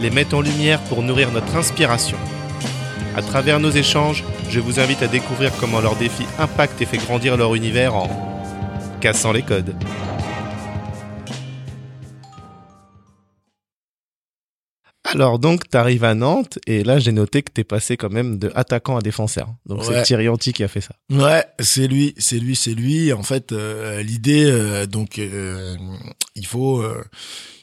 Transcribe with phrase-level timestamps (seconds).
[0.00, 2.18] les met en lumière pour nourrir notre inspiration.
[3.14, 6.98] À travers nos échanges, je vous invite à découvrir comment leurs défis impactent et fait
[6.98, 8.08] grandir leur univers en
[9.00, 9.74] cassant les codes.
[15.04, 18.10] Alors donc, tu arrives à Nantes et là j'ai noté que tu es passé quand
[18.10, 19.48] même de attaquant à défenseur.
[19.64, 20.02] Donc c'est.
[20.02, 20.94] Thierry Anti qui a fait ça.
[21.10, 23.12] Ouais, c'est lui, c'est lui, c'est lui.
[23.12, 25.76] En fait, euh, l'idée, euh, donc, euh,
[26.34, 26.84] il faut,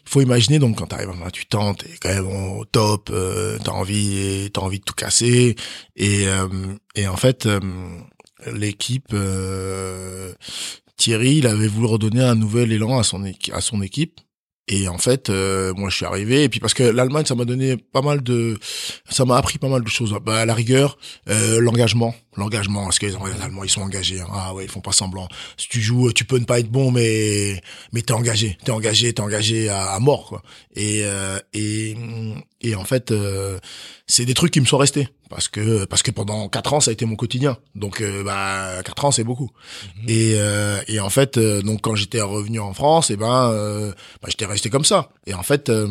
[0.05, 3.71] faut imaginer donc quand t'arrives à 28 ans, t'es quand même au top, euh, t'as
[3.71, 5.55] envie, t'as envie de tout casser,
[5.95, 6.47] et euh,
[6.95, 7.59] et en fait, euh,
[8.52, 10.33] l'équipe, euh,
[10.97, 14.19] Thierry, il avait voulu redonner un nouvel élan à son à son équipe.
[14.69, 16.44] Et en fait, euh, moi, je suis arrivé.
[16.44, 18.58] Et puis parce que l'Allemagne, ça m'a donné pas mal de,
[19.09, 20.16] ça m'a appris pas mal de choses.
[20.25, 20.97] Bah, à la rigueur,
[21.30, 22.84] euh, l'engagement, l'engagement.
[22.86, 24.22] Parce que les Allemands, ils sont engagés.
[24.22, 24.28] hein.
[24.31, 25.28] Ah ouais, ils font pas semblant.
[25.58, 29.14] Si tu joues, tu peux ne pas être bon, mais mais t'es engagé, t'es engagé,
[29.14, 30.41] t'es engagé à, mort, quoi.
[30.75, 31.95] Et euh, et
[32.64, 33.59] et en fait, euh,
[34.08, 36.92] c'est des trucs qui me sont restés parce que parce que pendant quatre ans, ça
[36.92, 37.58] a été mon quotidien.
[37.75, 39.52] Donc euh, bah quatre ans, c'est beaucoup.
[40.08, 43.91] Et euh, et en fait, euh, donc quand j'étais revenu en France, et ben euh,
[44.22, 45.09] bah, j'étais resté comme ça.
[45.25, 45.88] Et en fait, euh,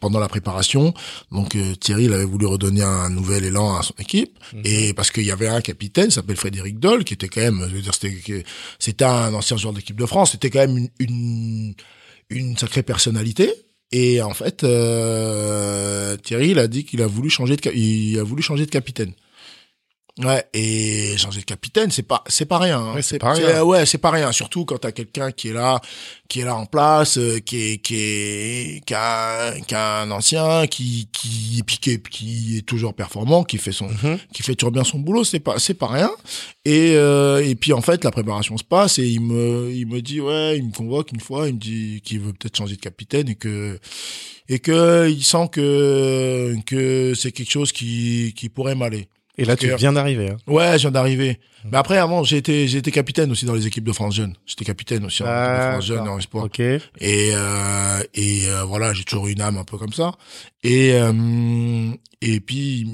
[0.00, 0.94] pendant la préparation,
[1.30, 5.10] donc euh, Thierry, il avait voulu redonner un nouvel élan à son équipe, et parce
[5.10, 7.94] qu'il y avait un capitaine, s'appelle Frédéric Doll, qui était quand même, je veux dire,
[7.94, 8.44] c'était
[8.78, 11.74] c'était un ancien joueur d'équipe de France, c'était quand même une, une
[12.28, 13.52] une sacrée personnalité.
[13.92, 18.22] Et en fait, euh, Thierry, il a dit qu'il a voulu changer de, il a
[18.24, 19.12] voulu changer de capitaine.
[20.24, 22.80] Ouais, et changer de capitaine, c'est pas, c'est pas rien.
[22.80, 22.94] hein.
[22.94, 23.62] Ouais, c'est pas rien.
[23.62, 24.32] Ouais, c'est pas rien.
[24.32, 25.78] Surtout quand t'as quelqu'un qui est là,
[26.26, 30.10] qui est là en place, euh, qui est, qui est, qui a, qui a un
[30.10, 34.18] ancien, qui, qui, qui, est- qui est toujours performant, qui fait son, Mhm.
[34.32, 36.10] qui fait toujours bien son boulot, c'est pas, c'est pas rien.
[36.64, 40.00] Et, euh, et puis en fait, la préparation se passe et il me, il me
[40.00, 42.80] dit ouais, il me convoque une fois, il me dit qu'il veut peut-être changer de
[42.80, 43.78] capitaine et que,
[44.48, 49.08] et que il sent que, que c'est quelque chose qui, qui pourrait m'aller.
[49.38, 50.30] Et là tu viens d'arriver.
[50.30, 50.36] hein.
[50.46, 51.38] Ouais, je viens d'arriver.
[51.70, 54.34] Mais après, avant, j'ai été, j'ai été capitaine aussi dans les équipes de France Jeunes.
[54.46, 56.12] J'étais capitaine aussi en France D'accord.
[56.12, 56.44] en espoir.
[56.44, 56.60] Ok.
[56.60, 60.12] Et euh, et euh, voilà, j'ai toujours eu une âme un peu comme ça.
[60.62, 61.90] Et euh,
[62.22, 62.86] et puis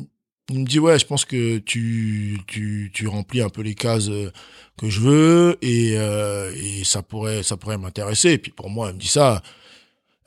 [0.50, 4.08] il me dit ouais, je pense que tu tu tu remplis un peu les cases
[4.08, 4.30] euh,
[4.78, 8.30] que je veux et euh, et ça pourrait ça pourrait m'intéresser.
[8.30, 9.42] Et puis pour moi, il me dit ça.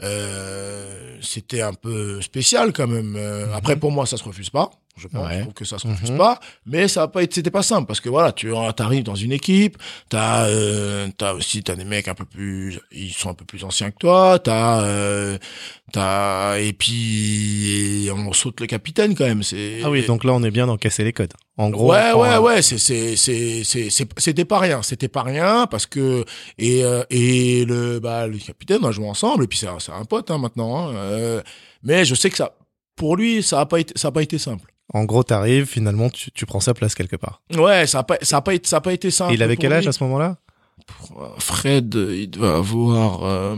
[0.03, 3.15] Euh, c'était un peu spécial quand même.
[3.17, 4.69] Euh, Après pour moi ça se refuse pas.
[4.97, 5.35] Je pense Ouais.
[5.37, 6.17] je trouve que ça se refuse Mhm.
[6.17, 9.13] pas, mais ça a pas été c'était pas simple parce que voilà, tu arrives dans
[9.15, 9.77] une équipe,
[10.09, 13.65] t'as euh, t'as aussi t'as des mecs un peu plus ils sont un peu plus
[13.65, 15.37] anciens que toi, t'as euh,
[15.91, 20.43] t'as et puis on saute le capitaine quand même, c'est Ah oui, donc là on
[20.43, 21.33] est bien dans casser les codes.
[21.57, 21.91] En gros.
[21.91, 26.25] ouais, ouais, un- ouais, c'est, c'est, c'est, c'était pas rien, c'était pas rien parce que
[26.57, 29.79] et euh, et le bah le capitaine on a joué ensemble et puis c'est, un-
[29.79, 31.41] c'est un pote hein, maintenant, hein, euh,
[31.83, 32.55] mais je sais que ça,
[32.95, 34.71] pour lui, ça a pas été, ça a pas été simple.
[34.93, 37.41] En gros, t'arrives, finalement tu, tu prends sa place quelque part.
[37.55, 39.31] Ouais, ça a pas, ça a pas été, ça a pas été simple.
[39.31, 39.89] Et il avait quel âge lui.
[39.89, 40.37] à ce moment-là?
[41.39, 43.55] Fred, il devait avoir euh,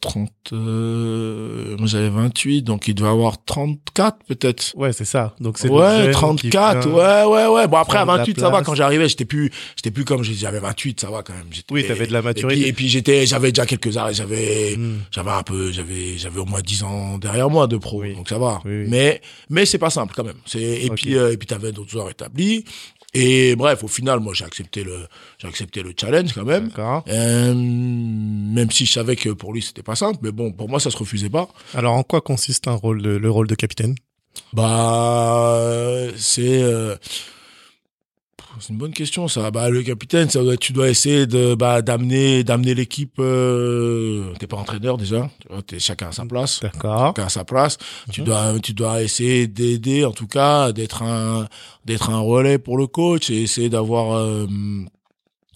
[0.00, 4.72] 30, euh, moi j'avais 28, donc il devait avoir 34 peut-être.
[4.76, 5.34] Ouais, c'est ça.
[5.40, 7.66] Donc c'est Ouais, jeune 34, qui vient- ouais, ouais, ouais.
[7.68, 10.22] Bon, après, à prendre la 28, ça va, quand j'arrivais, j'étais plus, j'étais plus comme
[10.22, 11.46] j'avais 28, ça va quand même.
[11.70, 12.60] Oui, t'avais de la Et maturité.
[12.60, 14.98] puis, et puis j'étais, j'avais déjà quelques arrêts, j'avais, Hmm.
[15.10, 18.14] j'avais un peu, j'avais, j'avais au moins 10 ans derrière moi de pro, Oui.
[18.14, 18.60] donc ça va.
[18.64, 18.86] Oui, oui.
[18.88, 19.20] Mais,
[19.50, 20.36] mais c'est pas simple quand même.
[20.46, 22.64] C'est, et puis, euh, et puis t'avais d'autres joueurs établis.
[23.14, 25.06] Et bref, au final, moi, j'ai accepté le,
[25.38, 26.68] j'ai accepté le challenge quand même.
[26.68, 27.04] D'accord.
[27.08, 30.78] Euh, même si je savais que pour lui c'était pas simple, mais bon, pour moi
[30.78, 31.48] ça se refusait pas.
[31.74, 33.94] Alors en quoi consiste un rôle de, le rôle de capitaine?
[34.52, 35.58] Bah,
[36.16, 36.96] c'est euh,
[38.60, 39.50] c'est une bonne question ça.
[39.50, 43.14] Bah le capitaine, ça doit, tu dois essayer de bah d'amener d'amener l'équipe.
[43.18, 45.30] Euh, t'es pas entraîneur déjà,
[45.66, 46.60] t'es chacun à sa place.
[46.60, 47.08] D'accord.
[47.16, 47.78] Chacun à sa place.
[48.12, 48.26] Tu Mhm.
[48.26, 51.46] dois tu dois essayer d'aider en tout cas d'être un
[51.84, 54.46] d'être un relais pour le coach et essayer d'avoir euh,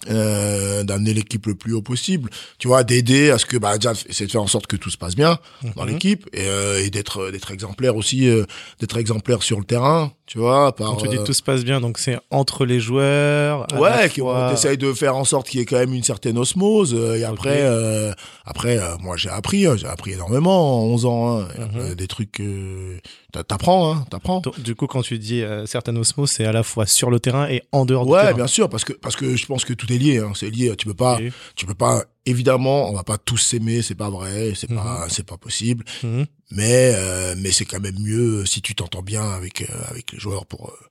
[0.09, 2.29] euh, d'amener l'équipe le plus haut possible.
[2.57, 4.89] Tu vois, d'aider à ce que bah déjà essayer de faire en sorte que tout
[4.89, 5.39] se passe bien
[5.77, 5.89] dans Mhm.
[5.91, 8.43] l'équipe et, euh, et d'être d'être exemplaire aussi euh,
[8.79, 10.75] d'être exemplaire sur le terrain tu vois.
[10.75, 13.67] Par, Quand tu dis euh, tout se passe bien, donc c'est entre les joueurs.
[13.71, 15.93] à Ouais, qui- fois- on essaye de faire en sorte qu'il y ait quand même
[15.93, 16.95] une certaine osmose.
[16.95, 18.11] euh, et après, euh,
[18.43, 21.37] après, euh, moi j'ai appris, hein, j'ai appris énormément en 11 ans.
[21.41, 21.93] Hein, Mhm.
[21.93, 22.97] Des trucs, euh,
[23.31, 24.41] t'a- t'apprends, hein, t'apprends.
[24.57, 27.47] Du coup, quand tu dis euh, certaines osmos, c'est à la fois sur le terrain
[27.47, 28.33] et en dehors du Ouais, terrain.
[28.33, 30.17] bien sûr, parce que parce que je pense que tout est lié.
[30.17, 30.73] Hein, c'est lié.
[30.75, 31.19] Tu peux pas,
[31.55, 32.03] tu peux pas.
[32.25, 34.77] Évidemment, on va pas tous s'aimer, c'est pas vrai, c'est Mhm.
[34.77, 35.83] pas, c'est pas possible.
[36.03, 36.25] Mhm.
[36.51, 40.19] Mais euh, mais c'est quand même mieux si tu t'entends bien avec euh, avec les
[40.19, 40.85] joueurs pour euh,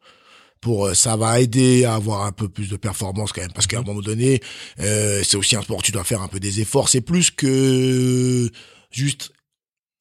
[0.61, 3.67] pour euh, ça va aider à avoir un peu plus de performance quand même parce
[3.67, 3.87] qu'à un Mhm.
[3.87, 4.41] moment donné
[4.81, 7.31] euh, c'est aussi un sport où tu dois faire un peu des efforts c'est plus
[7.31, 8.51] que
[8.91, 9.33] juste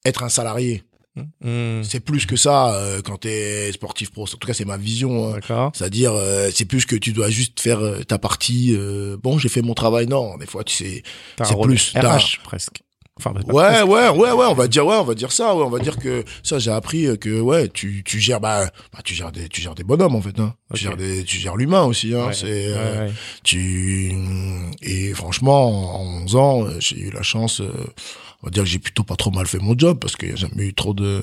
[0.04, 0.82] être un salarié
[1.14, 1.84] Mhm.
[1.84, 5.34] c'est plus que ça euh, quand t'es sportif pro en tout cas c'est ma vision
[5.34, 5.70] hein.
[5.74, 8.74] C'est-à-dire euh, c'est plus que tu dois juste faire euh, ta partie
[9.22, 11.02] bon j'ai fait mon travail non des fois tu sais
[11.44, 12.80] c'est plus, RH presque.
[13.18, 13.86] Enfin, pas Ouais, presque.
[13.88, 15.98] ouais, ouais, ouais, on va dire, ouais, on va dire ça, ouais, on va dire
[15.98, 19.60] que ça, j'ai appris que, ouais, tu, tu gères, bah, bah, tu gères des, tu
[19.60, 20.54] gères des bonhommes, en fait, hein.
[20.74, 22.28] Tu gères des, tu gères l'humain aussi, hein.
[22.28, 23.12] Ouais, c'est, ouais, ouais.
[23.44, 24.14] tu,
[24.80, 27.60] et franchement, en 11 ans, j'ai eu la chance,
[28.42, 30.32] on va dire que j'ai plutôt pas trop mal fait mon job parce qu'il y
[30.32, 31.22] a jamais eu trop de,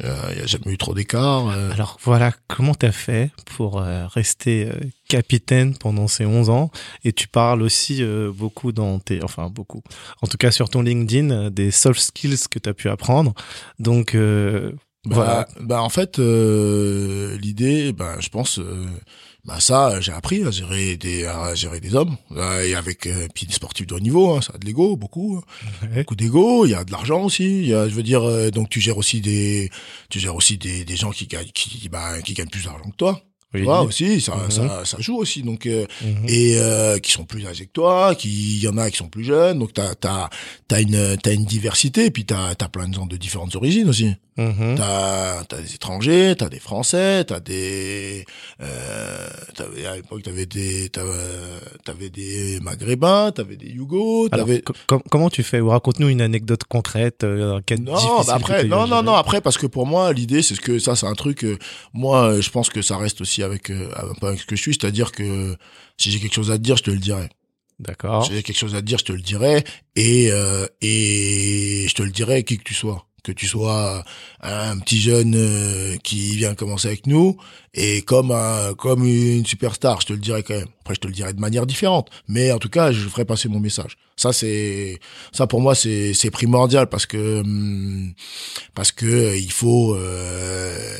[0.00, 1.48] il y a, jamais eu trop d'écart.
[1.48, 1.70] euh.
[1.72, 4.72] Alors voilà, comment t'as fait pour euh, rester euh,
[5.08, 6.70] capitaine pendant ces 11 ans
[7.04, 8.02] Et tu parles aussi
[8.34, 9.82] beaucoup dans tes, enfin beaucoup,
[10.22, 13.34] en tout cas sur ton LinkedIn, des soft skills que t'as pu apprendre.
[13.78, 14.72] Donc euh,
[15.04, 15.48] Bah, Voilà.
[15.60, 18.86] bah en fait euh, l'idée bah je pense euh,
[19.44, 23.26] bah ça j'ai appris à gérer des à gérer des hommes euh, et avec euh,
[23.34, 25.66] puis des sportifs de haut niveau hein, ça a de l'ego beaucoup hein.
[25.82, 26.02] Ouais.
[26.02, 28.50] beaucoup d'ego il y a de l'argent aussi il y a je veux dire euh,
[28.50, 29.70] donc tu gères aussi des
[30.10, 32.96] tu gères aussi des des gens qui gagnent qui bah qui gagnent plus d'argent que
[32.96, 33.20] toi
[33.54, 34.50] oui, tu vois aussi ça Mhm.
[34.50, 36.24] ça ça joue aussi donc euh, mhm.
[36.26, 39.08] et euh, qui sont plus âgés que toi, qui il y en a qui sont
[39.08, 40.30] plus jeunes, donc t'as t'as
[40.68, 44.14] t'as une t'as une diversité, puis t'as t'as plein de gens de différentes origines aussi.
[44.38, 44.76] Mhm.
[44.78, 48.24] T'as t'as des étrangers, t'as des Français, t'as des
[48.62, 54.28] euh, t'avais à l'époque t'avais des t'avais, des Maghrébins, t'avais des Yougos,
[54.86, 55.60] com- comment tu fais?
[55.60, 57.94] Ou Raconte-nous une anecdote concrète, euh, non,
[58.26, 60.96] bah après, non, non, non, après, parce que pour moi, l'idée, c'est ce que ça,
[60.96, 61.58] c'est un truc, euh,
[61.92, 64.56] moi, euh, je pense que ça reste aussi avec, euh, un peu avec ce que
[64.56, 65.56] je suis, c'est-à-dire que
[65.98, 67.28] si j'ai quelque chose à te dire, je te le dirai.
[67.80, 68.24] D'accord.
[68.24, 69.64] Si j'ai quelque chose à te dire, je te le dirai,
[69.96, 73.06] et, euh, et je te le dirai qui que tu sois.
[73.22, 74.02] Que tu sois
[74.40, 77.36] un petit jeune euh, qui vient commencer avec nous,
[77.72, 80.66] et comme un, comme une superstar, je te le dirai quand même.
[80.80, 83.48] Après, je te le dirai de manière différente, mais en tout cas, je ferai passer
[83.48, 83.96] mon message.
[84.16, 84.98] Ça, c'est,
[85.30, 88.12] ça pour moi, c'est, c'est primordial parce que, hum,
[88.74, 90.98] parce que euh, il faut, euh,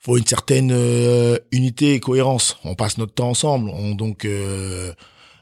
[0.00, 2.58] faut une certaine euh, unité et cohérence.
[2.64, 4.26] On passe notre temps ensemble, on, donc.
[4.26, 4.92] Euh,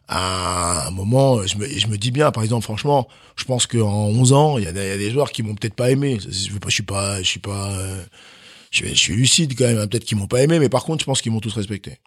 [0.09, 4.07] à un moment, je me, je me dis bien, par exemple, franchement, je pense qu'en
[4.09, 5.91] 11 ans, il y, a des- il y a des joueurs qui m'ont peut-être pas
[5.91, 6.19] aimé.
[6.21, 8.03] Je suis pas, je suis pas, euh,
[8.71, 9.79] je, je suis lucide quand même.
[9.79, 9.87] hein.
[9.87, 11.99] Peut-être qu'ils m'ont pas aimé, mais par contre, je pense qu'ils m'ont tous respecté.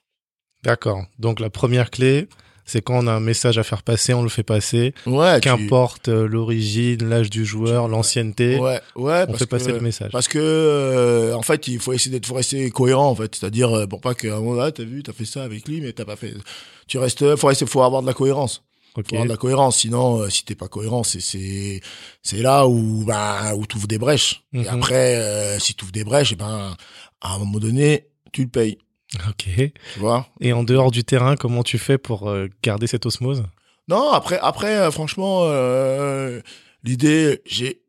[0.63, 1.05] D'accord.
[1.19, 2.27] Donc la première clé,
[2.65, 4.93] c'est quand on a un message à faire passer, on le fait passer.
[5.05, 9.71] Ouais, Qu'importe euh, l'origine, l'âge du joueur, l'ancienneté, Ouais, ouais, on parce fait passer que,
[9.73, 10.11] le message.
[10.11, 13.35] parce que, euh, en fait, il faut essayer d'être, rester cohérent, en fait.
[13.35, 15.79] C'est-à-dire, euh, pour pas qu'à un moment, ah, t'as vu, t'as fait ça avec lui,
[15.81, 16.33] mais t'as pas fait.
[16.87, 18.63] Tu restes, faut rester, faut avoir de la cohérence.
[18.97, 19.07] Ok.
[19.09, 19.77] faut avoir de la cohérence.
[19.79, 21.81] Sinon, euh, si t'es pas cohérent, c'est c'est
[22.23, 24.43] c'est là où bah où t'ouvres des brèches.
[24.53, 24.63] Mhm.
[24.63, 26.75] Et après, euh, si t'ouvres des brèches, et ben
[27.21, 28.77] à un moment donné, tu le payes.
[29.29, 29.45] Ok.
[29.93, 33.43] Tu vois Et en dehors du terrain, comment tu fais pour euh, garder cette osmose?
[33.87, 36.41] Non, après après euh, franchement, euh,
[36.83, 37.81] l'idée, j'ai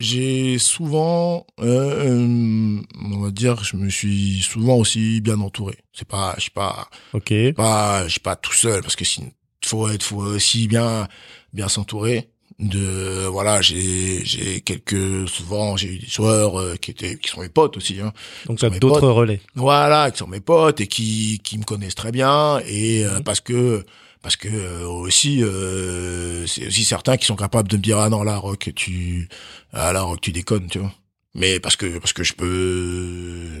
[0.00, 5.76] j'ai souvent, euh, euh, on va dire, je me suis souvent aussi bien entouré.
[5.92, 7.34] C'est pas, je suis pas, Ok.
[7.54, 9.30] pas, je suis pas tout seul parce que sinon,
[9.62, 11.06] faut être, faut aussi bien,
[11.52, 12.30] bien s'entourer.
[12.60, 17.40] De voilà, j'ai j'ai quelques souvent j'ai eu des joueurs euh, qui étaient qui sont
[17.40, 17.98] mes potes aussi.
[18.00, 18.12] Hein.
[18.46, 19.40] Donc tu as mes d'autres relais.
[19.54, 23.24] Voilà, qui sont mes potes et qui qui me connaissent très bien et euh, Mhm.
[23.24, 23.84] parce que
[24.20, 28.10] parce que euh, aussi euh, c'est aussi certains qui sont capables de me dire ah
[28.10, 29.28] non là Rock tu
[29.72, 30.92] ah là Rock tu déconnes tu vois.
[31.34, 33.60] Mais parce que parce que je peux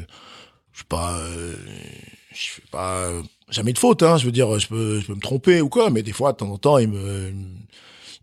[0.72, 1.54] je suis pas euh,
[2.32, 5.14] je fais pas euh, jamais de faute hein, je veux dire je peux je peux
[5.14, 7.32] me tromper ou quoi mais des fois de temps en temps ils me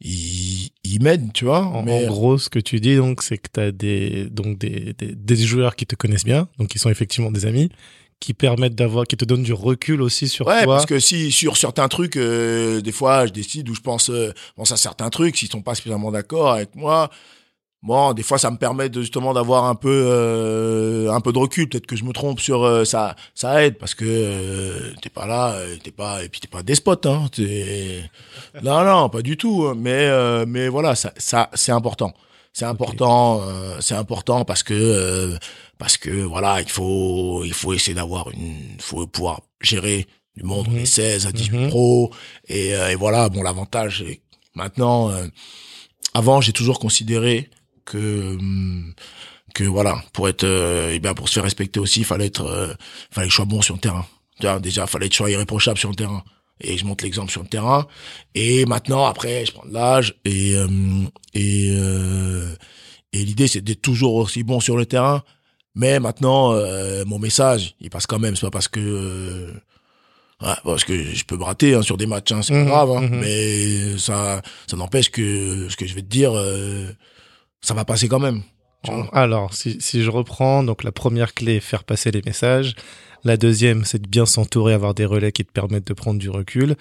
[0.01, 3.37] ils ils m'aident tu vois En, mais en gros, ce que tu dis, donc, c'est
[3.37, 6.79] que tu as des, donc des, des, des joueurs qui te connaissent bien, donc qui
[6.79, 7.69] sont effectivement des amis,
[8.19, 10.75] qui permettent d'avoir, qui te donnent du recul aussi sur Ouais, toi.
[10.75, 14.31] parce que si sur certains trucs, euh, des fois, je décide où je pense, euh,
[14.55, 17.09] pense à certains trucs, s'ils sont pas spécialement d'accord avec moi,
[17.83, 21.37] bon, des fois, ça me permet de, justement d'avoir un peu, euh, un peu de
[21.39, 21.69] recul.
[21.69, 25.25] Peut-être que je me trompe sur euh, ça, ça aide parce que euh, t'es pas
[25.25, 27.25] là, euh, t'es pas, et puis t'es pas despote, hein.
[28.63, 29.65] Non, non, pas du tout.
[29.67, 29.75] hein.
[29.77, 32.13] Mais, euh, mais voilà, ça, ça, c'est important.
[32.53, 35.37] C'est important, euh, c'est important parce que euh,
[35.77, 40.67] parce que voilà, il faut il faut essayer d'avoir une, faut pouvoir gérer du monde
[40.67, 40.77] Mhm.
[40.77, 41.69] les 16 à 18 Mhm.
[41.69, 42.11] pro
[42.47, 43.29] et, euh, et voilà.
[43.29, 44.21] Bon, l'avantage est
[44.55, 45.27] maintenant, euh,
[46.15, 47.47] avant, j'ai toujours considéré
[47.87, 48.93] que hum,
[49.53, 52.45] que voilà, pour être euh, eh bien pour se faire respecter aussi, il fallait être,
[52.45, 52.73] euh,
[53.11, 54.05] fallait que je sois bon sur le terrain.
[54.61, 56.23] Déjà, il fallait que je sois irréprochable sur le terrain.
[56.61, 57.87] Et je montre l'exemple sur le terrain.
[58.35, 60.67] Et maintenant, après, je prends de l'âge et euh,
[61.33, 62.53] et euh,
[63.13, 65.23] et l'idée c'est d'être toujours aussi bon sur le terrain.
[65.75, 68.35] Mais maintenant, euh, mon message, il passe quand même.
[68.35, 69.51] C'est pas parce que euh,
[70.41, 72.69] ouais, parce que je peux me rater hein, sur des matchs, hein, c'est Mhm, pas
[72.71, 72.91] grave.
[72.91, 73.19] Hein, mhm.
[73.21, 76.91] Mais ça ça n'empêche que ce que je vais te dire, euh,
[77.61, 78.43] ça va passer quand même.
[79.11, 82.75] Alors, si, si je reprends, donc la première clé, faire passer les messages.
[83.23, 86.29] La deuxième, c'est de bien s'entourer, avoir des relais qui te permettent de prendre du
[86.29, 86.75] recul.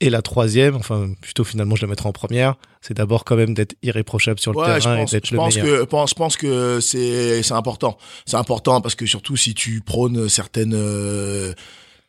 [0.00, 3.54] Et la troisième, enfin, plutôt finalement, je la mettrai en première, c'est d'abord quand même
[3.54, 5.68] d'être irréprochable sur le Ouais, terrain pense, et d'être le pense meilleur.
[5.68, 7.98] que, je pense, je pense que c'est, c'est important.
[8.24, 11.52] C'est important parce que surtout si tu prônes certaines, euh,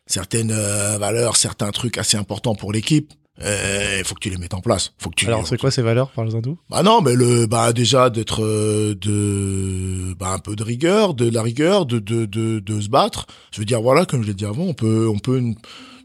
[0.06, 4.54] certaines euh, valeurs, certains trucs assez importants pour l'équipe, il faut que tu les mettes
[4.54, 4.92] en place.
[4.98, 5.26] Faut que tu.
[5.26, 8.94] Alors, c'est quoi ces valeurs, parle-en nous Bah non, mais le, bah déjà d'être, euh,
[8.94, 13.26] de, bah un peu de rigueur, de la rigueur, de, de, de, de se battre.
[13.52, 15.42] Je veux dire, voilà, comme je l'ai dit avant, on peut, on peut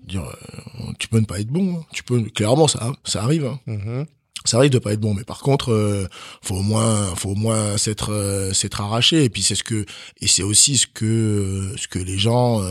[0.07, 1.75] dire, euh, tu peux ne pas être bon.
[1.79, 1.85] hein.
[1.93, 3.45] Tu peux, clairement, ça, ça arrive.
[3.45, 4.05] Hein Mhm.
[4.45, 6.07] ça arrive de pas être bon mais par contre euh,
[6.41, 9.85] faut au moins faut au moins s'être euh, s'être arraché et puis c'est ce que
[10.21, 12.61] et c'est aussi ce que ce que les gens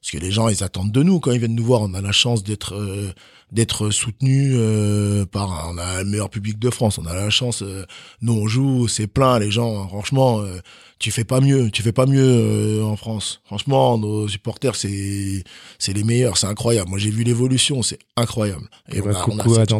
[0.00, 2.00] ce que les gens ils attendent de nous quand ils viennent nous voir on a
[2.00, 3.12] la chance d'être euh,
[3.52, 6.98] d'être soutenu euh, par on a le meilleur public de France.
[6.98, 7.84] On a la chance euh,
[8.20, 10.58] nous on joue c'est plein les gens franchement euh,
[10.98, 13.40] tu fais pas mieux tu fais pas mieux euh, en France.
[13.46, 15.42] Franchement nos supporters c'est
[15.78, 16.90] c'est les meilleurs c'est incroyable.
[16.90, 18.68] Moi j'ai vu l'évolution c'est incroyable.
[18.92, 19.70] Eh ben, on a- on a cette.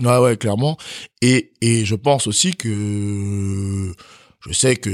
[0.00, 0.76] Ouais, ouais, clairement.
[1.20, 3.92] Et, et je pense aussi que
[4.46, 4.90] je sais que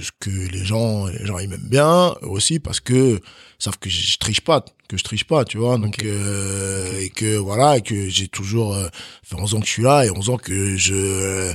[0.00, 3.20] ce que les gens, les gens ils m'aiment bien aussi parce que
[3.58, 5.78] savent que je triche pas, que je triche pas, tu vois.
[5.78, 8.88] Donc euh, et que voilà, et que j'ai toujours euh,
[9.22, 11.54] fait 11 ans que je suis là et 11 ans que je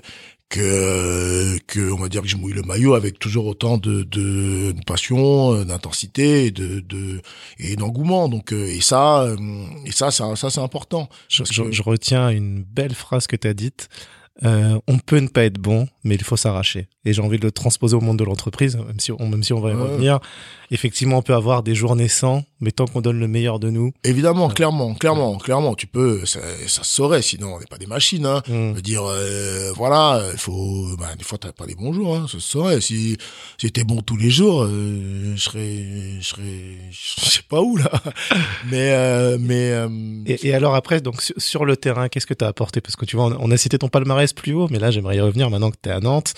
[0.49, 4.71] que que on va dire que je mouille le maillot avec toujours autant de de,
[4.71, 7.21] de passion, euh, d'intensité de de
[7.59, 8.29] et d'engouement.
[8.29, 9.37] Donc euh, et ça euh,
[9.85, 11.07] et ça ça ça c'est important.
[11.27, 13.89] Je, je- je retiens une belle phrase que tu as dite.
[14.45, 16.87] Euh, on peut ne pas être bon, mais il faut s'arracher.
[17.05, 19.51] Et j'ai envie de le transposer au monde de l'entreprise, même si on, même si
[19.53, 19.81] on va y Ouais.
[19.81, 20.19] revenir.
[20.71, 23.91] Effectivement, on peut avoir des journées sans, mais tant qu'on donne le meilleur de nous.
[24.03, 24.53] Évidemment, Ouais.
[24.53, 28.25] clairement, clairement, clairement, tu peux, ça, ça se saurait, sinon on n'est pas des machines,
[28.25, 28.41] hein.
[28.47, 28.73] Mm.
[28.73, 32.25] Veux dire, euh, voilà, il faut, bah, des fois t'as pas des bons jours, hein,
[32.27, 32.81] ça se saurait.
[32.81, 33.17] Si,
[33.57, 35.85] si j'étais bon tous les jours, euh, je serais,
[36.19, 37.89] je serais, je sais pas où là.
[38.69, 39.73] mais, euh, mais,
[40.27, 42.79] Et, et alors après, donc sur, sur le terrain, qu'est-ce que tu as apporté?
[42.81, 45.17] Parce que tu vois, on, on a cité ton palmarès plus haut, mais là, j'aimerais
[45.17, 46.33] y revenir maintenant que tu es à Nantes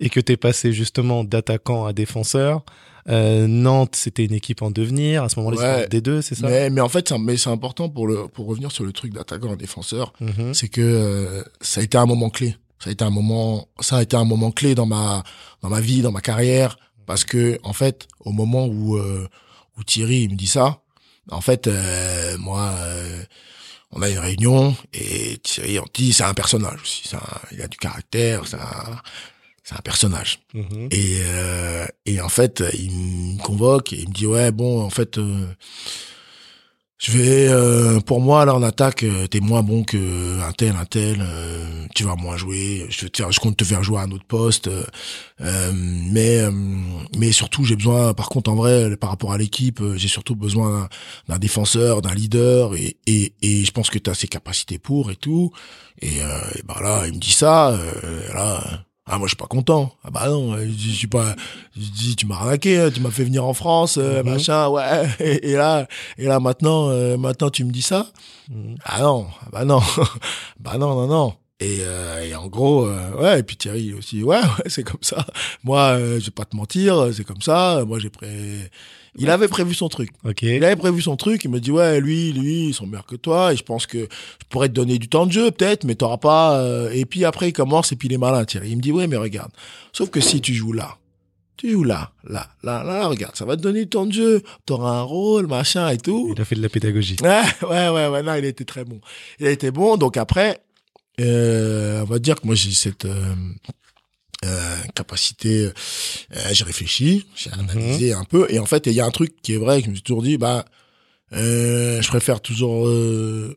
[0.00, 2.62] et que tu es passé justement d'attaquant à défenseur.
[3.08, 5.24] Euh, Nantes, c'était une équipe en devenir.
[5.24, 5.82] À ce moment-là, Ouais.
[5.90, 6.46] c'était D2, c'est ça?
[6.48, 9.48] Mais, mais en fait, mais c'est important pour le, pour revenir sur le truc d'attaquant
[9.50, 10.12] en défenseur.
[10.20, 10.52] Mhm.
[10.54, 12.56] c'est que euh, ça a été un moment clé.
[12.78, 15.22] Ça a été un moment, ça a été un moment clé dans ma
[15.62, 19.26] dans ma vie, dans ma carrière, parce que en fait, au moment où euh,
[19.78, 20.80] où Thierry il me dit ça,
[21.30, 21.68] en fait,
[22.38, 22.74] moi,
[23.92, 27.68] on a une réunion et Thierry dit c'est un personnage aussi, c'est un- il a
[27.68, 29.00] du caractère, c'est un
[29.62, 30.40] c'est un personnage.
[30.54, 30.88] Mhm.
[30.90, 34.90] Et, euh, et en fait, il me convoque et il me dit ouais bon en
[34.90, 35.46] fait euh,
[37.00, 40.76] je vais euh, pour moi là en attaque euh, t'es moins bon que un tel
[40.76, 44.02] un tel euh, tu vas moins jouer je te je compte te faire jouer à
[44.02, 46.42] un autre poste euh, mais
[47.16, 50.88] mais surtout j'ai besoin par contre en vrai par rapport à l'équipe j'ai surtout besoin
[51.26, 55.10] d'un- défenseur d'un leader et et et je pense que tu as ces capacités pour
[55.10, 55.52] et tout
[56.02, 57.78] et, et ben là il me dit ça
[58.34, 59.92] là ah moi je suis pas content.
[60.04, 61.34] Ah bah non je dis, je suis pas
[61.76, 64.30] je dis tu m'as arnaqué hein, tu m'as fait venir en France euh, Mhm.
[64.30, 65.08] machin ouais.
[65.20, 65.86] Et, et là
[66.18, 68.06] et là maintenant euh, maintenant tu me dis ça?
[68.50, 68.76] Mhm.
[68.84, 69.80] ah non ah bah non.
[70.60, 71.34] Bah non non non.
[71.62, 75.02] Et, euh, et en gros euh, ouais et puis Thierry aussi ouais ouais c'est comme
[75.02, 75.26] ça.
[75.64, 77.82] Moi euh, je vais pas te mentir c'est comme ça.
[77.86, 78.70] Moi j'ai pré
[79.16, 80.10] il avait prévu son truc.
[80.42, 83.16] Il avait prévu son truc, il me dit ouais lui lui ils sont meilleurs que
[83.16, 83.52] toi.
[83.52, 86.18] Et je pense que je pourrais te donner du temps de jeu peut-être mais t'auras
[86.18, 88.70] pas euh, et puis après il commence et puis il est malin Thierry.
[88.70, 89.50] Il me dit ouais mais regarde.
[89.92, 90.96] Sauf que si tu joues là
[91.56, 94.42] tu joues là là là là regarde ça va te donner du temps de jeu.
[94.66, 96.32] T'auras un rôle machin et tout.
[96.34, 97.16] Il a fait de la pédagogie.
[97.22, 99.00] ouais ouais ouais ouais non il a été très bon.
[99.40, 99.96] Il a été bon.
[99.96, 100.62] Donc après
[101.20, 103.34] euh, on va dire que moi j'ai cette euh,
[104.44, 105.66] euh, capacité
[106.36, 109.34] euh, j'ai réfléchi j'ai analysé un peu et en fait il y a un truc
[109.42, 110.64] qui est vrai que je me suis toujours dit bah
[111.32, 113.56] euh, je préfère toujours euh,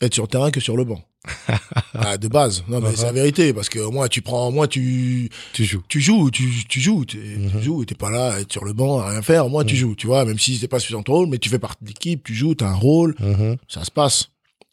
[0.00, 1.02] être sur le terrain que sur le banc
[1.94, 2.62] Ah, de base.
[2.68, 2.96] Non, mais Uh-huh.
[2.96, 5.82] c'est la vérité, parce que au moins tu prends, au moins tu, Tu joues.
[5.88, 7.50] tu joues, tu, tu joues, tu, Mhm.
[7.52, 9.64] tu joues, t'es pas là à être sur le banc à rien faire, au moins
[9.64, 9.80] tu Mhm.
[9.80, 11.88] joues, tu vois, même si c'est pas suffisant ton rôle, mais tu fais partie de
[11.88, 13.56] l'équipe, tu joues, t'as un rôle, Mhm.
[13.66, 14.28] ça se passe.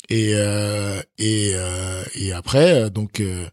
[0.10, 3.48] Et euh, et euh, et après, euh, donc, euh,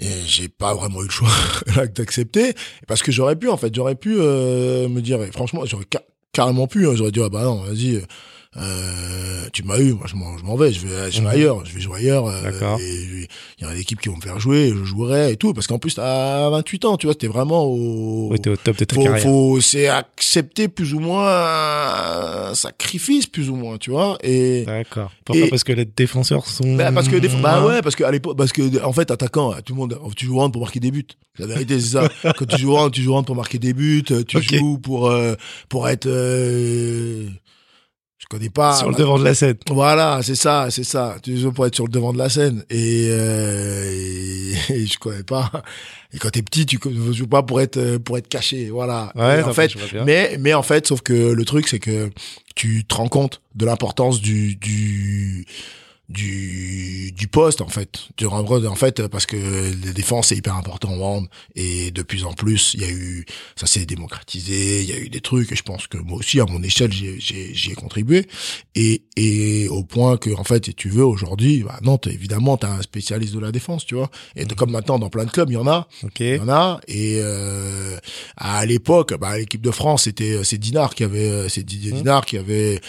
[0.00, 1.28] et j'ai pas vraiment eu le choix
[1.94, 2.54] d'accepter,
[2.86, 6.02] parce que j'aurais pu, en fait, j'aurais pu euh, me dire, franchement, j'aurais ca-
[6.32, 8.02] carrément pu, hein, j'aurais dit, ah bah non, vas-y.
[8.56, 11.26] Euh, tu m'as eu, moi je m'en, je m'en vais, je vais, je vais Mhm.
[11.32, 12.26] ailleurs, je vais jouer ailleurs.
[12.28, 12.50] euh,
[12.80, 13.28] et
[13.58, 15.66] il y a une équipe qui vont me faire jouer, je jouerai et tout, parce
[15.66, 18.94] qu'en plus à 28 ans, tu vois, t'es vraiment au, t'es au top de ta
[18.94, 19.22] faut, carrière.
[19.22, 21.28] faut, c'est accepter plus ou moins
[22.50, 25.12] un sacrifice plus ou moins, tu vois, et D'accord.
[25.24, 26.74] Pourquoi Et- Parce que les défenseurs sont.
[26.76, 29.10] bah, parce que des fois, bah ouais, parce que à l'époque, parce que en fait,
[29.10, 31.06] attaquant, tout le monde, tu joues rentre pour marquer des buts.
[31.38, 32.08] La vérité, c'est ça.
[32.36, 34.02] Quand tu joues rentre, tu joues rentre pour marquer des buts.
[34.26, 35.34] Tu joues pour euh,
[35.68, 37.28] pour être, euh,
[38.28, 38.74] connais pas.
[38.74, 39.56] Sur le devant de la scène.
[39.70, 41.16] Voilà, c'est ça, c'est ça.
[41.22, 42.64] Tu joues pour être sur le devant de la scène.
[42.70, 43.90] Et, euh,
[44.70, 45.50] et, et je connais pas.
[46.12, 48.70] Et quand t'es petit, tu ne joues pas pour être euh, pour être caché.
[48.70, 49.12] Voilà.
[49.14, 49.72] Ouais, en fait,
[50.04, 52.10] mais mais en fait, sauf que le truc, c'est que
[52.54, 55.46] tu te rends compte de l'importance du du
[56.08, 58.08] du du poste en fait.
[58.16, 62.24] Du en fait parce que la défense c'est hyper important au hand et de plus
[62.24, 65.52] en plus il y a eu ça s'est démocratisé il y a eu des trucs
[65.52, 68.26] et je pense que moi aussi à mon échelle j'ai ai contribué.
[68.74, 72.70] Et et au point que en fait si tu veux aujourd'hui bah Nantes évidemment t'as
[72.72, 74.10] un spécialiste de la défense tu vois.
[74.34, 75.88] Et de, comme maintenant dans plein de clubs il y en a.
[76.20, 76.80] Il y en a.
[76.88, 77.98] Et euh,
[78.36, 81.98] à l'époque bah l'équipe de France c'était c'est Dinard qui avait euh, c'est Didier Mhm.
[81.98, 82.80] Dinard qui avait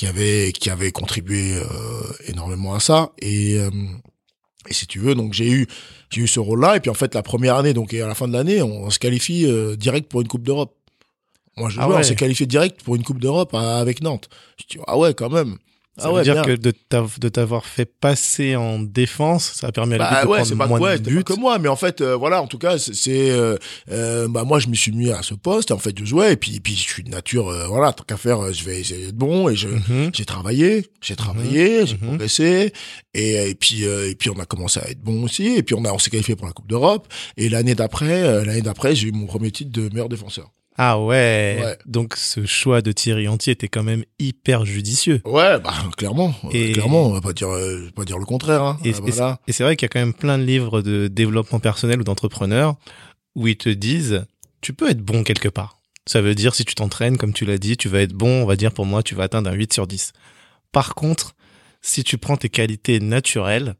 [0.00, 1.66] qui avait qui avait contribué euh,
[2.26, 3.10] énormément à ça.
[3.20, 3.68] Et euh,
[4.66, 5.66] et si tu veux donc j'ai eu
[6.08, 8.08] j'ai eu ce rôle là et puis en fait la première année donc et à
[8.08, 10.74] la fin de l'année on, se qualifie euh, direct pour une coupe d'Europe.
[11.58, 12.02] Moi je Ah jouais, on ouais.
[12.02, 14.30] s'est qualifié direct pour une coupe d'Europe avec Nantes.
[14.56, 15.58] Je dis ah ouais quand même
[16.00, 16.42] Ça ah veut ouais dire bien.
[16.42, 20.22] que de t'av- de t'avoir fait passer en défense, ça a permis à l'équipe Bah
[20.24, 21.24] de ouais, prendre c'est pas moins ouais, de buts.
[21.24, 23.56] que moi, mais en fait, euh, voilà, en tout cas, c'est- euh,
[23.90, 26.36] euh, bah moi, je me suis mis à ce poste, en fait, je jouais, et
[26.36, 29.06] puis, puis je suis de nature, euh, voilà, tant qu'à faire, euh, je vais essayer
[29.06, 30.10] d'être bon, et je, Mhm.
[30.14, 32.00] j'ai travaillé, j'ai travaillé, j'ai mhm.
[32.08, 32.72] progressé,
[33.14, 35.74] et, et puis, euh, et puis on a commencé à être bon aussi, et puis
[35.74, 39.08] on a, on s'est qualifié pour la Coupe d'Europe, et l'année d'après, l'année d'après, j'ai
[39.08, 40.50] eu mon premier titre de meilleur défenseur.
[40.82, 41.58] Ah ouais.
[41.62, 41.78] Ouais.
[41.84, 45.20] Donc ce choix de Thierry Antier était quand même hyper judicieux.
[45.26, 48.62] Ouais, bah clairement, euh, Et- clairement, on va pas dire, euh, pas dire le contraire,
[48.62, 48.78] hein.
[48.82, 49.40] Et, Ah, et- voilà.
[49.46, 52.04] et c'est vrai qu'il y a quand même plein de livres de développement personnel ou
[52.04, 52.76] d'entrepreneurs
[53.36, 54.24] où ils te disent
[54.62, 55.80] tu peux être bon quelque part.
[56.06, 58.46] Ça veut dire si tu t'entraînes, comme tu l'as dit, tu vas être bon, on
[58.46, 60.12] va dire pour moi, tu vas atteindre un 8 sur 10.
[60.72, 61.34] Par contre,
[61.82, 63.74] si tu prends tes qualités naturelles,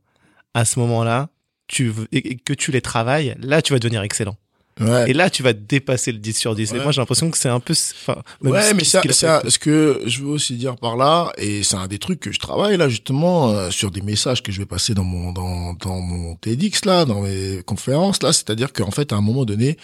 [0.53, 1.31] à ce moment-là,
[1.67, 4.37] tu et que tu les travailles, là tu vas devenir excellent.
[4.79, 5.11] Ouais.
[5.11, 6.73] Et là tu vas dépasser le 10 sur 10.
[6.73, 8.99] Et moi j'ai l'impression que c'est un peu enfin même ouais, ce mais qui- ça,
[8.99, 9.51] ce qu'il a ça, fait.
[9.51, 12.39] ce que je veux aussi dire par là, et c'est un des trucs que je
[12.39, 16.01] travaille là justement euh, sur des messages que je vais passer dans mon dans dans
[16.01, 19.77] mon TEDx là, dans mes conférences là, c'est-à-dire qu'en fait à un moment donné,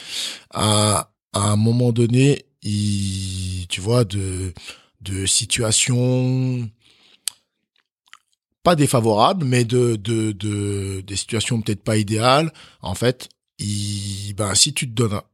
[0.55, 4.55] à à un moment donné, il, tu vois de
[5.03, 6.67] de situations
[8.63, 12.53] pas défavorables, mais de de de des situations peut-être pas idéales.
[12.83, 13.29] En fait,
[14.35, 15.25] ben si tu te donnes à-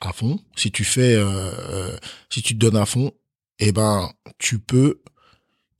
[0.00, 1.96] à fond, si tu fais, euh, euh,
[2.30, 3.12] si tu te donnes à fond,
[3.58, 5.00] eh ben tu peux,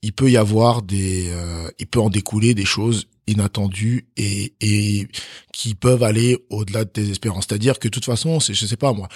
[0.01, 5.07] il peut y avoir des, euh, il peut en découler des choses inattendues et et
[5.53, 7.45] qui peuvent aller au-delà de tes espérances.
[7.47, 9.07] C'est-à-dire que de toute façon, c'est, je sais pas moi.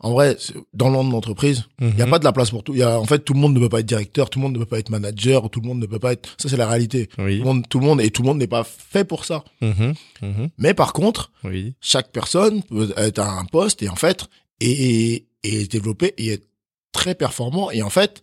[0.00, 0.36] En vrai,
[0.74, 2.10] dans le monde de l'entreprise, il y a Mhm.
[2.10, 2.74] pas de la place pour tout.
[2.74, 4.42] Il y a, en fait, tout le monde ne peut pas être directeur, tout le
[4.42, 6.28] monde ne peut pas être manager, tout le monde ne peut pas être.
[6.38, 7.08] Ça, c'est la réalité.
[7.18, 7.38] Oui.
[7.38, 9.42] Tout le monde, tout le monde et tout le monde n'est pas fait pour ça.
[9.62, 9.94] Mhm.
[10.22, 10.48] Mhm.
[10.58, 11.74] Mais par contre, Oui.
[11.80, 14.26] chaque personne peut être à un poste et en fait
[14.60, 16.46] et, et développer et être
[16.92, 18.22] très performant et en fait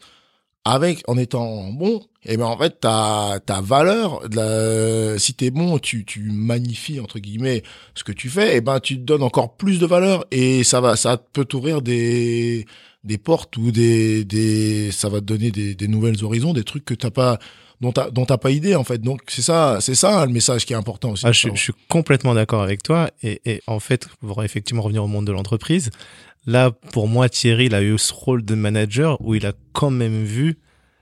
[0.65, 5.52] avec en étant bon et ben en fait ta ta valeur de la, si t'es
[5.52, 7.63] bon tu tu magnifies entre guillemets
[7.95, 10.80] ce que tu fais et ben tu te donnes encore plus de valeur et ça
[10.80, 12.65] va ça peut t'ouvrir des
[13.04, 16.86] des portes ou des des ça va te donner des des nouvelles horizons des trucs
[16.86, 17.39] que t'as pas
[17.82, 20.65] dont t'as dont t'as pas idée en fait donc c'est ça c'est ça le message
[20.65, 23.10] qui est important aussi Ah, je, suis- je suis complètement d'accord avec toi.
[23.21, 25.89] Et, et en fait, pour effectivement revenir au monde de l'entreprise,
[26.45, 29.91] là, pour moi, Thierry, il a eu ce rôle de manager où il a quand
[29.91, 30.60] même vu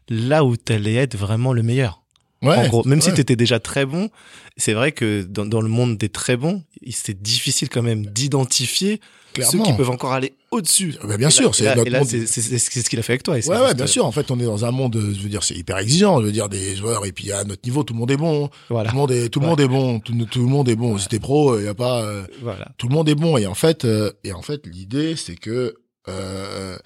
[0.09, 2.00] là où tu allais être vraiment le meilleur.
[2.41, 4.09] Ouais, en gros, même si tu étais déjà très bon,
[4.57, 8.99] c'est vrai que dans, dans le monde des très bons, c'est difficile quand même d'identifier
[9.39, 10.95] ceux qui peuvent encore aller au-dessus.
[11.03, 12.05] Bah, bien Et sûr, c'est monde.
[12.05, 13.35] ce qu'il a fait avec toi.
[13.35, 14.05] Ouais, ouais, juste, bien euh, sûr.
[14.05, 16.19] En fait, on est dans un monde, euh, je veux dire, c'est hyper exigeant.
[16.19, 18.49] Je veux dire, des joueurs, et puis à notre niveau, tout le monde est bon.
[18.69, 18.89] Voilà.
[18.89, 19.99] Tout le monde est, tout le monde est bon.
[20.01, 20.97] Tout, tout le monde est bon.
[20.97, 22.67] Si t'es pro, il y a pas, euh, Voilà.
[22.77, 23.37] tout le monde est bon.
[23.37, 25.75] Et en fait, euh, et en fait, l'idée, c'est que,
[26.09, 26.77] euh,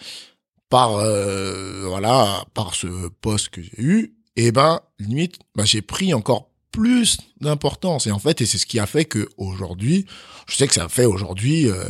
[0.69, 2.87] par, euh, voilà, par ce
[3.21, 8.05] poste que j'ai eu, et ben, limite, ben, j'ai pris encore plus d'importance.
[8.07, 10.05] Et en fait, et c'est ce qui a fait que aujourd'hui,
[10.49, 11.85] je sais que ça a fait aujourd'hui euh,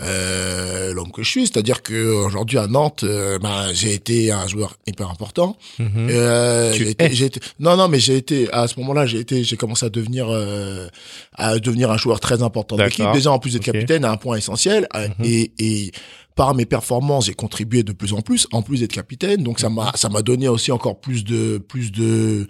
[0.00, 4.46] euh, l'homme que je suis, c'est-à-dire que aujourd'hui à Nantes, euh, ben, j'ai été un
[4.48, 5.56] joueur hyper important.
[5.78, 6.08] Mhm.
[6.10, 9.56] Euh, j'ai été, été- non, non, mais j'ai été à ce moment-là, j'ai été, j'ai
[9.58, 10.88] commencé à devenir euh,
[11.34, 13.04] à devenir un joueur très important de l'équipe.
[13.12, 14.86] Déjà en plus d'être capitaine, à un point essentiel.
[14.96, 15.24] euh, Mhm.
[15.24, 15.92] Et et
[16.34, 19.42] par mes performances, j'ai contribué de plus en plus, en plus d'être capitaine.
[19.42, 19.74] Donc ça Mhm.
[19.76, 22.46] m'a ça m'a donné aussi encore plus de plus de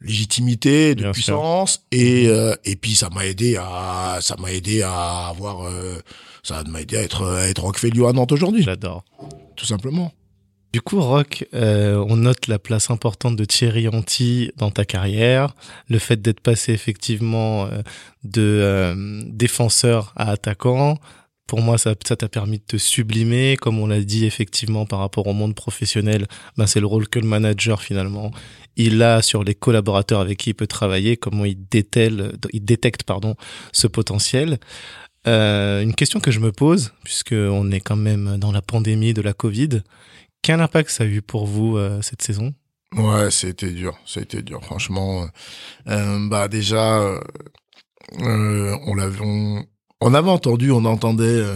[0.00, 1.12] légitimité, de Bien sûr.
[1.12, 5.98] puissance et euh, et puis ça m'a aidé à ça m'a aidé à avoir euh,
[6.42, 7.64] ça m'a aidé à être à être
[8.08, 9.04] à Nantes aujourd'hui, J'adore.
[9.56, 10.12] tout simplement.
[10.72, 15.54] Du coup, Rock, euh, on note la place importante de Thierry Anti dans ta carrière,
[15.90, 17.68] le fait d'être passé effectivement
[18.24, 20.98] de défenseur à attaquant.
[21.52, 25.26] Pour moi, ça t'a permis de te sublimer, comme on l'a dit effectivement par rapport
[25.26, 26.26] au monde professionnel.
[26.56, 28.30] Ben, c'est le rôle que le manager finalement
[28.76, 33.02] il a sur les collaborateurs avec qui il peut travailler, comment il détèle, il détecte
[33.02, 33.36] pardon
[33.70, 34.60] ce potentiel.
[35.26, 39.12] Euh, une question que je me pose, puisque on est quand même dans la pandémie
[39.12, 39.82] de la Covid,
[40.40, 42.54] quel impact ça a eu pour vous euh, cette saison?
[42.96, 45.28] Ouais, c'était dur, c'était dur, franchement.
[45.86, 47.20] Euh, bah déjà,
[48.18, 49.18] on l'avait,
[50.02, 51.54] on avait entendu, on entendait euh,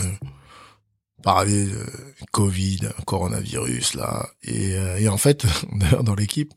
[1.22, 1.84] parler de
[2.30, 6.52] Covid, coronavirus là, et, euh, et en fait, d'ailleurs dans l'équipe,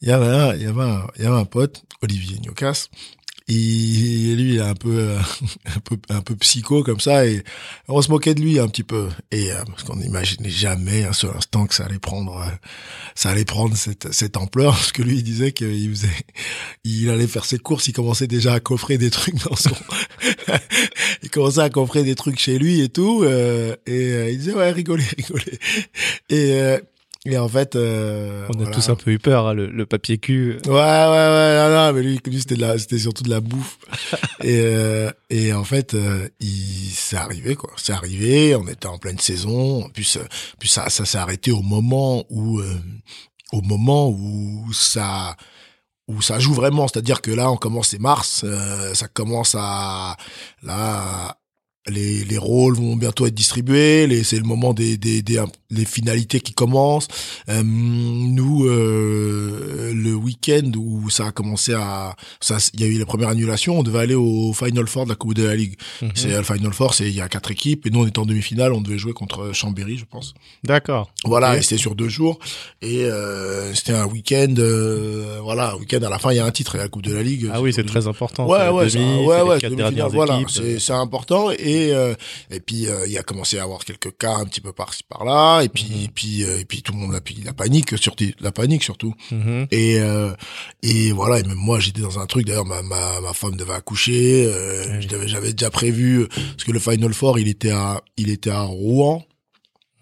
[0.00, 2.88] il y avait un, il y avait un, il y avait un pote, Olivier Niocas.
[3.48, 5.18] Il, lui, il est un peu, euh,
[5.76, 7.42] un peu, un peu psycho comme ça, et
[7.88, 9.08] on se moquait de lui un petit peu.
[9.30, 12.50] Et euh, parce qu'on n'imaginait jamais un seul instant que ça allait prendre, euh,
[13.14, 14.72] ça allait prendre cette, cette ampleur.
[14.78, 16.08] Parce que lui, il disait qu'il faisait,
[16.84, 19.70] il allait faire ses courses, il commençait déjà à coffrer des trucs dans son,
[21.22, 23.24] il commençait à coffrer des trucs chez lui et tout.
[23.24, 25.58] et il disait ouais, rigolez, rigolez.
[26.28, 26.78] Et
[27.26, 28.70] et en fait, euh, On a voilà.
[28.70, 30.58] tous un peu eu peur, hein, le, le papier cul.
[30.66, 33.40] Ouais, ouais, ouais, non, non, mais lui, lui c'était de la, c'était surtout de la
[33.40, 33.78] bouffe.
[34.42, 37.70] et, euh, et en fait, euh, il, c'est arrivé, quoi.
[37.76, 39.84] C'est arrivé, on était en pleine saison.
[39.84, 40.24] En plus, euh,
[40.58, 42.74] puis ça, ça s'est arrêté au moment où, euh,
[43.52, 45.36] au moment où ça,
[46.06, 46.86] où ça joue vraiment.
[46.88, 50.16] C'est-à-dire que là, on commence, c'est mars, euh, ça commence à,
[50.62, 51.36] là,
[51.90, 55.84] les, les rôles vont bientôt être distribués, les, c'est le moment des, des, des, les
[55.84, 57.08] finalités qui commencent.
[57.48, 62.98] Euh, nous, euh, le week-end où ça a commencé à, ça, il y a eu
[62.98, 65.76] la première annulation, on devait aller au Final Four de la Coupe de la Ligue.
[66.02, 66.10] Mhm.
[66.14, 68.26] C'est le Final Four, c'est il y a quatre équipes et nous on était en
[68.26, 70.34] demi-finale, on devait jouer contre Chambéry, je pense.
[70.64, 71.10] D'accord.
[71.24, 72.38] Voilà, et c'était sur deux jours
[72.82, 76.44] et euh, c'était un week-end, euh, voilà, un week-end à la fin il y a
[76.44, 77.50] un titre, a la Coupe de la Ligue.
[77.52, 78.46] Ah oui, c'est très important.
[78.46, 80.50] Ouais, ouais, demi, ouais, ouais, demi-finale, voilà, équipes.
[80.50, 82.14] c'est c'est important et euh,
[82.50, 85.62] et puis euh, il a commencé à avoir quelques cas un petit peu par-ci par-là
[85.62, 86.04] et puis Mhm.
[86.04, 88.82] et puis euh, et puis tout le monde a puis la panique surtout la panique
[88.82, 89.66] surtout Mhm.
[89.70, 89.98] et
[90.82, 93.74] et voilà et même moi j'étais dans un truc d'ailleurs ma ma ma femme devait
[93.74, 94.44] accoucher
[95.08, 98.62] devais- j'avais déjà prévu parce que le Final Four il était à il était à
[98.62, 99.24] Rouen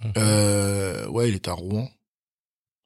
[0.04, 1.10] Mhm.
[1.10, 1.88] ouais il était à Rouen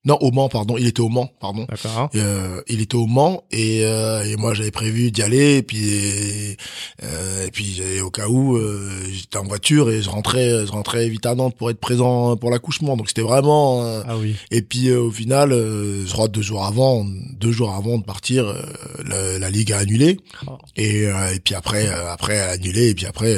[0.07, 2.09] non au Mans pardon il était au Mans pardon D'accord.
[2.15, 6.57] euh, il était au Mans et, euh, et moi j'avais prévu d'y aller et puis
[7.03, 11.09] euh, et puis au cas où euh, j'étais en voiture et je rentrais je rentrais
[11.09, 14.37] vite à Nantes pour être présent pour l'accouchement donc c'était vraiment euh, Ah oui.
[14.51, 17.05] et puis euh, au final euh, je crois deux jours avant
[17.39, 18.63] deux jours avant de partir euh,
[19.07, 20.53] la, la ligue a annulé Oh.
[20.77, 23.37] et euh, et puis après euh, après elle a annulé et puis après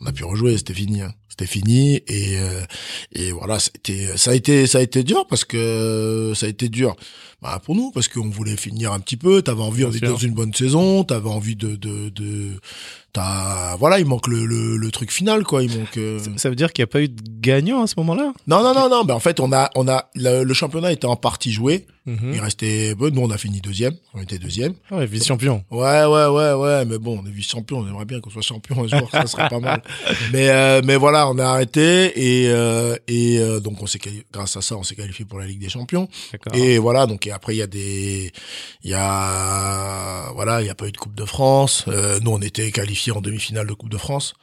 [0.00, 1.12] on a pu rejouer c'était fini hein.
[1.32, 2.60] C'était fini et euh,
[3.14, 6.68] et voilà c'était ça a été ça a été dur parce que ça a été
[6.68, 6.94] dur
[7.40, 10.10] bah, pour nous parce qu'on voulait finir un petit peu t'avais envie Bien d'être sûr.
[10.12, 12.50] dans une bonne saison t'avais envie de de de
[13.12, 16.54] t'as voilà il manque le, le le truc final quoi il manque euh, Ça veut
[16.56, 18.32] dire qu'il n'y a pas eu de gagnant à ce moment-là?
[18.46, 21.06] Non non non non ben en fait on a on a le, le championnat était
[21.06, 22.32] en partie joué Mhm.
[22.34, 25.62] il restait bon nous on a fini deuxième on était deuxième Ah Ouais, vice-champion.
[25.70, 28.82] Ouais, ouais, ouais, ouais, mais bon, on est vice-champion, on aimerait bien qu'on soit champion
[28.82, 29.80] un jour, ça serait pas mal.
[30.32, 34.00] Mais, euh, mais voilà, on a arrêté et, euh, et euh, donc on s'est
[34.32, 36.08] grâce à ça, on s'est qualifié pour la Ligue des Champions.
[36.32, 36.54] D'accord.
[36.56, 38.32] Et voilà, donc et après il y a des,
[38.82, 41.84] il y a, voilà, il y a pas eu de Coupe de France.
[41.88, 44.34] Euh, nous, on était qualifiés en demi-finale de Coupe de France.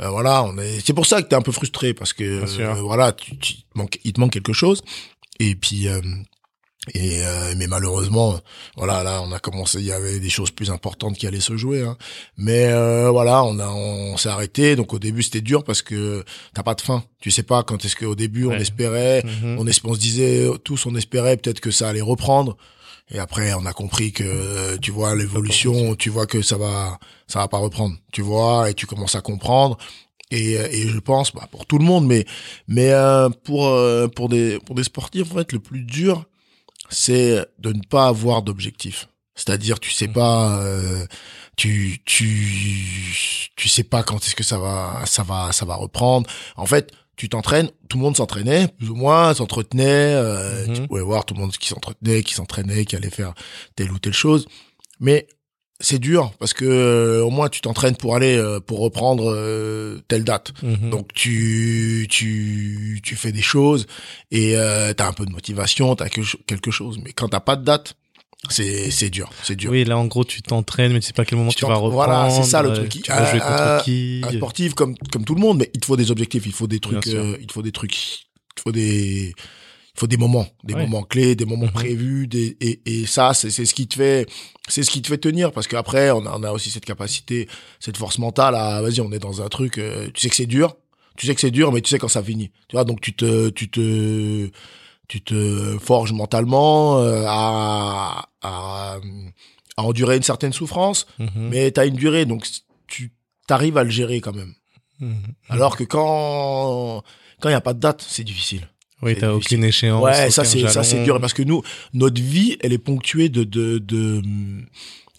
[0.00, 0.80] Euh, voilà, on est.
[0.84, 3.62] C'est pour ça que t'es un peu frustré parce que euh, voilà, tu, tu- il
[3.72, 4.82] te manque, il te manque quelque chose.
[5.40, 5.88] Et puis.
[5.88, 6.00] euh,
[6.92, 8.38] et euh, mais malheureusement,
[8.76, 11.56] voilà, là, on a commencé, il y avait des choses plus importantes qui allaient se
[11.56, 11.80] jouer.
[11.80, 11.96] Hein.
[12.36, 14.76] Mais euh, voilà, on a, on, s'est arrêté.
[14.76, 16.22] Donc au début, c'était dur parce que
[16.52, 17.02] t'as pas de fin.
[17.20, 19.56] Tu sais pas quand est-ce qu'au début on espérait, Mhm.
[19.58, 22.58] on, es- on se disait tous, on espérait peut-être que ça allait reprendre.
[23.10, 26.98] Et après, on a compris que euh, tu vois l'évolution, tu vois que ça va,
[27.26, 27.96] ça va pas reprendre.
[28.12, 29.76] Tu vois, et tu commences à comprendre.
[30.30, 32.24] Et, euh, et je pense, bah, pour tout le monde, mais
[32.66, 36.24] mais euh, pour euh, pour des pour des sportifs, en fait, le plus dur,
[36.90, 39.08] c'est de ne pas avoir d'objectif.
[39.34, 41.06] C'est-à-dire, tu sais pas, euh,
[41.56, 46.28] tu tu tu sais pas quand est-ce que ça va ça va ça va reprendre.
[46.56, 49.84] En fait, tu t'entraînes, tout le monde s'entraînait, plus ou moins, s'entretenait.
[50.14, 50.74] Euh, Mhm.
[50.74, 53.34] Tu pouvais voir tout le monde qui s'entretenait, qui s'entraînait, qui allait faire
[53.76, 54.46] telle ou telle chose.
[55.00, 55.26] Mais
[55.80, 60.00] c'est dur parce que euh, au moins tu t'entraînes pour aller euh, pour reprendre euh,
[60.08, 60.52] telle date.
[60.62, 60.90] Mhm.
[60.90, 63.86] Donc tu tu tu fais des choses
[64.30, 66.98] et euh, t'as un peu de motivation, t'as quelque, quelque chose.
[67.04, 67.94] Mais quand t'as pas de date,
[68.50, 69.70] c'est c'est dur, c'est dur.
[69.70, 71.66] Oui, là, en gros, tu t'entraînes, mais tu sais pas à quel moment Tu tu,
[71.66, 71.94] vas reprendre.
[71.94, 73.02] voilà, c'est ça, le euh, truc.
[73.02, 75.80] Tu vas jouer Euh, contre qui Un sportif comme comme tout le monde, mais il
[75.80, 78.54] te faut des objectifs, il faut des trucs, euh, il te faut des trucs, il
[78.56, 79.34] te faut des
[79.96, 80.80] il faut des moments, des Ouais.
[80.80, 81.72] moments clés, des moments Mhm.
[81.72, 84.26] prévus, des, et, et ça, c'est c'est ce qui te fait,
[84.68, 87.48] c'est ce qui te fait tenir, parce qu'après, on a, on a aussi cette capacité,
[87.78, 90.46] cette force mentale à, vas-y, on est dans un truc, euh, tu sais que c'est
[90.46, 90.74] dur,
[91.16, 93.12] tu sais que c'est dur, mais tu sais quand ça finit, tu vois, donc tu
[93.14, 94.50] te, tu te,
[95.08, 98.96] tu te forges mentalement euh, à, à,
[99.76, 101.30] à endurer une certaine souffrance, Mhm.
[101.50, 102.46] mais t'as une durée, donc
[102.86, 103.12] tu
[103.46, 104.54] t'arrives à le gérer quand même.
[105.00, 105.14] Mhm.
[105.48, 107.02] Alors que quand
[107.40, 108.68] quand il y a pas de date, c'est difficile.
[109.02, 110.02] oui, t'as aucune échéance.
[110.02, 111.62] ouais, ça c'est ça c'est dur parce que nous
[111.92, 114.22] notre vie, elle est ponctuée de de de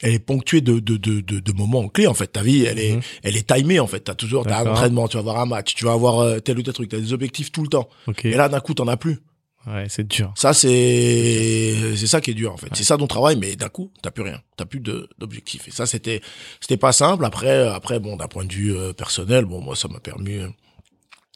[0.01, 2.27] elle est ponctuée de de de de, moments clés en fait.
[2.27, 3.01] Ta vie, elle est Mhm.
[3.23, 3.99] elle est timée en fait.
[3.99, 6.57] T'as toujours t'as un entraînement, tu vas avoir un match, tu vas avoir euh, tel
[6.57, 7.87] ou tel truc, t'as des objectifs tout le temps.
[8.23, 9.19] Et là d'un coup t'en as plus.
[9.67, 10.33] Ouais, c'est dur.
[10.35, 12.67] Ça c'est c'est ça qui est dur en fait.
[12.73, 15.67] C'est ça ton travail, mais d'un coup t'as plus rien, t'as plus de d'objectifs.
[15.67, 16.21] Et ça c'était
[16.61, 17.25] c'était pas simple.
[17.25, 20.47] Après après bon d'un point de vue euh, personnel, bon moi ça m'a permis euh,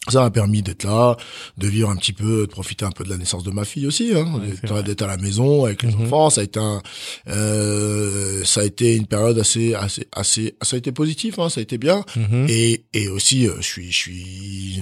[0.08, 1.18] ça m'a permis d'être là,
[1.58, 3.86] de vivre un petit peu, de profiter un peu de la naissance de ma fille
[3.86, 6.04] aussi, hein, Ouais, d'être à la maison avec les Mhm.
[6.06, 6.30] enfants.
[6.30, 6.82] Ça a été un,
[7.28, 11.60] euh, ça a été une période assez assez assez, ça a été positif, hein, ça
[11.60, 12.04] a été bien.
[12.16, 12.46] Mhm.
[12.50, 14.82] Et et aussi euh, je suis je suis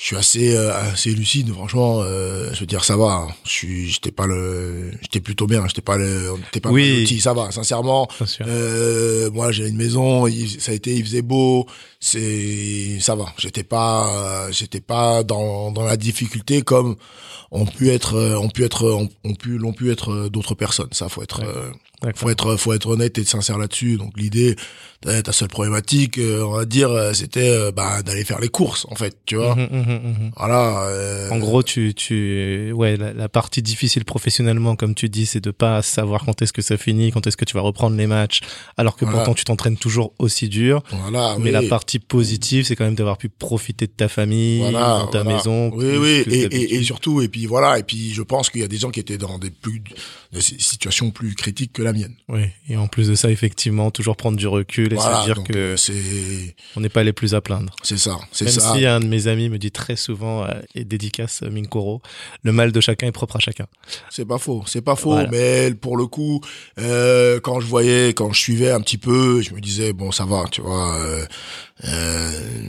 [0.00, 3.28] je suis assez euh, assez lucide franchement euh, je veux dire ça va hein.
[3.44, 6.88] je suis j'étais pas le j'étais plutôt bien j'étais pas le on était pas Oui.
[6.88, 8.08] mal lotis, ça va sincèrement
[8.42, 11.66] euh, moi j'ai une maison il- ça a été il faisait beau
[12.00, 14.08] c'est ça va j'étais pas
[14.46, 16.96] euh, j'étais pas dans dans la difficulté comme
[17.50, 18.84] ont pu être euh, ont pu être
[19.24, 21.70] ont pu l'ont pu être euh, d'autres personnes ça faut être euh,
[22.14, 24.54] faut être faut être honnête et sincère là-dessus donc l'idée
[25.02, 29.16] ta seule problématique euh, on va dire c'était bah d'aller faire les courses en fait
[29.26, 30.30] tu vois Mhm, mhm, mhm.
[30.36, 30.88] voilà
[31.32, 35.50] En gros, tu, tu, ouais, la, la partie difficile professionnellement, comme tu dis, c'est de
[35.50, 38.40] pas savoir quand est-ce que ça finit, quand est-ce que tu vas reprendre les matchs,
[38.76, 39.18] alors que Voilà.
[39.20, 40.82] pourtant tu t'entraînes toujours aussi dur.
[40.90, 41.50] voilà Mais oui.
[41.50, 45.38] la partie positive, c'est quand même d'avoir pu profiter de ta famille, voilà, ta voilà.
[45.38, 45.70] maison.
[45.74, 46.72] Oui, plus oui, que et, et, d'habitude.
[46.72, 49.00] et surtout, et puis voilà, et puis je pense qu'il y a des gens qui
[49.00, 49.82] étaient dans des plus
[50.32, 52.14] si- situations plus critiques que la mienne.
[52.28, 55.42] Oui, et en plus de ça, effectivement, toujours prendre du recul et Voilà, se dire
[55.44, 57.74] que euh, c'est on n'est pas les plus à plaindre.
[57.82, 58.74] c'est ça, c'est Même ça.
[58.74, 62.02] si un de mes amis me dit très souvent, euh, et dédicace euh, Minkoro,
[62.42, 63.66] le mal de chacun est propre à chacun.
[64.10, 65.30] C'est pas faux, c'est pas faux, Voilà.
[65.30, 66.40] mais pour le coup,
[66.78, 70.24] euh, quand je voyais, quand je suivais un petit peu, je me disais bon ça
[70.26, 70.96] va, tu vois.
[70.98, 71.24] Euh,
[71.84, 72.68] euh,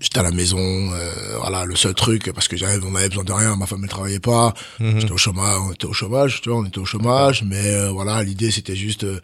[0.00, 3.24] J'étais à la maison, euh, voilà, le seul truc, parce que j'avais, on avait besoin
[3.24, 5.00] de rien, ma femme elle travaillait pas, Mhm.
[5.00, 7.90] J'étais au chômage, on était au chômage, tu vois, on était au chômage, mais euh,
[7.90, 9.20] voilà, l'idée c'était juste euh,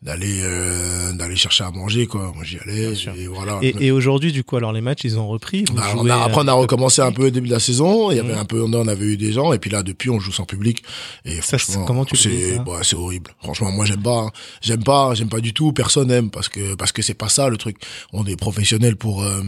[0.00, 2.30] d'aller euh, d'aller chercher à manger quoi.
[2.32, 3.58] Moi j'y allais et voilà.
[3.62, 5.64] Et, et aujourd'hui, du coup, alors les matchs, ils ont repris.
[5.68, 7.58] vous Bah, on a, après on a euh, recommencé un peu au début de la
[7.58, 8.38] saison, il y avait Mhm.
[8.38, 10.84] un peu on avait eu des gens et puis là depuis on joue sans public
[11.24, 13.32] et Ça, franchement comment tu c'est bah, c'est horrible.
[13.42, 14.30] Franchement moi j'aime pas hein.
[14.60, 17.48] j'aime pas j'aime pas du tout, personne aime parce que parce que c'est pas ça
[17.48, 17.76] le truc.
[18.12, 19.42] On est professionnel pour euh,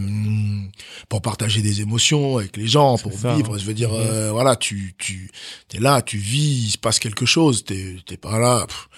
[1.09, 3.59] pour partager des émotions avec les gens, pour ça, vivre, hein.
[3.59, 5.31] je veux dire euh, voilà, tu tu
[5.69, 8.65] t'es là, tu vis, il se passe quelque chose, t'es t'es pas là.
[8.67, 8.89] pff,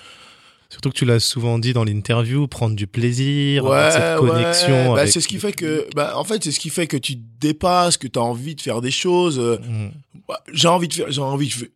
[0.73, 4.95] Surtout que tu l'as souvent dit dans l'interview, prendre du plaisir, avoir cette connexion.
[4.95, 6.97] Bah, avec- c'est ce qui fait que, bah, en fait, c'est ce qui fait que
[6.97, 9.39] tu te dépasses, que tu as envie de faire des choses.
[9.39, 9.91] euh, Mhm.
[10.27, 11.71] bah, j'ai envie de faire, j'ai envie, vais,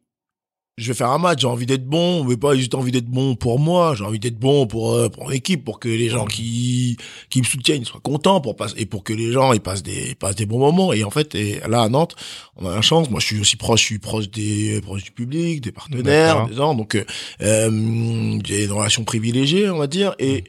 [0.78, 3.34] je vais faire un match, j'ai envie d'être bon, mais pas juste envie d'être bon
[3.34, 6.98] pour moi, j'ai envie d'être bon pour, euh, pour l'équipe, pour que les gens qui,
[7.30, 10.10] qui me soutiennent soient contents, pour passer, et pour que les gens, ils passent des,
[10.10, 10.92] ils passent des bons moments.
[10.92, 12.14] Et en fait, et là, à Nantes,
[12.56, 15.12] on a la chance, moi, je suis aussi proche, je suis proche des, proche du
[15.12, 17.04] public, des partenaires, des gens, donc, euh,
[17.40, 20.44] euh, j'ai une relation privilégiée, on va dire, et,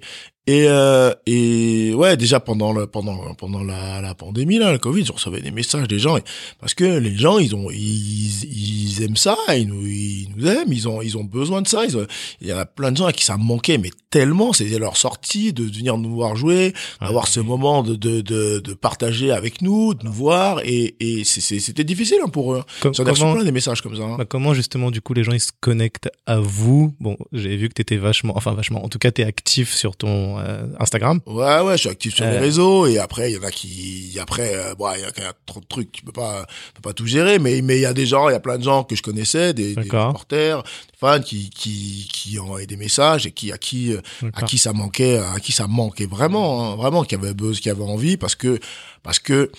[0.48, 5.06] et, euh, et ouais, déjà pendant le, pendant pendant la, la pandémie là, le Covid,
[5.06, 6.24] je recevais des messages des gens et-
[6.60, 10.72] parce que les gens ils ont ils, ils aiment ça, ils nous ils nous aiment,
[10.72, 11.86] ils ont ils ont besoin de ça.
[11.86, 12.08] Ils ont-
[12.42, 15.54] il y a plein de gens à qui ça manquait, mais tellement c'était leur sortie
[15.54, 19.62] de venir nous voir jouer, Ah, d'avoir ce moment de, de de de partager avec
[19.62, 22.64] nous, de nous voir et et c'était difficile hein, pour eux.
[22.82, 24.04] Com- J'en ai reçu comment, plein des messages comme ça.
[24.04, 24.16] hein.
[24.18, 26.94] bah, comment justement du coup les gens ils se connectent à vous?
[27.00, 30.37] Bon, j'ai vu que t'étais vachement, enfin vachement, en tout cas t'es actif sur ton
[30.40, 31.20] euh, Instagram.
[31.26, 32.40] Ouais, ouais, je suis actif sur les Euh.
[32.40, 35.22] réseaux et après il y en a qui, après, euh, bon, il y a quand
[35.24, 37.82] même trop de trucs, tu peux pas, tu peux pas tout gérer, mais mais il
[37.82, 39.82] y a des gens, il y a plein de gens que je connaissais, des, des
[40.08, 43.94] reporters, des fans qui qui qui ont envoyé des messages et qui à qui
[44.34, 47.70] à qui ça manquait, à qui ça manquait vraiment, hein, vraiment, qui avait besoin, qui
[47.70, 48.60] avait envie, parce que
[49.04, 49.52] parce que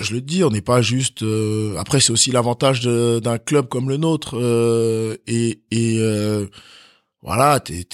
[0.00, 1.22] je le dis, on n'est pas juste.
[1.22, 6.46] euh, après, c'est aussi l'avantage d'un club comme le nôtre euh, et et euh,
[7.24, 7.86] voilà, t'es,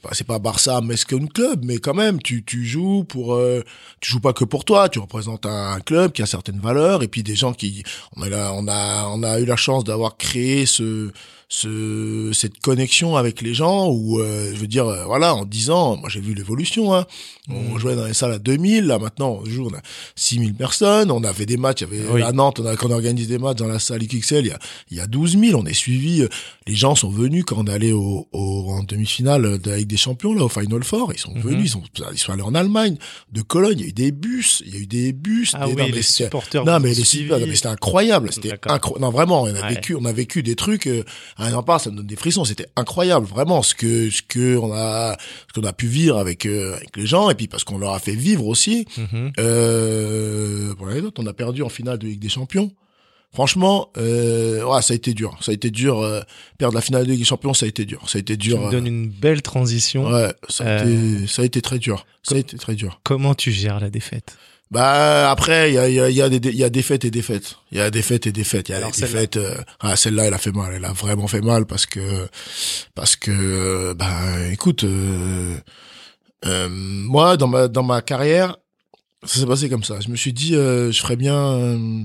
[0.00, 3.62] pas, c'est pas Barça, mais c'est qu'un club, mais quand même, tu, joues pour, euh,
[4.00, 7.02] tu joues pas que pour toi, tu représentes un, un club qui a certaines valeurs,
[7.02, 7.84] et puis des gens qui,
[8.16, 11.12] on a, on a, eu la chance d'avoir créé ce,
[11.50, 15.68] ce, cette connexion avec les gens où, euh, je veux dire, euh, voilà, en 10
[15.68, 17.04] ans, moi j'ai vu l'évolution, hein.
[17.50, 17.78] On Mhm.
[17.78, 19.80] jouait dans les salles à 2000, là maintenant, on joue, on a
[20.14, 22.22] 6000 personnes, on avait des matchs, il y avait Oui.
[22.22, 24.50] à Nantes, on a, quand on organise des matchs dans la salle XXL, il y
[24.52, 24.58] a,
[24.92, 26.28] il y a 12 000, on est suivi, euh,
[26.68, 29.88] les gens sont venus quand on est allé au, au, en demi-finale de la Ligue
[29.88, 31.40] des Champions, là, au Final Four, ils sont Mhm.
[31.42, 32.96] venus, ils sont, ils sont allés en Allemagne,
[33.32, 35.66] de Cologne, il y a eu des bus, il y a eu des bus, Ah
[35.66, 36.64] des, oui, non, mais les c'était- supporters.
[36.64, 37.04] non mais les
[37.46, 39.00] mais c'était incroyable, c'était incroyable.
[39.02, 39.74] Non vraiment, on a Ouais.
[39.74, 40.86] vécu, on a vécu des trucs.
[40.86, 41.02] Euh,
[41.38, 42.44] ah, j'en parle, ça me donne des frissons.
[42.44, 45.16] C'était incroyable, vraiment ce que ce que on a
[45.52, 47.92] ce qu'on a pu vivre avec euh, avec les gens et puis parce qu'on leur
[47.92, 48.86] a fait vivre aussi.
[48.96, 49.32] Mhm.
[49.40, 52.70] Euh, pour on a perdu en finale de Ligue des Champions.
[53.34, 55.38] Franchement, euh, ouais, ça a été dur.
[55.40, 56.00] Ça a été dur.
[56.00, 56.20] euh,
[56.58, 58.02] perdre la finale de Ligue des Champions, ça a été dur.
[58.08, 58.60] Ça a été Tu dur.
[58.60, 60.10] me euh, donnes une belle transition.
[60.10, 62.04] ouais, ça a, été, ça a été très dur.
[62.22, 63.00] Ça a été très dur.
[63.04, 64.36] Comment tu gères la défaite?
[64.70, 67.56] Bah après il y a y a y a des y a et défaites.
[67.72, 68.70] Il y a défaites et défaites.
[68.70, 69.20] Il y a Alors, des celle-là.
[69.20, 69.36] défaites.
[69.36, 70.72] euh, ah celle-là elle a fait mal.
[70.74, 72.00] Elle a vraiment fait mal parce que
[72.94, 75.58] parce que bah écoute euh,
[76.46, 78.56] euh, moi dans ma dans ma carrière
[79.24, 80.00] ça s'est passé comme ça.
[80.00, 82.02] Je me suis dit euh, je ferais bien euh,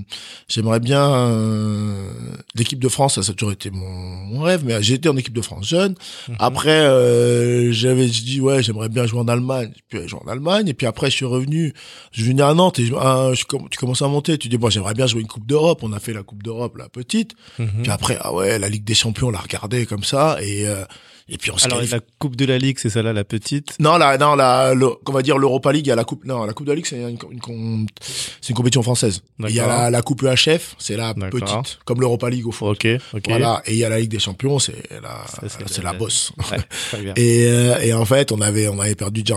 [0.48, 2.12] j'aimerais bien euh,
[2.54, 5.16] l'équipe de France ça, ça a toujours été mon, mon rêve mais j'ai été en
[5.16, 5.96] équipe de France jeune
[6.28, 6.36] Mhm.
[6.38, 9.72] après, euh, j'avais dit ouais, j'aimerais bien jouer en Allemagne.
[9.88, 10.68] Puis joué en Allemagne.
[10.68, 11.72] Et puis après, je suis revenu.
[12.12, 14.36] Je suis venu à Nantes et je, ah, je tu commences à monter.
[14.38, 15.80] Tu dis bon, j'aimerais bien jouer une Coupe d'Europe.
[15.82, 17.32] On a fait la Coupe d'Europe, la petite.
[17.58, 17.82] Mhm.
[17.82, 20.36] Puis après, ah ouais, la Ligue des Champions, on l'a regardé comme ça.
[20.42, 20.84] Et euh,
[21.28, 23.76] et puis on se Alors qualifie- la Coupe de la Ligue, c'est celle-là la petite?
[23.80, 26.24] Non, là, non, la, le- on va dire l'Europa League, il y a la coupe.
[26.24, 29.22] Non, la Coupe de la Ligue, c'est une, une, c'est une compétition française.
[29.40, 32.70] Il y a la, la Coupe EHF, c'est la petite, comme l'Europa League au fond.
[32.70, 33.24] Ok, ok.
[33.28, 33.62] Voilà.
[33.66, 36.32] Et il y a la Ligue des Champions, c'est la, Ça, c'est la- la bosse.
[36.50, 36.58] Ouais,
[36.90, 37.14] très bien.
[37.16, 39.36] Et, euh, et en fait, on avait, on avait perdu déjà.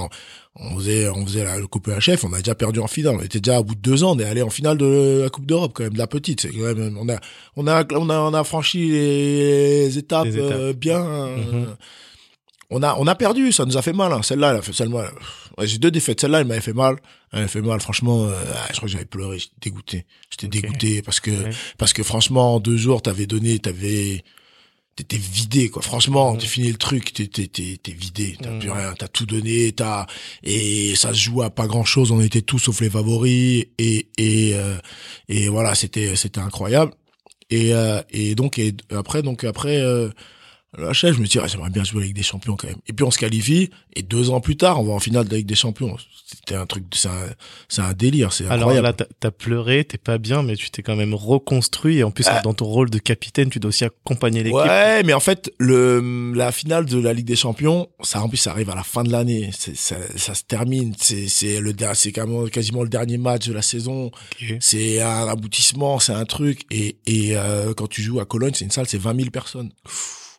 [0.57, 2.23] On faisait, on faisait la coupe chef.
[2.25, 3.15] On a déjà perdu en finale.
[3.19, 4.15] On était déjà au bout de deux ans.
[4.15, 6.41] On est allé en finale de la Coupe d'Europe quand même, de la petite.
[6.41, 7.17] C'est quand même, on a,
[7.55, 10.51] on a, on a, on a franchi les étapes, Les étapes.
[10.51, 11.01] euh, bien.
[11.05, 11.75] euh, Mhm.
[12.73, 13.51] On a, on a perdu.
[13.51, 14.11] Ça nous a fait mal.
[14.13, 14.21] hein.
[14.23, 14.99] Celle-là, elle a fait seulement.
[15.57, 16.19] Ouais, j'ai deux défaites.
[16.21, 16.97] Celle-là, elle m'avait fait mal.
[17.31, 17.79] Elle m'avait fait mal.
[17.81, 19.39] Franchement, euh, ah, je crois que j'avais pleuré.
[19.39, 20.05] J'étais dégoûté.
[20.29, 20.51] J'étais Ok.
[20.63, 21.31] dégoûté parce que,
[21.77, 24.23] parce que franchement, en deux jours, t'avais donné, t'avais,
[24.95, 25.82] t'étais vidé, quoi.
[25.82, 26.38] Franchement, Mhm.
[26.39, 28.38] tu finis le truc, t'es, t'es, vidé.
[28.41, 28.60] T'as Mhm.
[28.60, 28.93] plus rien.
[28.97, 30.06] T'as tout donné, t'as,
[30.43, 32.12] et ça se joue à pas grand chose.
[32.12, 33.65] On était tous sauf les favoris.
[33.77, 34.77] Et, et, euh,
[35.30, 36.93] et voilà, c'était, c'était incroyable.
[37.49, 40.10] Et, euh, et donc, et après, donc, après, euh,
[40.77, 42.77] la chef, je me dis, ah, j'aimerais bien jouer la Ligue des Champions quand même.
[42.88, 45.31] Et puis on se qualifie, et deux ans plus tard, on va en finale de
[45.31, 45.97] la Ligue des Champions.
[46.25, 47.27] C'était un truc, c'est un,
[47.67, 48.88] c'est un délire, c'est Alors incroyable.
[48.88, 51.97] là, t'as- pleuré, t'es pas bien, mais tu t'es quand même reconstruit.
[51.97, 52.39] Et en plus, Ah.
[52.41, 54.55] dans ton rôle de capitaine, tu dois aussi accompagner l'équipe.
[54.60, 58.38] Ouais, mais en fait, le la finale de la Ligue des Champions, ça en plus
[58.38, 62.12] ça arrive à la fin de l'année, ça, ça se termine, c'est c'est le c'est
[62.13, 64.12] quasiment, quasiment le dernier match de la saison,
[64.62, 68.63] c'est un aboutissement, c'est un truc et et euh, quand tu joues à Cologne, c'est
[68.65, 69.71] une salle, c'est 20 000 personnes.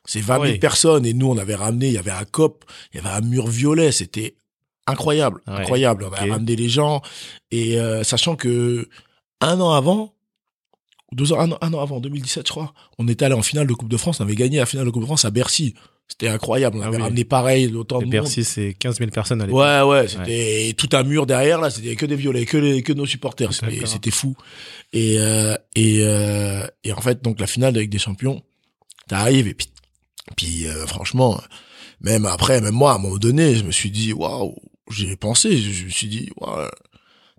[0.04, 0.58] C'est 20 000 Oui.
[0.58, 3.20] personnes et nous on avait ramené, il y avait un cop, il y avait un
[3.20, 4.34] mur violet, c'était
[4.86, 6.04] incroyable, Ouais, incroyable.
[6.04, 6.30] On avait ok.
[6.32, 7.02] ramené les gens
[7.50, 8.88] et euh, sachant que
[9.40, 10.12] un an avant
[11.12, 13.42] deux ans, un an, un an avant, en 2017, je crois, on était allé en
[13.42, 15.30] finale de Coupe de France, on avait gagné la finale de Coupe de France à
[15.30, 15.74] Bercy.
[16.08, 16.78] C'était incroyable.
[16.78, 17.02] On Ah avait oui.
[17.04, 19.60] ramené pareil, autant de Bercy, c'est 15 000 personnes à l'époque.
[19.60, 22.92] Ouais, ouais, c'était tout un mur derrière, là, c'était que des violets, que les, que
[22.92, 23.52] nos supporters.
[23.52, 24.34] C'était, c'était fou.
[24.92, 28.42] Et, euh, et, euh, et en fait, donc, la finale avec des champions,
[29.06, 29.68] t'arrives et puis,
[30.36, 31.40] puis, euh, franchement,
[32.00, 34.56] même après, même moi, à un moment donné, je me suis dit, waouh,
[34.90, 36.68] j'ai pensé, je, me suis dit, waouh,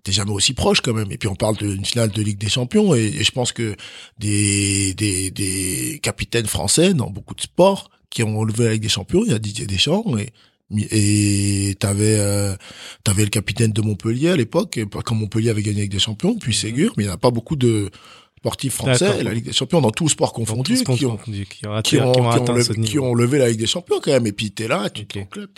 [0.02, 1.10] t'es jamais aussi proche quand même.
[1.10, 3.74] Et puis on parle d'une finale de Ligue des Champions et, et je pense que
[4.18, 8.88] des, des, des capitaines français dans beaucoup de sports qui ont levé la Ligue des
[8.88, 10.32] Champions, il y a Didier Deschamps et
[10.90, 12.54] et t'avais euh,
[13.04, 16.54] t'avais le capitaine de Montpellier à l'époque quand Montpellier avait gagné avec des champions puis
[16.54, 17.90] Ségur mais il n'y en a pas beaucoup de
[18.44, 21.30] sportifs français la Ligue des Champions dans tous sports Dans confondus tous qui ont qui
[21.30, 21.96] ont qui qui
[22.52, 23.04] levé, ce qui niveau.
[23.06, 24.26] ont levé la Ligue des Champions quand même.
[24.26, 25.08] Et puis t'es là, tu Ok.
[25.14, 25.48] ton club,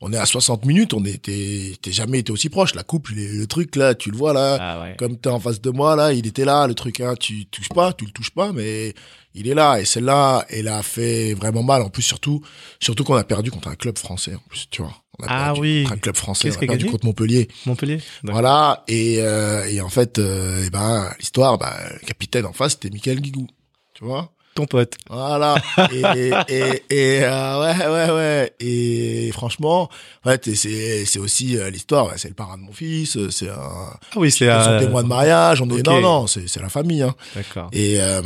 [0.00, 2.74] on est à 60 minutes, on était, t'es jamais été aussi proche.
[2.74, 4.96] La coupe, le, le truc là, tu le vois là, Ah ouais.
[4.98, 7.68] comme t'es en face de moi là, il était là, le truc hein, tu touches
[7.68, 8.92] pas, tu le touches pas, mais
[9.34, 9.80] il est là.
[9.80, 11.82] Et celle-là, elle a fait vraiment mal.
[11.82, 12.42] En plus surtout,
[12.80, 15.01] surtout qu'on a perdu contre un club français en plus, tu vois.
[15.20, 15.86] On a Ah oui.
[15.92, 17.48] un club français, Qu'est-ce on a perdu contre Montpellier.
[17.66, 18.00] Montpellier.
[18.24, 22.72] Voilà, et, euh, et en fait, euh, eh ben, l'histoire, bah, le capitaine en face,
[22.72, 23.46] c'était Michael Guigou,
[23.94, 24.94] tu vois Ton pote.
[25.10, 25.54] Voilà.
[25.92, 28.52] Et, et, et euh, ouais, ouais, ouais.
[28.60, 29.88] Et franchement,
[30.24, 32.06] en fait, et c'est c'est aussi euh, l'histoire.
[32.08, 33.16] ouais, C'est le parrain de mon fils.
[33.16, 35.62] euh, C'est un Ah oui, c'est euh, témoin de mariage.
[35.62, 37.00] On est non, non, c'est c'est la famille.
[37.02, 37.14] Hein.
[37.34, 37.68] D'accord.
[37.72, 38.20] Et euh,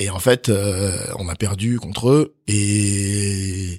[0.00, 2.34] et en fait, euh, on a perdu contre eux.
[2.48, 3.78] Et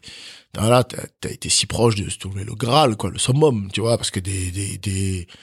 [0.57, 3.81] voilà, t'as as été si proche de se trouver le Graal, quoi, le summum, tu
[3.81, 5.33] vois, parce que des des des, tu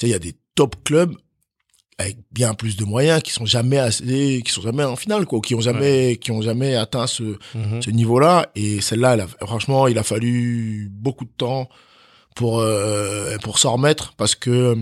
[0.00, 1.14] sais, il y a des top clubs
[1.98, 5.40] avec bien plus de moyens qui sont jamais assez, qui sont jamais en finale, quoi,
[5.40, 7.80] qui ont jamais, qui ont jamais atteint ce Mhm.
[7.82, 8.50] ce niveau-là.
[8.54, 11.68] Et celle-là, elle a- franchement, il a fallu beaucoup de temps
[12.34, 14.76] pour euh, pour s'en remettre parce que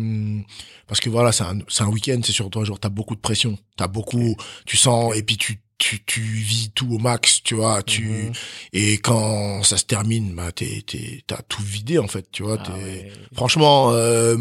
[0.89, 3.21] parce que voilà, c'est un c'est un week-end, c'est sur toi, genre t'as beaucoup de
[3.21, 4.35] pression, t'as beaucoup,
[4.67, 5.61] tu sens et puis tu
[5.99, 8.33] tu tu vis tout au max, tu vois, tu Mhm.
[8.73, 12.59] et quand ça se termine, bah t'es t'es t'as tout vidé en fait, tu vois,
[12.65, 13.13] Ah ouais.
[13.35, 14.37] franchement euh,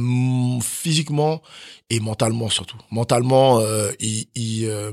[0.62, 1.42] physiquement
[1.90, 2.78] et mentalement surtout.
[2.92, 4.92] Mentalement, euh, il il, euh,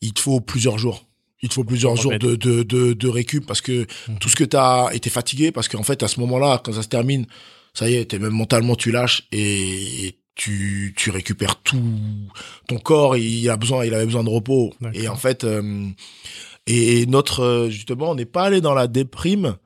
[0.00, 1.04] il te faut plusieurs jours.
[1.40, 4.18] Il te faut plusieurs jours de, de, de, de récup parce que Mhm.
[4.18, 6.88] tout ce que t'as été fatigué parce qu'en fait à ce moment-là quand ça se
[6.88, 7.26] termine
[7.74, 11.82] ça y est t'es même mentalement tu lâches et, et tu tu récupères tout
[12.68, 15.86] ton corps il a besoin il avait besoin de repos et en fait euh,
[16.66, 19.56] et notre euh, justement on n'est pas allé dans la déprime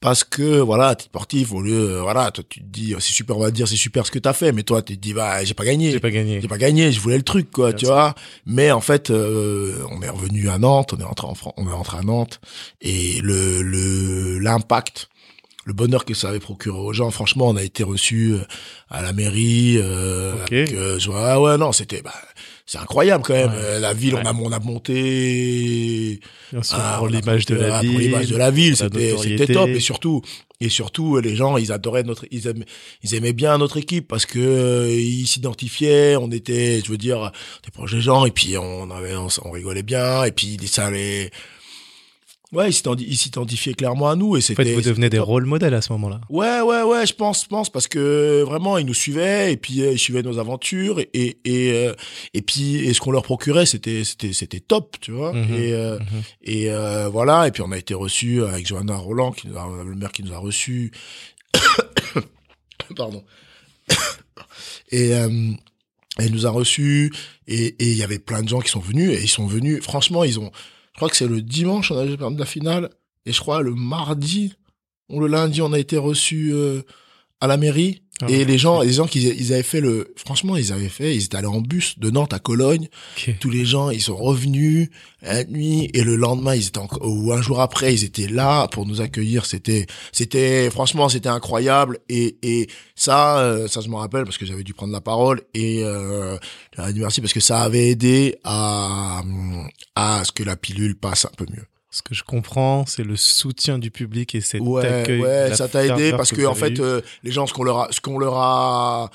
[0.00, 3.36] parce que voilà t'es sportif au lieu euh, voilà toi tu te dis c'est super
[3.36, 5.42] on va dire c'est super ce que t'as fait mais toi tu te dis bah
[5.42, 6.40] j'ai pas gagné J'ai pas gagné.
[6.40, 8.14] j'ai pas gagné, je voulais le truc, quoi, tu vois.
[8.46, 11.68] Mais en fait, euh, on est revenu à Nantes, on est rentré en France, on
[11.68, 12.40] est rentré à Nantes,
[12.80, 15.08] et le le l'impact,
[15.68, 18.40] le bonheur que ça avait procuré aux gens, franchement, on a été reçus euh,
[18.88, 19.76] à la mairie.
[19.76, 22.14] Euh, avec, euh, ah ouais, non, c'était, bah,
[22.64, 23.50] c'est incroyable quand même.
[23.50, 23.56] Ouais.
[23.58, 26.20] Euh, La ville, on a on a monté
[26.52, 29.80] Bien sûr, ah, pour on a l'image de ah, de la ville, c'était top et
[29.80, 30.22] surtout
[30.60, 32.64] et surtout les gens ils adoraient notre ils aimaient,
[33.04, 37.30] ils aimaient bien notre équipe parce que euh, ils s'identifiaient on était je veux dire
[37.64, 41.30] des proches des gens et puis on avait on rigolait bien et puis ça les
[42.52, 45.18] ouais ils s'identi- ils s'identifiaient clairement à nous et En c'était fait, vous devenez des
[45.18, 46.20] rôles modèles à ce moment-là.
[46.30, 49.82] Ouais, ouais, ouais, je pense, je pense, parce que vraiment, ils nous suivaient, et puis
[49.82, 51.94] euh, ils suivaient nos aventures, et et et, euh,
[52.34, 55.32] et puis et ce qu'on leur procurait, c'était c'était c'était top, tu vois.
[55.32, 56.22] Mhm, Et euh, mhm.
[56.42, 59.68] et euh, voilà, et puis on a été reçus avec Johanna Roland, qui nous a,
[59.84, 60.90] le maire qui nous a reçus.
[62.96, 63.24] Pardon.
[64.90, 65.28] et euh,
[66.18, 67.12] elle nous a reçus,
[67.46, 69.82] et et il y avait plein de gens qui sont venus, et ils sont venus.
[69.82, 70.50] Franchement, ils ont.
[70.98, 72.90] Je crois que c'est le dimanche, on a perdu la finale,
[73.24, 74.54] et je crois le mardi
[75.08, 76.82] ou le lundi, on a été reçus euh,
[77.40, 78.02] à la mairie.
[78.22, 81.14] Ah, et les gens, les gens qui ils avaient fait le, franchement, ils avaient fait,
[81.14, 82.88] ils étaient allés en bus de Nantes à Cologne.
[83.16, 83.36] Ok.
[83.40, 84.90] Tous les gens, ils sont revenus
[85.22, 88.66] la nuit et le lendemain, ils étaient encore, ou un jour après, ils étaient là
[88.68, 89.46] pour nous accueillir.
[89.46, 91.98] C'était, c'était, franchement, c'était incroyable.
[92.08, 95.42] Et et ça, euh, ça je m'en rappelle parce que j'avais dû prendre la parole
[95.54, 96.36] et euh,
[96.94, 99.22] merci parce que ça avait aidé à
[99.94, 101.64] à ce que la pilule passe un peu mieux.
[101.98, 105.20] Ce que je comprends, c'est le soutien du public et cet Ouais, accueil.
[105.20, 107.88] ouais, ça t'a aidé parce que en fait, euh, les gens, ce qu'on leur a,
[107.90, 109.10] ce qu'on leur a,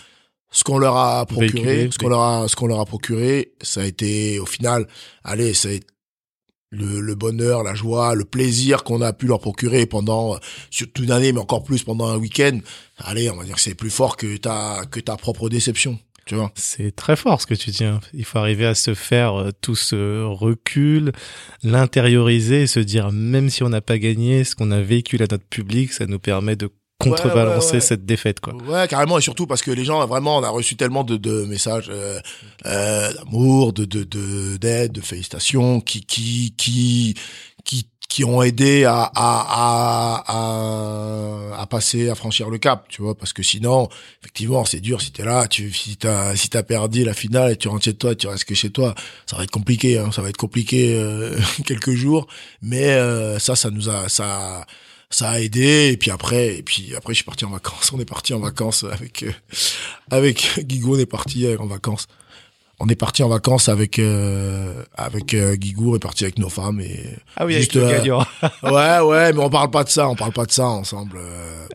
[0.51, 3.53] ce qu'on leur a procuré, Véhiculé, ce qu'on leur a, ce qu'on leur a procuré,
[3.61, 4.85] ça a été, au final,
[5.23, 5.79] allez, c'est
[6.71, 10.37] le, le bonheur, la joie, le plaisir qu'on a pu leur procurer pendant, euh,
[10.69, 12.59] sur toute une année, mais encore plus pendant un week-end.
[12.97, 16.35] Allez, on va dire que c'est plus fort que ta, que ta propre déception, tu
[16.35, 16.51] vois.
[16.55, 17.83] C'est très fort ce que tu dis.
[17.83, 17.99] hein.
[18.13, 21.11] Il faut arriver à se faire euh, tout ce recul,
[21.63, 25.27] l'intérioriser et se dire même si on n'a pas gagné, ce qu'on a véhicule à
[25.29, 26.69] notre public, ça nous permet de
[26.99, 27.79] contrebalancer ouais, ouais.
[27.81, 28.53] cette défaite quoi.
[28.67, 31.43] Ouais, carrément, et surtout parce que les gens, vraiment, on a reçu tellement de, de
[31.45, 32.19] messages euh,
[32.65, 37.15] euh, d'amour, de de de d'aide, de félicitations, qui qui qui
[37.65, 43.01] qui qui ont aidé à à, à à à passer, à franchir le cap, tu
[43.01, 43.89] vois, parce que sinon,
[44.21, 47.57] effectivement, c'est dur si t'es là, tu si t'as si t'as perdu la finale et
[47.57, 48.93] tu rentres chez toi, tu restes que chez toi,
[49.25, 52.27] ça va être compliqué, hein, ça va être compliqué euh, quelques jours,
[52.61, 54.63] mais euh, ça, ça nous a ça
[55.09, 57.99] ça a aidé et puis après et puis après je suis parti en vacances on
[57.99, 59.31] est parti en vacances avec euh,
[60.11, 62.07] avec Guigou on est parti euh, en vacances
[62.83, 66.49] on est parti en vacances avec euh, avec euh, Guigou on est parti avec nos
[66.49, 66.99] femmes et
[67.37, 68.19] Ah oui, Juste, avec le euh,
[68.63, 71.17] ouais ouais mais on parle pas de ça on parle pas de ça ensemble.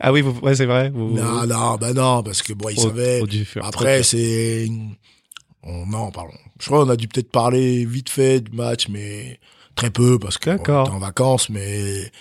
[0.01, 0.91] Ah oui, vous, ouais, c'est vrai.
[0.91, 3.23] Vous, non non bah non parce que bon ils savaient
[3.61, 4.69] après c'est
[5.63, 9.39] on non pardon je crois on a dû peut-être parler vite fait du match mais
[9.75, 12.11] très peu parce que bon, on était en vacances mais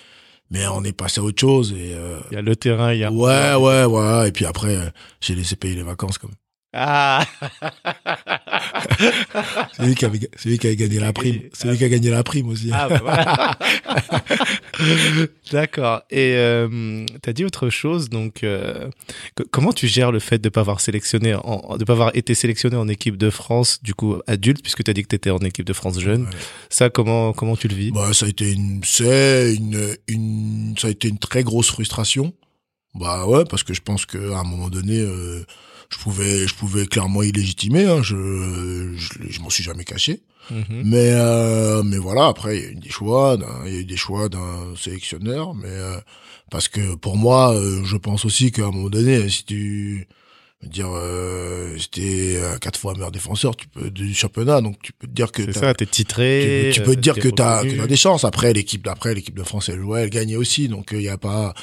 [0.50, 1.94] mais on est passé à autre chose et
[2.30, 3.12] Il y a le terrain, il y a.
[3.12, 4.28] Ouais, ouais, ouais.
[4.28, 4.78] Et puis après,
[5.20, 6.30] j'ai laissé payer les vacances comme.
[6.74, 7.24] Ah
[9.72, 11.40] c'est lui qui avait, qui a gagné la prime.
[11.54, 12.70] C'est lui qui a gagné la prime aussi.
[12.72, 13.58] Ah, bah voilà.
[15.52, 16.02] D'accord.
[16.10, 18.10] Et euh, tu as dit autre chose.
[18.10, 18.88] Donc, euh,
[19.34, 22.34] que- comment tu gères le fait de pas avoir sélectionné, en, de pas avoir été
[22.34, 25.30] sélectionné en équipe de France, du coup adulte, puisque tu as dit que tu étais
[25.30, 26.24] en équipe de France jeune.
[26.24, 26.30] Ouais.
[26.68, 27.92] Ça, comment comment tu le vis?
[27.92, 32.34] Bah, ça a été une, c'est une, une, ça a été une très grosse frustration.
[32.94, 35.44] Bah ouais, parce que je pense que à un moment donné, euh,
[35.90, 37.84] je pouvais, je pouvais clairement illégitimer.
[37.86, 40.20] Hein, je, je, je m'en suis jamais caché.
[40.50, 40.82] Mhm.
[40.84, 42.26] Mais, euh, mais voilà.
[42.26, 43.36] Après, il y a eu des choix,
[43.66, 45.54] il y a eu des choix d'un sélectionneur.
[45.54, 45.96] Mais euh,
[46.50, 50.08] parce que pour moi, euh, je pense aussi qu'à un moment donné, si tu
[50.62, 55.06] dire, euh, j'étais euh, quatre fois meilleur défenseur, tu peux du championnat, donc tu peux
[55.06, 56.70] te dire que C'est t'as- ça, t'es titré.
[56.72, 58.24] tu, tu peux te euh, dire t'es que t'as que t'as des chances.
[58.24, 61.16] Après l'équipe d'après, l'équipe de France, elle jouait, elle gagnait aussi, donc il y a
[61.18, 61.54] pas,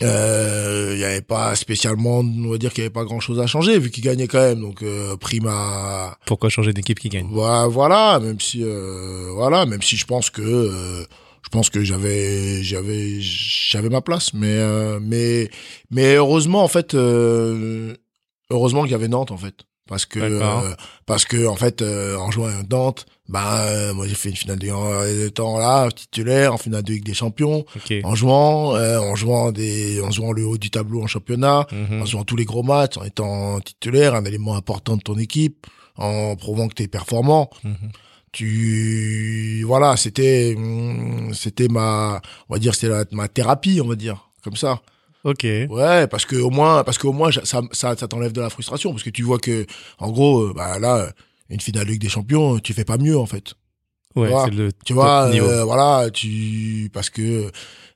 [0.00, 3.46] il y avait pas spécialement, on va dire qu'il y avait pas grand chose à
[3.46, 4.60] changer vu qu'ils gagnaient quand même.
[4.60, 7.28] Donc euh, prime à Pourquoi changer d'équipe qui gagne?
[7.30, 11.04] Voilà, voilà, même si euh, voilà, même si je pense que euh,
[11.42, 15.50] je pense que j'avais j'avais j'avais ma place, mais euh, mais
[15.90, 17.94] mais heureusement en fait euh,
[18.50, 20.74] heureusement qu'il y avait Nantes en fait parce que euh,
[21.06, 24.36] parce que en fait euh, en jouant à Nantes, bah euh, moi j'ai fait une
[24.36, 27.92] finale de temps là titulaire en finale de Ligue des Champions Ok.
[28.02, 32.02] en jouant euh, en jouant des en jouant le haut du tableau en championnat Mhm.
[32.02, 35.66] en jouant tous les gros matchs, en étant titulaire, un élément important de ton équipe,
[35.96, 37.50] en prouvant que tu es performant.
[37.62, 37.76] Mhm.
[38.32, 40.56] Tu voilà, c'était
[41.32, 44.80] c'était ma on va dire c'était ma thérapie, on va dire comme ça.
[45.24, 45.44] Ok.
[45.44, 49.02] Ouais, parce que au moins parce qu'au moins ça ça, t'enlève de la frustration parce
[49.02, 49.66] que tu vois que
[49.98, 51.10] en gros euh, bah là
[51.50, 53.54] une finale Ligue des Champions, tu fais pas mieux en fait.
[54.16, 55.46] Ouais, c'est le Tu vois, niveau.
[55.46, 57.50] euh, voilà, tu parce que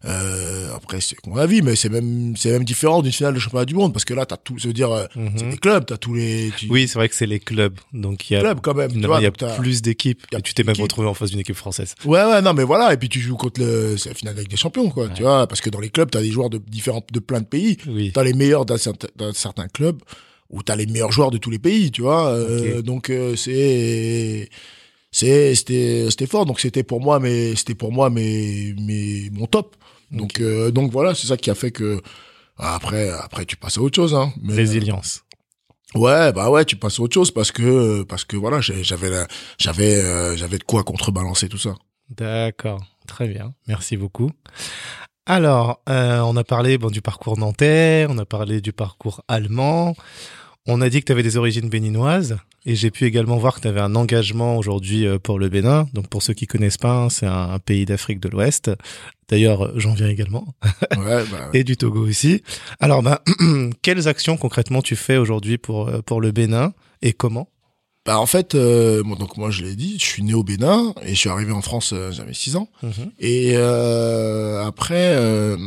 [0.04, 3.64] euh, après c'est mon avis, mais c'est même c'est même différent d'une finale de championnat
[3.64, 5.30] du monde parce que là t'as tout, ça veut dire Mhm.
[5.36, 7.76] c'est des clubs, t'as tous les tu- Oui, c'est vrai que c'est les clubs.
[7.92, 8.92] Donc il y a, clubs quand même.
[8.92, 10.22] tu vois, il y a plus d'équipes.
[10.36, 11.94] Et tu t'es même retrouvé en face d'une équipe française.
[12.04, 14.48] Ouais ouais non mais voilà et puis tu joues contre le c'est la finale avec
[14.48, 17.04] des champions quoi, tu vois parce que dans les clubs t'as des joueurs de différents
[17.12, 18.12] de plein de pays, Oui.
[18.14, 20.00] t'as les meilleurs d'un certain, d'un certain club
[20.50, 22.28] où t'as les meilleurs joueurs de tous les pays, tu vois.
[22.28, 24.48] euh, donc euh, c'est
[25.18, 29.76] c'était c'était fort donc c'était pour moi mais c'était pour moi mais mais mon top.
[30.10, 32.00] Donc euh, donc voilà, c'est ça qui a fait que
[32.56, 34.32] après après tu passes à autre chose hein.
[34.40, 35.24] Mais, Résilience.
[35.94, 39.10] Ouais, bah ouais, tu passes à autre chose parce que parce que voilà, j'avais
[39.58, 41.74] j'avais euh, j'avais de quoi contrebalancer tout ça.
[42.10, 42.84] D'accord.
[43.06, 43.54] Très bien.
[43.66, 44.30] Merci beaucoup.
[45.26, 49.94] Alors, euh, on a parlé bon, du parcours nantais, on a parlé du parcours allemand.
[50.70, 53.62] On a dit que tu avais des origines béninoises et j'ai pu également voir que
[53.62, 55.88] tu avais un engagement aujourd'hui euh, pour le Bénin.
[55.94, 58.70] Donc pour ceux qui connaissent pas, hein, c'est un, un pays d'Afrique de l'Ouest.
[59.30, 60.46] D'ailleurs, euh, j'en viens également
[60.98, 62.42] Ouais, bah, et du Togo aussi.
[62.80, 63.18] Alors ben
[63.82, 67.48] quelles actions concrètement tu fais aujourd'hui pour euh, pour le Bénin et comment?
[68.08, 70.94] Bah en fait, euh, bon, donc moi je l'ai dit, je suis né au Bénin
[71.02, 72.70] et je suis arrivé en France, euh, j'avais 6 ans.
[73.18, 75.58] Et euh, après, euh,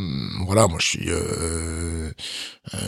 [0.47, 2.09] voilà, moi je suis, euh,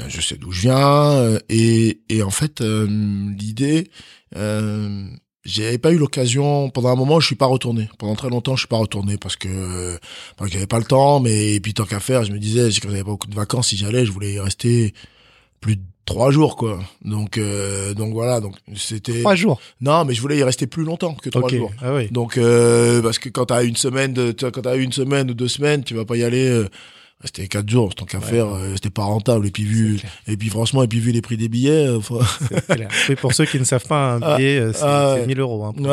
[0.07, 3.91] je sais d'où je viens et et en fait l'idée,
[4.35, 5.05] euh,
[5.45, 7.89] j'ai pas eu l'occasion pendant un moment, je suis pas retourné.
[7.99, 9.99] Pendant très longtemps, je suis pas retourné parce que
[10.35, 12.89] parce avait pas le temps, mais et puis tant qu'à faire, je me disais, quand
[12.89, 14.95] j'avais pas beaucoup de vacances, si j'allais, je voulais y rester
[15.61, 16.79] plus de trois jours quoi.
[17.03, 19.59] Donc euh, donc voilà, donc c'était Trois jours.
[19.81, 21.71] non, mais je voulais y rester plus longtemps que trois jours.
[21.81, 22.07] Ah oui.
[22.11, 25.47] Donc euh, parce que quand t'as une semaine de quand t'as une semaine ou deux
[25.47, 26.67] semaines, tu vas pas y aller euh,
[27.23, 28.25] c'était quatre jours, tant qu'à Ouais.
[28.25, 31.21] faire, euh, c'était pas rentable et puis vu et puis franchement et puis vu les
[31.21, 32.19] prix des billets, euh, faut-
[32.69, 32.89] clair.
[33.09, 35.27] Oui, pour ceux qui ne savent pas, un Ah, billet, euh, c'est ah, c'est ouais.
[35.27, 35.63] 1000 euros.
[35.65, 35.73] Hein.
[35.77, 35.85] ouais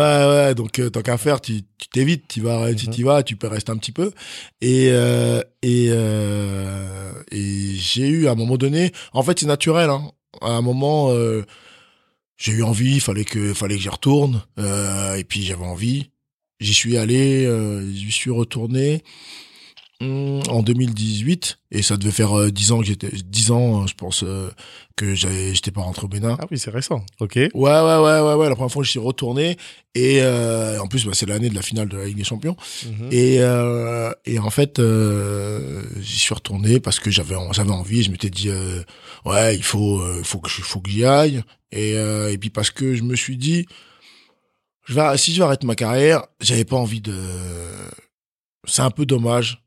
[0.46, 1.62] ouais, donc tant qu'à faire, tu
[1.92, 4.12] t'évites, tu vas tu t'y vas, tu peux rester un petit peu
[4.60, 9.90] et euh, et euh, et j'ai eu à un moment donné, en fait c'est naturel
[9.90, 10.10] hein,
[10.42, 11.44] à un moment euh,
[12.36, 16.10] j'ai eu envie, fallait que fallait que j'y retourne euh, et puis j'avais envie.
[16.58, 19.02] J'y suis allé, euh, j'y suis retourné
[20.02, 23.94] en 2018 et ça devait faire euh, 10 ans que j'étais 10 ans euh, je
[23.94, 24.50] pense euh,
[24.96, 26.36] que j'étais pas rentré au Bénin.
[26.40, 27.04] Ah oui, c'est récent.
[27.20, 27.36] Ok.
[27.36, 29.58] Ouais ouais ouais ouais ouais, la première fois que je suis retourné
[29.94, 32.56] et euh, en plus bah, c'est l'année de la finale de la Ligue des Champions
[32.86, 33.08] Mhm.
[33.10, 38.10] et euh, et en fait euh, j'y suis retourné parce que j'avais j'avais envie, je
[38.10, 38.82] m'étais dit euh,
[39.26, 41.42] ouais, il faut faut que je faut que j'y aille
[41.72, 43.66] et euh, et puis parce que je me suis dit
[44.86, 47.14] je vais si je vais arrêter ma carrière, j'avais pas envie de
[48.66, 49.62] c'est un peu dommage.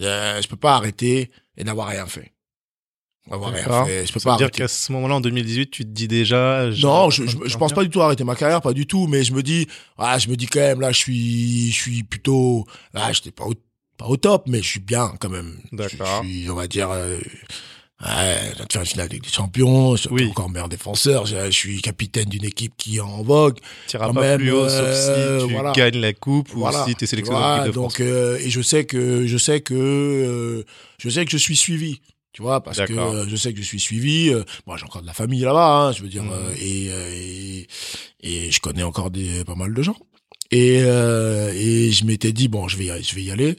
[0.00, 2.32] Euh, je peux pas arrêter et n'avoir rien fait.
[3.30, 4.58] Avoir rien fait, je peux Ça veut pas dire arrêter.
[4.62, 6.70] qu'à ce moment-là, en 2018, tu te dis déjà.
[6.80, 9.24] Non, je, je, je pense pas du tout arrêter ma carrière, pas du tout, mais
[9.24, 9.66] je me dis,
[9.98, 13.44] ah, je me dis quand même, là, je suis, je suis plutôt, là, j'étais pas
[13.44, 13.54] au,
[13.96, 15.58] pas au top, mais je suis bien quand même.
[15.72, 16.22] Je- D'accord.
[16.22, 17.18] Je, suis, on va dire, euh,
[18.04, 20.26] Ouais, je viens de faire une finale avec des champions, je suis Oui.
[20.28, 23.58] encore meilleur défenseur, je, je suis capitaine d'une équipe qui est en vogue.
[23.88, 25.72] Tu iras pas même, plus haut euh, sauf si tu voilà.
[25.72, 26.84] gagnes la coupe ou Voilà.
[26.84, 28.06] si tu es Tu sélectionné en vois, équipe de donc France.
[28.06, 30.62] euh, et je sais que je sais que euh,
[30.98, 32.00] je sais que je suis suivi.
[32.34, 34.28] Tu vois, parce que euh, je sais que je suis suivi.
[34.28, 37.10] euh, moi, j'ai encore de la famille là-bas, hein, je veux dire, euh, et, euh,
[37.14, 37.66] et
[38.20, 39.96] et je connais encore des pas mal de gens.
[40.50, 43.56] Et euh, et je m'étais dit bon, je vais y, je vais y aller.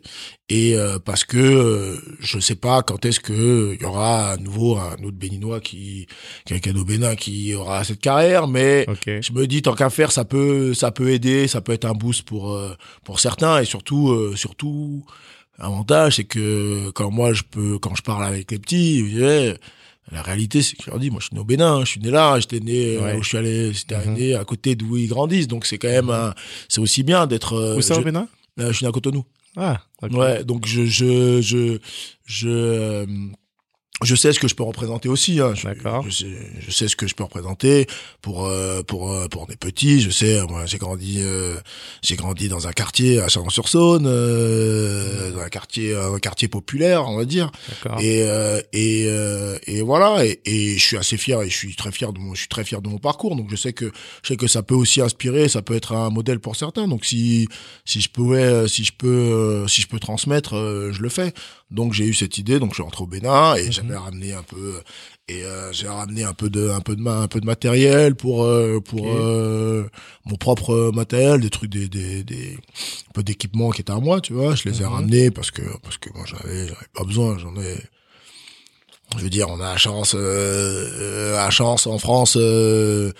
[0.49, 4.37] Et euh, parce que euh, je sais pas quand est-ce que il y aura à
[4.37, 6.07] nouveau un autre béninois qui
[6.45, 10.23] quelqu'un au Bénin qui aura cette carrière, mais je me dis tant qu'à faire ça
[10.23, 12.73] peut ça peut aider ça peut être un boost pour euh,
[13.03, 13.59] pour certains.
[13.59, 15.05] Et surtout euh, surtout
[15.59, 19.03] l'avantage c'est que quand moi je peux quand je parle avec les petits
[20.11, 21.99] la réalité c'est que je leur dis moi je suis né au Bénin je suis
[21.99, 23.15] né là j'étais né euh, Ouais.
[23.17, 24.13] où je suis allé c'était Mhm.
[24.13, 26.33] né à côté d'où ils grandissent donc c'est quand même un-
[26.69, 28.27] c'est aussi bien d'être euh, Où ça je, au Bénin?
[28.57, 29.23] Là, je suis né à Cotonou
[29.55, 30.11] Ah, ok.
[30.13, 31.79] Ouais, donc je je je
[32.25, 33.05] je euh,
[34.03, 35.39] je sais ce que je peux représenter aussi.
[35.39, 35.53] Hein.
[35.55, 36.03] Je, D'accord.
[36.03, 36.27] Je sais,
[36.59, 37.87] je sais ce que je peux représenter
[38.21, 40.01] pour euh, pour euh, pour des petits.
[40.01, 41.55] Je sais, moi j'ai grandi euh,
[42.03, 47.17] j'ai grandi dans un quartier à Chalon-sur-Saône, euh, dans un quartier un quartier populaire, on
[47.17, 47.51] va dire.
[47.69, 47.99] D'accord.
[47.99, 50.23] Et euh, et euh, et voilà.
[50.25, 52.49] Et, et je suis assez fier et je suis très fier de mon je suis
[52.49, 53.35] très fier de mon parcours.
[53.35, 53.91] Donc je sais que
[54.21, 56.87] je sais que ça peut aussi inspirer, ça peut être un modèle pour certains.
[56.87, 57.47] Donc si
[57.83, 60.53] si je pouvais si je peux si je peux transmettre,
[60.91, 61.33] je le fais.
[61.69, 62.59] Donc j'ai eu cette idée.
[62.59, 63.71] Donc je suis rentré au Bénin et Mhm.
[63.71, 64.81] j'avais ramené un peu
[65.27, 68.15] et euh, j'ai ramené un peu de un peu de ma- un peu de matériel
[68.15, 69.89] pour euh, pour euh,
[70.25, 72.53] mon propre matériel, des trucs des des des
[73.09, 74.55] un peu d'équipements qui étaient à moi, tu vois.
[74.55, 74.91] Je les ai Mhm.
[74.91, 77.75] ramenés parce que parce que moi j'avais j'avais pas besoin, j'en ai
[79.17, 83.11] je veux dire, on a la chance, euh, euh, la chance en France, euh,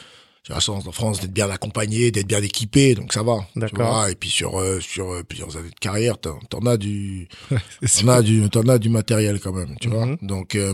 [0.48, 3.40] j'ai la chance en France d'être bien accompagné, d'être bien équipé, donc ça va.
[3.58, 4.08] D'accord.
[4.08, 8.08] Et puis sur euh, sur euh, plusieurs années de carrière, t'en, t'en as du, t'en
[8.08, 10.06] as du, t'en as du matériel quand même, tu vois.
[10.06, 10.18] Mhm.
[10.22, 10.74] Donc euh,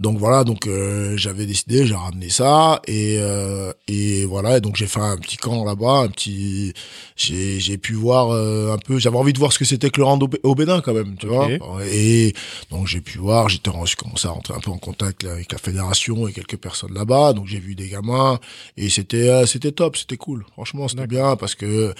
[0.00, 4.76] donc voilà, donc euh, j'avais décidé, j'ai ramené ça et euh, et voilà, et donc
[4.76, 6.74] j'ai fait un petit camp là-bas, un petit,
[7.16, 10.00] j'ai j'ai pu voir euh, un peu, j'avais envie de voir ce que c'était que
[10.00, 11.48] le rando au Bénin quand même, tu vois.
[11.90, 12.34] Et
[12.70, 15.58] donc j'ai pu voir, j'étais, j'ai commencé à rentrer un peu en contact avec la
[15.58, 18.38] fédération et quelques personnes là-bas, donc j'ai vu des gamins
[18.76, 20.44] et c'était euh, c'était top, c'était cool.
[20.52, 21.94] Franchement, c'était bien parce que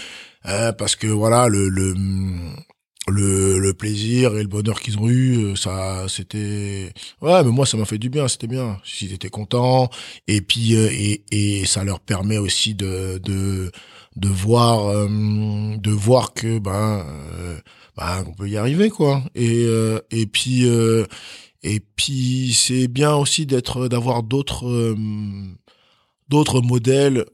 [0.46, 1.94] euh, parce que voilà le le
[3.08, 7.66] le, le plaisir et le bonheur qu'ils ont eu, euh, ça, c'était, ouais, mais moi,
[7.66, 8.78] ça m'a fait du bien, c'était bien.
[9.02, 9.90] Ils étaient contents.
[10.26, 13.70] Et puis, euh, et, et ça leur permet aussi de, de,
[14.16, 15.06] de voir, euh,
[15.76, 17.04] de voir que, ben,
[17.34, 17.58] euh,
[17.96, 19.22] ben, on peut y arriver, quoi.
[19.34, 21.04] Et, euh, et puis, euh,
[21.62, 24.96] et puis, c'est bien aussi d'être, d'avoir d'autres, euh,
[26.28, 27.24] d'autres modèles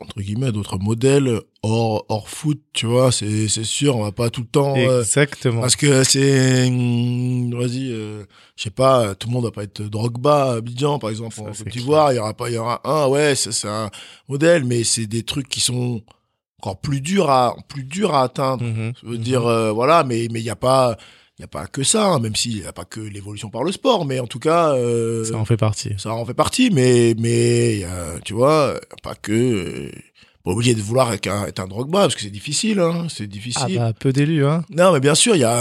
[0.00, 4.30] entre guillemets d'autres modèles hors hors foot tu vois c'est c'est sûr on va pas
[4.30, 5.60] tout le temps euh, Exactement.
[5.60, 8.22] parce que c'est hum, vas-y euh,
[8.56, 11.46] je sais pas tout le monde va pas être Drogba Abidjan par exemple Ça, en
[11.46, 13.90] Côte d'Ivoire il y aura pas il y aura un ouais c'est un
[14.28, 16.02] modèle mais c'est des trucs qui sont
[16.60, 18.92] encore plus durs à plus durs à atteindre Mhm.
[19.02, 20.96] je veux dire euh, voilà mais mais il y a pas
[21.38, 23.62] il y a pas que ça hein, même s'il y a pas que l'évolution par
[23.62, 25.94] le sport mais en tout cas euh, Ça en fait partie.
[25.96, 29.90] ça en fait partie, mais mais euh, tu vois, pas que euh,
[30.52, 33.26] obligé de vouloir être un, être un Drogba parce que c'est difficile, hein, c'est Ah
[33.26, 33.76] difficile.
[33.76, 34.64] bah, peu d'élus, hein.
[34.70, 35.52] Non, mais bien sûr, il y a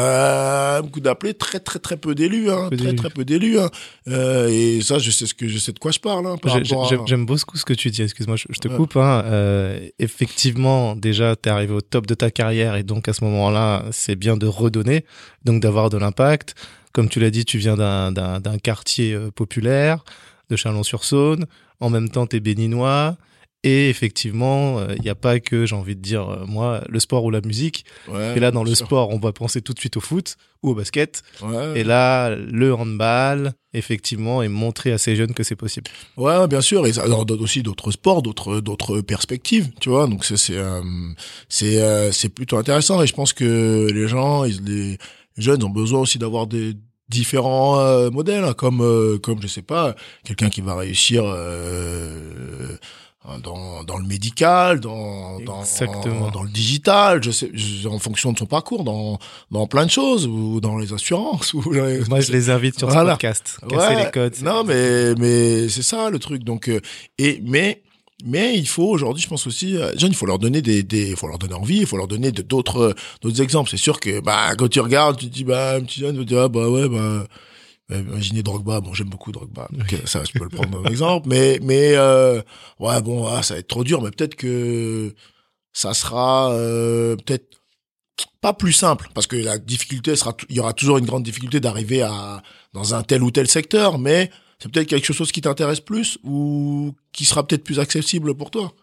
[0.78, 3.70] euh, beaucoup d'appelés, très très très peu d'élus, hein, Peu très très peu d'élus, hein.
[4.08, 6.26] Euh, et ça, je sais ce que je sais de quoi je parle.
[6.28, 8.76] Hein, à- J'aime beaucoup ce que tu dis, excuse-moi, je, je te Ouais.
[8.76, 8.96] coupe.
[8.98, 9.24] Hein.
[9.26, 13.86] Euh, effectivement, déjà, t'es arrivé au top de ta carrière et donc à ce moment-là,
[13.92, 15.06] c'est bien de redonner,
[15.46, 16.56] donc d'avoir de l'impact.
[16.94, 20.04] Comme tu l'as dit, tu viens d'un- quartier euh, populaire,
[20.50, 21.46] de Chalon-sur-Saône.
[21.80, 23.18] En même temps, t'es béninois.
[23.68, 27.26] Et effectivement, il n'y a pas que, j'ai envie de dire, euh, moi, le sport
[27.26, 27.84] ou la musique.
[28.07, 28.86] Ouais, Et là, dans le sûr.
[28.86, 31.22] sport, on va penser tout de suite au foot ou au basket.
[31.41, 31.82] Ouais.
[31.82, 35.91] Et là, le handball, effectivement, est montré à ces jeunes que c'est possible.
[36.15, 40.07] Ouais, bien sûr, et ça leur donne aussi d'autres sports, d'autres d'autres perspectives, tu vois.
[40.07, 40.82] Donc c'est c'est euh,
[41.49, 44.97] c'est euh, c'est plutôt intéressant et je pense que les gens, ils, les
[45.38, 46.76] jeunes ont besoin aussi d'avoir des
[47.09, 52.78] différents euh, modèles, hein, comme euh, comme je sais pas, quelqu'un qui va réussir euh,
[53.44, 55.64] dans dans le médical, dans dans
[56.32, 59.20] dans le digital, je sais, je- en fonction de son parcours, dans
[59.52, 62.78] dans plein de choses ou dans les assurances ou dans les- Moi, je les invite
[62.80, 63.12] sur ce Voilà.
[63.14, 63.58] podcast.
[63.70, 64.06] Casser Ouais.
[64.06, 64.36] les codes.
[64.44, 66.44] Non, mais mais c'est ça le truc.
[66.44, 66.80] Donc euh,
[67.18, 67.82] et mais
[68.26, 71.10] mais il faut aujourd'hui, je pense aussi, euh, jeunes, il faut leur donner des, des,
[71.12, 73.70] il faut leur donner envie, il faut leur donner d'autres, d'autres exemples.
[73.70, 76.24] C'est sûr que, bah, quand tu regardes, tu te dis, bah, un petit jeune va
[76.24, 77.28] dire, ah, bah, ouais, bah,
[77.90, 78.82] imaginez Drogba.
[78.82, 79.68] Bon, j'aime beaucoup Drogba.
[79.72, 81.28] Donc, euh, ça, je peux le prendre comme exemple.
[81.30, 82.42] Mais, mais, euh,
[82.80, 85.14] ouais, bon, ah, ça va être trop dur, mais peut-être que
[85.74, 87.58] ça sera, euh, peut-être,
[88.42, 91.60] pas plus simple parce que la difficulté sera il y aura toujours une grande difficulté
[91.60, 92.42] d'arriver à
[92.74, 96.96] dans un tel ou tel secteur mais c'est peut-être quelque chose qui t'intéresse plus ou
[97.12, 98.74] qui sera peut-être plus accessible pour toi.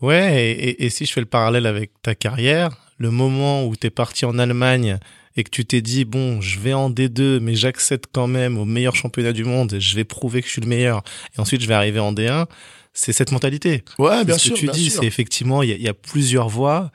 [0.00, 3.88] Ouais, et, et, si je fais le parallèle avec ta carrière, le moment où tu
[3.88, 4.98] es parti en Allemagne
[5.36, 8.64] et que tu t'es dit bon, je vais en D2 mais j'accède quand même au
[8.64, 11.02] meilleur championnat du monde, je vais prouver que je suis le meilleur
[11.36, 12.46] et ensuite je vais arriver en D1,
[12.92, 13.84] c'est cette mentalité.
[13.98, 14.54] Ouais, bien ce sûr.
[14.54, 16.90] que tu dis, c'est effectivement il y, y a, plusieurs voies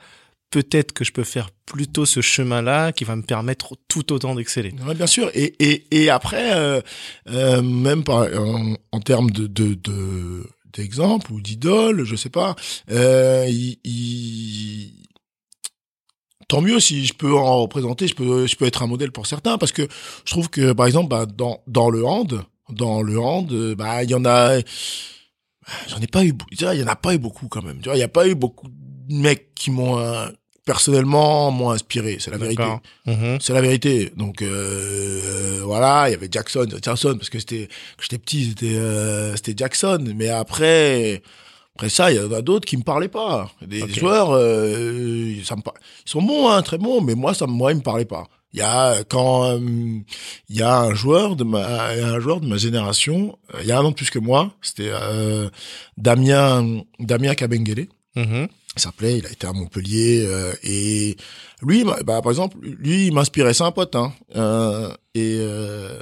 [0.50, 4.74] peut-être que je peux faire plutôt ce chemin-là qui va me permettre tout autant d'exceller.
[4.86, 5.30] Ouais, bien sûr.
[5.34, 6.80] Et, et, et après, euh,
[7.30, 12.56] euh, même par, en, en termes de, de, de d'exemple ou d'idole, je sais pas,
[12.90, 14.94] euh, il, il...
[16.52, 19.26] tant mieux si je peux en représenter, je peux, je peux être un modèle pour
[19.26, 19.88] certains, parce que
[20.26, 24.10] je trouve que, par exemple, bah, dans, dans le hand, dans le hand, bah, il
[24.10, 24.58] y en a,
[25.88, 27.96] j'en ai pas eu, il y en a pas eu beaucoup quand même, tu vois,
[27.96, 30.28] il y a pas eu beaucoup de mecs qui m'ont, euh,
[30.66, 32.64] personnellement m'ont inspiré, c'est la vérité.
[33.06, 33.38] Mmh.
[33.40, 34.12] C'est la vérité.
[34.14, 38.76] Donc euh, voilà, il y avait Jackson, Jackson parce que c'était quand j'étais petit, c'était
[38.76, 41.22] euh, c'était Jackson, mais après
[41.82, 43.50] après ça, il y en a d'autres qui me parlaient pas.
[43.66, 45.74] Des joueurs euh, ça me par-
[46.06, 48.28] ils sont bons hein, très bons, mais moi ça moi ils me parlaient pas.
[48.52, 49.58] Il y a quand euh,
[50.48, 53.72] il y a un joueur de ma un joueur de ma génération, euh, il y
[53.72, 55.48] a un an de plus que moi, c'était euh,
[55.96, 58.46] Damien Damien Kabengele Mhm.
[58.76, 61.16] il s'appelait, il a été à Montpellier euh, et
[61.62, 65.98] lui, bah, par exemple, lui, il m'inspirait, c'est un pote, hein, euh, et euh,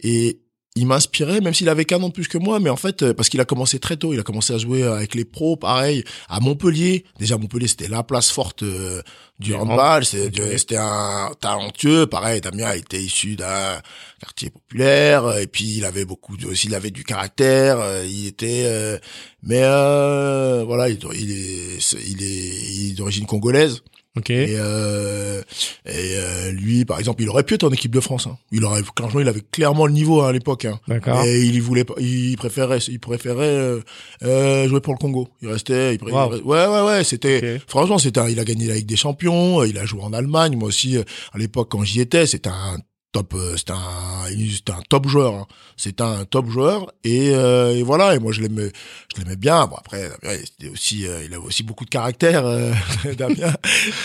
[0.00, 0.38] et
[0.76, 3.12] il m'inspirait, même s'il avait qu'un an de plus que moi, mais en fait, euh,
[3.12, 6.04] parce qu'il a commencé très tôt, il a commencé à jouer avec les pros, pareil,
[6.28, 7.04] à Montpellier.
[7.18, 9.02] Déjà, Montpellier, c'était la place forte euh,
[9.40, 13.80] du handball, c'était un talentueux, pareil, Damien était issu d'un
[14.20, 18.26] quartier populaire, et puis il avait beaucoup de, aussi, il avait du caractère, euh, il
[18.26, 18.98] était, euh,
[19.42, 23.82] mais euh, voilà, il, il est, il est, il est d'origine congolaise.
[24.16, 24.30] Ok.
[24.30, 25.40] Et, euh,
[25.86, 28.26] et euh, lui, par exemple, il aurait pu être en équipe de France.
[28.26, 28.36] Hein.
[28.50, 30.64] Il aurait, franchement, il avait clairement le niveau hein, à l'époque.
[30.64, 30.80] Hein.
[31.24, 33.80] Et il voulait il préférait, il préférait euh,
[34.24, 35.28] euh, jouer pour le Congo.
[35.42, 36.32] Il restait, il pré- Wow.
[36.44, 37.04] ouais, ouais, ouais.
[37.04, 37.62] C'était, Ok.
[37.68, 39.60] franchement, c'était, un- il a gagné la Ligue des Champions.
[39.60, 40.56] euh, Il a joué en Allemagne.
[40.56, 42.78] Moi aussi, euh, à l'époque quand j'y étais, c'était un
[43.12, 45.34] top, euh, c'était un, c'était un top joueur.
[45.34, 45.46] Hein.
[45.76, 46.92] C'était un top joueur.
[47.04, 48.14] Et, euh, et voilà.
[48.14, 48.70] Et moi, je l'aimais,
[49.16, 49.66] je l'aimais bien.
[49.66, 52.44] Bon après, Damien, il était aussi, euh, il avait aussi beaucoup de caractère.
[52.46, 52.72] Euh,
[53.18, 53.52] Damien,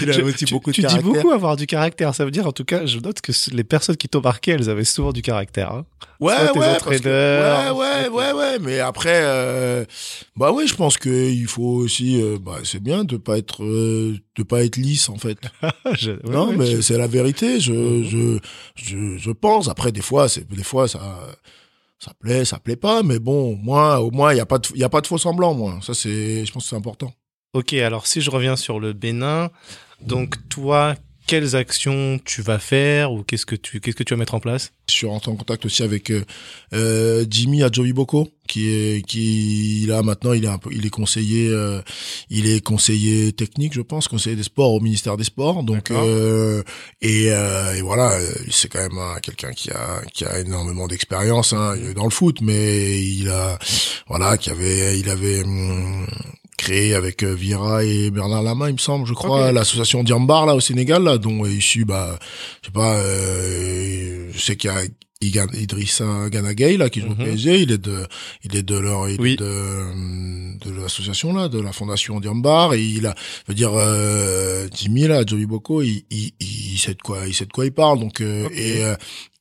[0.01, 2.16] il avait Je- aussi tu, beaucoup de tu dis beaucoup avoir du caractère.
[2.16, 4.70] Ça veut dire, en tout cas, je note que les personnes qui t'ont marqué, elles
[4.70, 5.72] avaient souvent du caractère.
[5.72, 5.86] hein.
[6.22, 9.22] Ouais, tes ouais, parce que- ouais, ouais, ouais, ouais, mais après,
[10.38, 14.43] bah oui, je pense que il faut aussi, bah c'est bien de pas être, de
[14.47, 15.38] pas être lisse en fait.
[15.97, 17.60] Je- ouais, non, ouais, mais je- c'est la vérité.
[17.60, 18.03] Je, Mhm.
[18.06, 18.39] je,
[19.18, 19.70] je, pense.
[19.70, 21.20] Après, des fois, c'est, des fois, ça,
[22.00, 24.68] ça plaît, ça plaît pas, mais bon, moi, au moins, il y a pas de,
[24.76, 25.80] y a pas de faux semblant, moi.
[25.82, 27.14] Ça, c'est, je pense que c'est important.
[27.54, 29.50] Ok, alors si je reviens sur le Bénin,
[30.02, 30.96] donc toi,
[31.28, 34.40] quelles actions tu vas faire ou qu'est-ce que tu qu'est-ce que tu vas mettre en
[34.40, 34.72] place?
[34.90, 36.24] Je suis rentré en contact aussi avec euh,
[36.74, 40.34] euh, Jimmy Adjobiboko, qui est qui là maintenant.
[40.34, 41.82] Il est un peu il est conseiller euh,
[42.30, 45.64] il est conseiller technique je pense conseiller des sports au ministère des sports.
[45.64, 46.62] Donc euh,
[47.02, 48.18] et, euh, et voilà
[48.52, 52.12] c'est quand même un- quelqu'un qui a qui a énormément d'expérience hein, il dans le
[52.12, 53.58] foot mais il a
[54.08, 56.06] voilà qui avait il avait hum,
[56.58, 59.53] créé avec euh, Vira et Bernard Lama, il me semble, je crois, Ok.
[59.53, 62.18] l'association Diambar là au Sénégal là, dont est issu bah
[62.62, 64.82] je sais pas, euh, je sais qu'il y a
[65.22, 67.24] Igan- Idrissa Ganagay là qui joue au Mhm.
[67.24, 68.06] PSG, il est de
[68.43, 69.36] il est de leur il est Oui.
[69.38, 73.16] de hum, de l'association là, de la fondation Diambar et il a
[73.47, 77.34] je veux dire euh, Jimmy là, Joey Boko, il, il il sait de quoi il
[77.34, 78.51] sait de quoi il parle donc euh, Ok.
[78.58, 78.84] et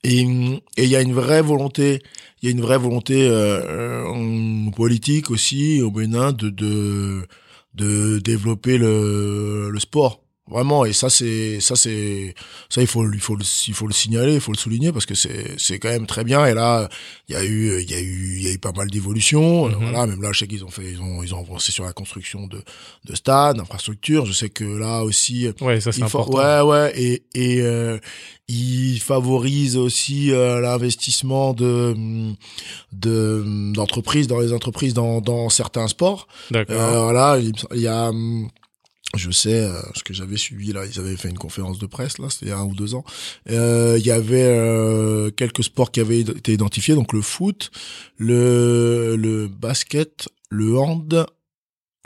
[0.04, 2.02] euh, et il y a une vraie volonté
[2.42, 7.26] il y a une vraie volonté euh, euh, politique aussi au Bénin de
[7.74, 12.34] de développer le sport vraiment et ça c'est ça c'est
[12.68, 15.06] ça il faut il faut le, il faut le signaler il faut le souligner parce
[15.06, 16.88] que c'est c'est quand même très bien et là
[17.28, 19.68] il y a eu il y a eu il y a eu pas mal d'évolutions
[19.68, 19.76] Mhm.
[19.80, 21.94] voilà même là je sais qu'ils ont fait ils ont ils ont avancé sur la
[21.94, 22.62] construction de
[23.06, 26.36] de stades d'infrastructures je sais que là aussi Ouais, ça c'est important.
[26.38, 27.98] Ouais, ouais, et et euh,
[28.48, 31.94] il favorise aussi euh, l'investissement de
[32.92, 36.26] de d'entreprises dans les entreprises dans dans certains sports.
[36.50, 36.76] D'accord.
[36.78, 38.48] Euh, voilà, il y a hum,
[39.16, 42.18] je sais, euh, ce que j'avais suivi là, ils avaient fait une conférence de presse
[42.18, 43.04] là, c'était il y a un ou deux ans.
[43.50, 47.70] Euh, il y avait euh, quelques sports qui avaient été identifiés, donc le foot,
[48.18, 51.26] le le basket, le hand,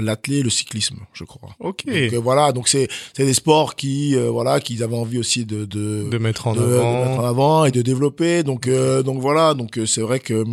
[0.00, 1.50] l'athlé, et le cyclisme, je crois.
[1.60, 1.84] ok.
[1.86, 5.44] Donc, euh, voilà, donc c'est c'est des sports qui euh, voilà qu'ils avaient envie aussi
[5.44, 7.04] de de, de mettre en de- de avant.
[7.04, 8.42] mettre en avant et de développer.
[8.44, 10.44] Donc euh, donc voilà, donc c'est vrai que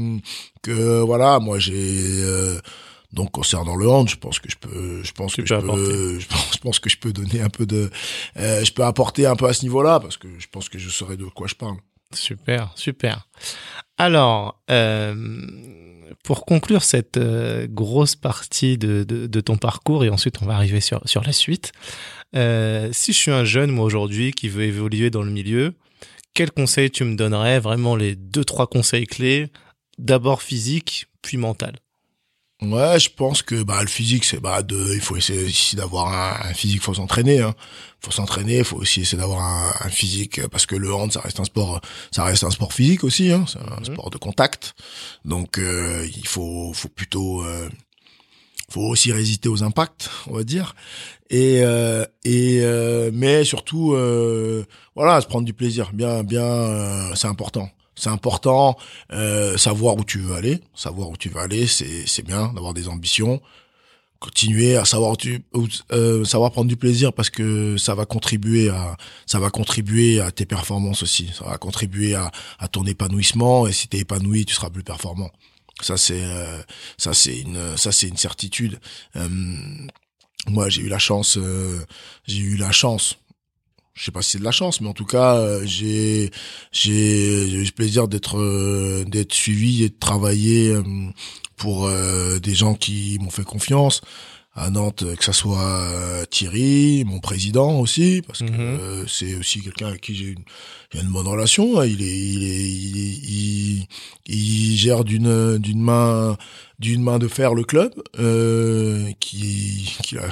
[0.64, 2.60] que voilà, moi j'ai euh,
[3.16, 6.20] Donc concernant le hand, je pense que je peux, je pense Tu que je peux
[6.20, 7.90] je pense, je pense que je peux donner un peu de,
[8.38, 10.90] euh, je peux apporter un peu à ce niveau-là parce que je pense que je
[10.90, 11.78] saurais de quoi je parle.
[12.14, 13.28] Super, super.
[13.98, 15.42] Alors, euh,
[16.24, 20.56] pour conclure cette euh, grosse partie de, de, de ton parcours, et ensuite on va
[20.56, 21.72] arriver sur, sur la suite,
[22.36, 25.74] euh, si je suis un jeune, moi aujourd'hui, qui veut évoluer dans le milieu,
[26.34, 27.60] quels conseils tu me donnerais?
[27.60, 29.48] Vraiment les deux, trois conseils clés,
[29.98, 31.78] d'abord physique, puis mental.
[32.74, 36.50] Ouais, je pense que bah le physique c'est bah de il faut essayer d'avoir un,
[36.50, 37.54] un physique, faut s'entraîner hein.
[38.02, 41.40] Faut s'entraîner, faut aussi essayer d'avoir un, un physique parce que le hand ça reste
[41.40, 43.86] un sport ça reste un sport physique aussi hein, c'est un Mhm.
[43.86, 44.76] sport de contact.
[45.26, 47.68] Donc euh, il faut faut plutôt euh,
[48.72, 50.76] faut aussi résister aux impacts, on va dire.
[51.30, 57.16] Et euh, et euh, mais surtout euh, voilà, se prendre du plaisir, bien bien euh,
[57.16, 57.70] c'est important.
[57.96, 58.78] C'est important
[59.12, 62.88] euh, savoir où tu veux aller, savoir où tu veux aller, c'est bien d'avoir des
[62.88, 63.42] ambitions.
[64.20, 65.44] Continuer à savoir où tu
[65.92, 70.32] euh, savoir prendre du plaisir parce que ça va contribuer à ça va contribuer à
[70.32, 71.30] tes performances aussi.
[71.38, 75.30] Ça va contribuer à à ton épanouissement et si t'es épanoui, tu seras plus performant.
[75.82, 76.62] Ça c'est euh,
[76.98, 78.80] ça c'est une ça c'est une certitude.
[79.16, 79.28] Euh,
[80.48, 81.84] moi j'ai eu la chance euh,
[82.26, 83.18] j'ai eu la chance
[83.96, 86.30] je sais pas si c'est de la chance, mais en tout cas, euh, j'ai
[86.72, 90.84] j'ai eu le plaisir d'être euh, d'être suivi et de travailler euh,
[91.56, 94.02] pour euh, des gens qui m'ont fait confiance
[94.54, 99.06] à Nantes, que ça soit Thierry, mon président aussi, parce que Mhm.
[99.08, 100.44] c'est aussi quelqu'un avec qui j'ai une,
[100.92, 101.80] j'ai une bonne relation.
[101.80, 101.86] hein.
[101.86, 103.88] Il est il est il,
[104.28, 106.38] il, il gère d'une d'une main
[106.78, 110.28] d'une main de fer le club euh, qui qui l'a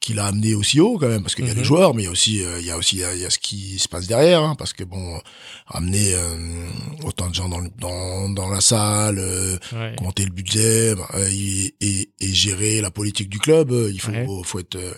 [0.00, 1.58] qui l'a amené aussi haut quand même parce qu'il y a Mhm.
[1.58, 3.30] les joueurs mais il y a aussi euh, il y a aussi il y a
[3.30, 5.20] ce qui se passe derrière hein, parce que bon
[5.66, 6.66] amener euh,
[7.04, 9.94] autant de gens dans le- dans dans la salle euh, Ouais.
[9.98, 14.00] compter le budget bah, euh, et, et, et gérer la politique du club euh, il
[14.00, 14.26] faut Ouais.
[14.44, 14.94] faut être euh,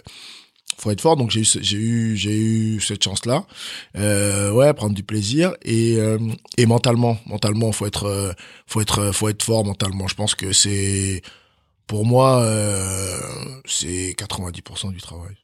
[0.79, 1.17] faut être fort.
[1.17, 3.45] Donc j'ai eu j'ai eu j'ai eu cette chance là
[3.97, 5.55] euh, ouais prendre du plaisir.
[5.63, 6.19] Et euh,
[6.57, 8.33] et mentalement mentalement faut être euh,
[8.67, 10.09] faut être faut être fort mentalement.
[10.09, 11.23] Je pense que c'est
[11.87, 13.19] pour moi euh,
[13.67, 15.37] c'est 90% du travail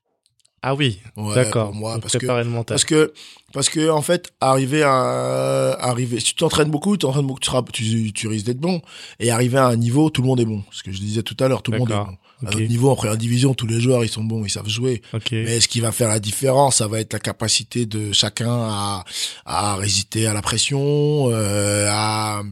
[0.67, 1.67] Ah oui, Ouais, d'accord.
[1.71, 2.75] pour moi parce que le mental.
[2.75, 3.13] parce que
[3.53, 7.51] parce que en fait arriver à arriver si tu t'entraînes beaucoup tu t'entraînes beaucoup tu,
[7.51, 8.81] seras, tu tu risques d'être bon.
[9.21, 10.63] Et arriver à un niveau tout le monde est bon.
[10.71, 12.17] Ce que je disais tout à l'heure tout le monde est bon.
[12.43, 15.03] À notre niveau en première division tous les joueurs ils sont bons ils savent jouer.
[15.31, 19.05] Mais ce qui va faire la différence, ça va être la capacité de chacun à,
[19.45, 22.43] à résister à la pression, euh, à,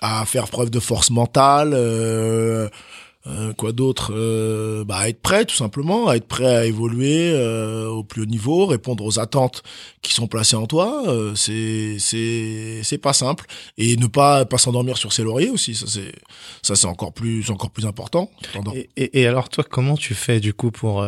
[0.00, 2.68] à faire preuve de force mentale, euh,
[3.26, 7.88] euh, quoi d'autre, euh, bah, être prêt tout simplement, à être prêt à évoluer euh,
[7.88, 9.62] au plus haut niveau, répondre aux attentes
[10.02, 11.02] qui sont placées en toi.
[11.08, 13.46] euh, c'est c'est c'est pas simple
[13.78, 15.74] et ne pas pas s'endormir sur ses lauriers aussi.
[15.74, 16.12] Ça c'est
[16.62, 18.30] ça c'est encore plus encore plus important.
[18.74, 21.04] Et, et, et alors toi, comment tu fais du coup pour...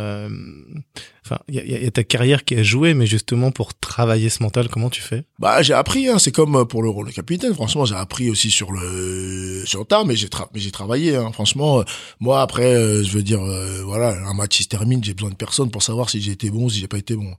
[1.33, 4.29] euh, Enfin, il y y a ta carrière qui a joué, mais justement pour travailler
[4.31, 5.25] ce mental, comment tu fais?
[5.39, 7.53] Bah j'ai appris, hein, c'est comme pour le rôle de capitaine.
[7.55, 11.17] Franchement, j'ai appris aussi sur le sur le tas, mais j'ai tra- mais j'ai travaillé.
[11.17, 11.31] Hein.
[11.33, 11.85] Franchement, euh,
[12.21, 15.31] moi après, euh, je veux dire, euh, voilà, un match il se termine, j'ai besoin
[15.31, 17.35] de personne pour savoir si j'ai été bon ou si j'ai pas été bon.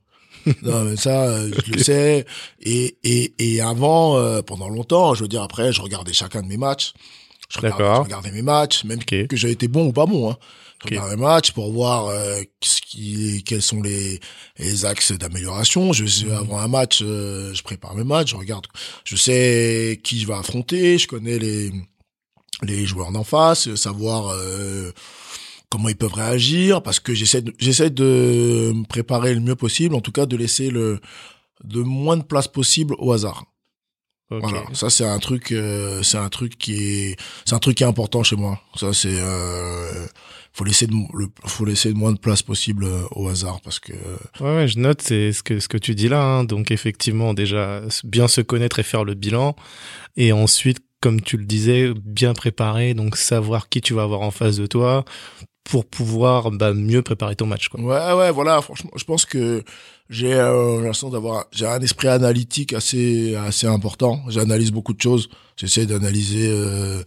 [0.63, 2.25] non, mais ça, euh, je le sais.
[2.61, 6.47] Et et et avant, euh, pendant longtemps, je veux dire après, je regardais chacun de
[6.47, 6.93] mes matchs.
[7.51, 10.29] Je regardais, je regardais mes matchs, même que j'ai été bon ou pas bon.
[10.31, 10.37] Hein.
[10.81, 10.91] Je Ok.
[10.91, 14.19] regarde les matchs pour voir euh, ce qui, quels sont les,
[14.57, 15.91] les axes d'amélioration.
[15.93, 16.31] Je sais, Mhm.
[16.37, 18.65] avant un match, euh, je prépare le match, je regarde,
[19.03, 21.71] je sais qui je vais affronter, je connais les
[22.61, 24.91] les joueurs d'en face, savoir euh,
[25.69, 29.95] comment ils peuvent réagir, parce que j'essaie de, j'essaie de me préparer le mieux possible,
[29.95, 30.99] en tout cas de laisser le
[31.63, 33.45] de moins de place possible au hasard.
[34.31, 37.15] Voilà, ça c'est un truc, euh, c'est un truc qui est,
[37.45, 38.61] c'est un truc qui est important chez moi.
[38.75, 40.05] Ça c'est, euh,
[40.53, 43.79] faut laisser de, le, faut laisser le moins de place possible euh, au hasard parce
[43.79, 43.93] que
[44.39, 46.21] Ouais, ouais, je note c'est ce que ce que tu dis là.
[46.23, 46.43] hein.
[46.43, 49.55] Donc effectivement, déjà bien se connaître et faire le bilan,
[50.17, 54.31] et ensuite, comme tu le disais, bien préparer, donc savoir qui tu vas avoir en
[54.31, 55.05] face de toi
[55.63, 57.69] pour pouvoir bah, mieux préparer ton match.
[57.69, 57.79] Quoi.
[57.81, 58.59] ouais, ouais, voilà.
[58.61, 59.63] Franchement, je pense que
[60.09, 64.23] j'ai euh, l'impression d'avoir, j'ai un esprit analytique assez, assez important.
[64.29, 65.29] J'analyse beaucoup de choses.
[65.57, 67.03] J'essaie d'analyser euh,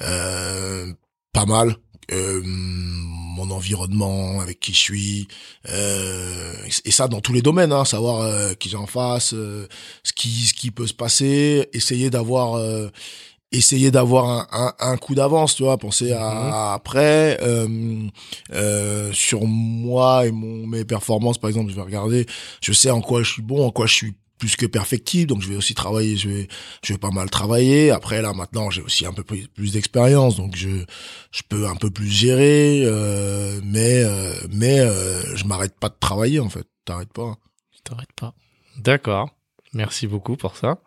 [0.00, 0.92] euh,
[1.34, 1.76] pas mal.
[2.12, 5.28] Euh, mon environnement, avec qui je suis,
[5.68, 6.54] euh,
[6.84, 9.66] et ça dans tous les domaines, hein, savoir euh, qui j'ai en face, euh,
[10.04, 12.88] ce qui ce qui peut se passer, essayer d'avoir euh,
[13.52, 18.08] essayer d'avoir un, un, un coup d'avance, tu vois, penser à, après euh,
[18.52, 22.26] euh, sur moi et mon mes performances par exemple, je vais regarder,
[22.62, 25.42] je sais en quoi je suis bon, en quoi je suis plus que perfectible, donc
[25.42, 26.48] je vais aussi travailler, je vais,
[26.84, 27.90] je vais pas mal travailler.
[27.90, 30.84] Après là, maintenant, j'ai aussi un peu plus, plus d'expérience, donc je,
[31.30, 35.96] je peux un peu plus gérer, euh, mais, euh, mais euh, je m'arrête pas de
[35.98, 36.66] travailler en fait.
[36.84, 37.36] T'arrêtes pas.
[37.84, 38.34] T'arrêtes pas.
[38.78, 39.30] D'accord.
[39.72, 40.78] Merci beaucoup pour ça.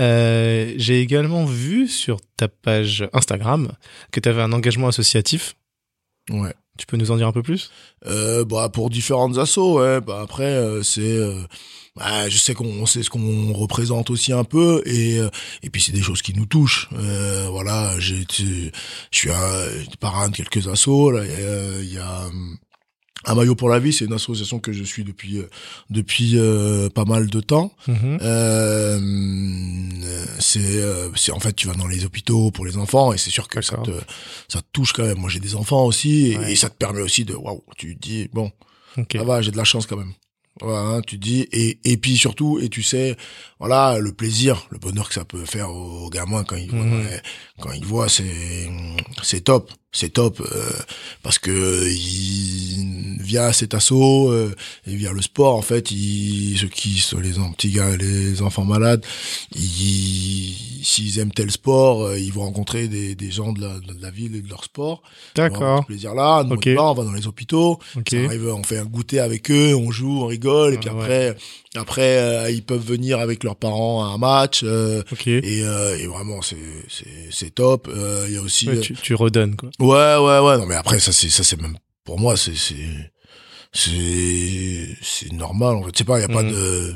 [0.00, 3.72] Euh, j'ai également vu sur ta page Instagram
[4.12, 5.56] que tu avais un engagement associatif.
[6.30, 6.54] Ouais.
[6.80, 7.70] Tu peux nous en dire un peu plus?
[8.06, 10.00] Euh, bah pour différentes assos ouais.
[10.00, 11.34] Bah après euh, c'est euh,
[11.94, 15.28] bah, je sais qu'on sait ce qu'on représente aussi un peu et euh,
[15.62, 16.88] et puis c'est des choses qui nous touchent.
[16.94, 18.70] Euh, voilà j'ai je
[19.10, 19.66] suis un
[20.00, 21.22] parrain de quelques assos là
[21.82, 22.22] il y a
[23.26, 25.42] un maillot pour la vie, c'est une association que je suis depuis
[25.90, 27.74] depuis euh, pas mal de temps.
[27.86, 28.18] Mhm.
[28.22, 28.98] Euh,
[30.38, 30.82] c'est
[31.16, 33.60] c'est en fait tu vas dans les hôpitaux pour les enfants et c'est sûr que
[33.62, 33.90] ça te
[34.48, 35.18] ça te touche quand même.
[35.18, 36.52] Moi j'ai des enfants aussi et, Ouais.
[36.52, 38.50] et ça te permet aussi de waouh, tu te dis bon
[39.12, 40.12] ça va, j'ai de la chance quand même.
[40.60, 43.16] Voilà, hein, tu te dis et et puis surtout et tu sais
[43.58, 47.06] voilà le plaisir, le bonheur que ça peut faire aux gamins quand ils voient Mhm.
[47.06, 47.22] ouais,
[47.60, 48.68] quand ils voient c'est
[49.22, 50.70] c'est top, c'est top euh,
[51.22, 54.54] parce que ils, via cet assaut euh,
[54.86, 58.64] et via le sport en fait, ils ceux qui sont les petits gars, les enfants
[58.64, 59.04] malades,
[59.54, 64.00] ils s'ils aiment tel sport, euh, ils vont rencontrer des des gens de la de
[64.00, 65.02] la ville et de leur sport.
[65.34, 65.84] D'accord.
[65.86, 66.68] plaisir là, nous Ok.
[66.68, 68.08] on va, on va dans les hôpitaux, Ok.
[68.10, 70.94] ça arrive, on fait un goûter avec eux, on joue, on rigole, et puis Ah
[70.96, 71.36] ouais.
[71.76, 75.26] Après, euh, ils peuvent venir avec leurs parents à un match, euh, Ok.
[75.28, 76.56] et, euh, et vraiment c'est
[76.88, 77.88] c'est c'est top.
[77.88, 79.70] Euh, Il y a aussi, Ouais, tu, tu redonnes quoi.
[79.78, 82.74] ouais ouais ouais, non mais après ça c'est ça c'est même pour moi c'est c'est
[83.72, 85.76] c'est c'est normal.
[85.76, 86.50] En fait, sais pas, il y a pas Mhm.
[86.52, 86.94] de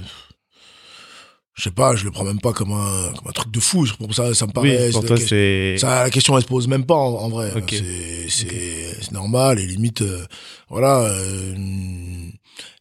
[1.56, 3.86] je sais pas, je le prends même pas comme un comme un truc de fou.
[3.98, 4.86] Pour ça, ça me paraît.
[4.86, 5.76] oui, pour toi c'est.
[5.78, 7.52] ça, la question elle se pose même pas en, en vrai.
[7.56, 7.70] Ok.
[7.70, 10.24] C'est c'est c'est normal et limite euh,
[10.68, 11.54] voilà euh,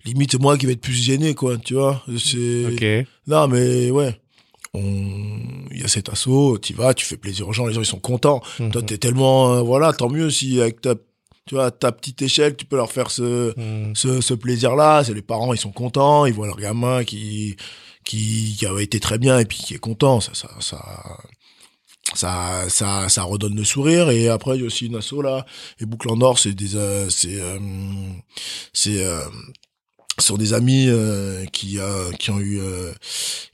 [0.05, 2.03] limite moi qui vais être plus gêné quoi, tu vois.
[2.17, 2.65] C'est
[3.27, 4.19] non mais ouais.
[4.73, 4.81] On
[5.71, 7.85] il y a cet assaut, tu vas, tu fais plaisir aux gens, les gens ils
[7.85, 8.41] sont contents.
[8.57, 8.85] Toi Mhm.
[8.85, 10.95] t'es tellement euh, voilà, tant mieux si avec ta
[11.45, 13.95] tu vois ta petite échelle, tu peux leur faire ce Mhm.
[13.95, 17.55] ce, ce plaisir-là, c'est les parents, ils sont contents, ils voient leur gamin qui
[18.03, 20.79] qui, qui a été très bien et puis qui est content, ça ça ça
[22.15, 25.45] ça ça, ça redonne le sourire et après il y a aussi une asso là
[25.79, 27.57] et boucle en or c'est des euh, c'est euh,
[28.73, 29.21] c'est euh,
[30.19, 32.91] sont des amis euh, qui euh, qui ont eu euh,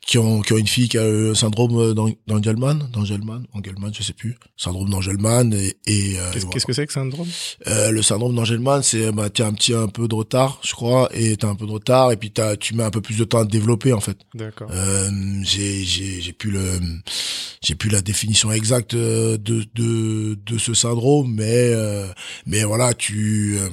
[0.06, 3.44] qui ont qui ont une fille qui a eu le syndrome euh, d'Ang- d'Angelman d'Angelman
[3.54, 7.28] Angelman je sais plus syndrome d'Angelman et, et euh, Qu'est-ce que c'est que syndrome?
[7.68, 11.10] Euh, le syndrome d'Angelman, c'est bah t'as un petit un peu de retard, je crois,
[11.14, 13.24] et t'as un peu de retard, et puis t'as tu mets un peu plus de
[13.24, 14.18] temps à te développer en fait.
[14.34, 14.70] D'accord.
[14.74, 15.10] Euh,
[15.44, 16.80] j'ai j'ai j'ai plus le
[17.62, 22.08] j'ai plus la définition exacte de de de ce syndrome, mais euh,
[22.46, 23.70] mais voilà tu, euh,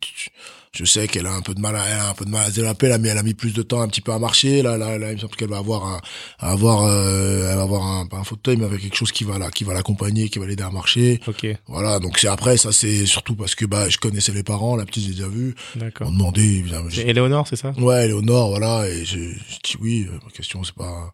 [0.00, 0.30] tu-
[0.76, 2.46] je sais qu'elle a un peu de mal à, elle a un peu de mal
[2.46, 4.18] à se développer là, mais elle a mis plus de temps un petit peu à
[4.18, 4.62] marcher.
[4.62, 6.00] Là, là, là il me semble qu'elle va avoir un,
[6.38, 9.38] avoir, euh, elle va avoir un, pas un fauteuil, mais avec quelque chose qui va
[9.38, 11.20] là, qui va l'accompagner, qui va l'aider à marcher.
[11.26, 11.46] Ok.
[11.66, 14.84] Voilà, donc c'est après ça c'est surtout parce que bah je connaissais les parents, la
[14.84, 16.10] petite j'ai déjà vu, on D'accord.
[16.10, 16.88] demandait évidemment.
[16.90, 17.72] C'est Éléonore, c'est ça?
[17.78, 21.12] Ouais, nord, voilà, et je, je dis oui, euh, ma question c'est pas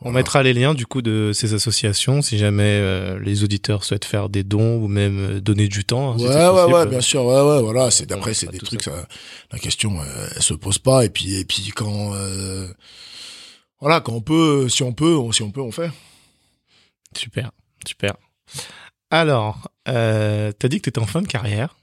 [0.00, 0.18] On Voilà.
[0.18, 4.28] mettra les liens du coup de ces associations si jamais euh, les auditeurs souhaitent faire
[4.28, 6.12] des dons ou même euh, donner du temps.
[6.12, 8.82] hein, Ouais, ouais, ouais, bien sûr, ouais, ouais, voilà, c'est on d'après c'est des trucs
[8.82, 8.90] ça.
[8.90, 9.08] ça,
[9.52, 12.68] la question euh, elle se pose pas et puis et puis quand euh,
[13.80, 15.90] voilà, quand on peut si on peut, on, si on peut on fait.
[17.16, 17.52] Super,
[17.86, 18.14] super.
[19.10, 21.76] Alors, euh, t'as dit que t'étais en fin de carrière.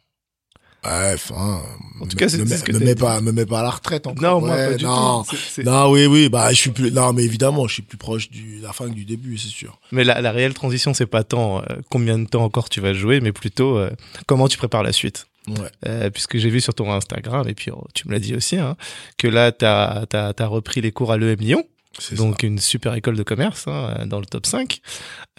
[0.83, 1.61] Ouais, enfin
[1.99, 3.59] En tout me- cas, c'est- me, ce que me t'as mets pas me mets pas
[3.59, 4.21] à la retraite encore.
[4.23, 5.21] Non, moi pas du non.
[5.23, 5.35] tout.
[5.35, 7.97] C'est- c'est- Non, oui, oui, bah je suis plus non, mais évidemment, je suis plus
[7.99, 9.79] proche de la fin que du début, c'est sûr.
[9.91, 12.93] Mais la, la réelle transition, c'est pas tant euh, combien de temps encore tu vas
[12.93, 13.91] jouer, mais plutôt euh,
[14.25, 15.27] comment tu prépares la suite.
[15.47, 15.55] Ouais.
[15.87, 18.57] Euh, puisque j'ai vu sur ton Instagram, et puis oh, tu me l'as dit aussi,
[18.57, 18.75] hein,
[19.17, 21.63] que là, t'as as, repris les cours à l'EM Lyon,
[21.99, 24.81] C'est donc une super école de commerce hein, dans le top 5.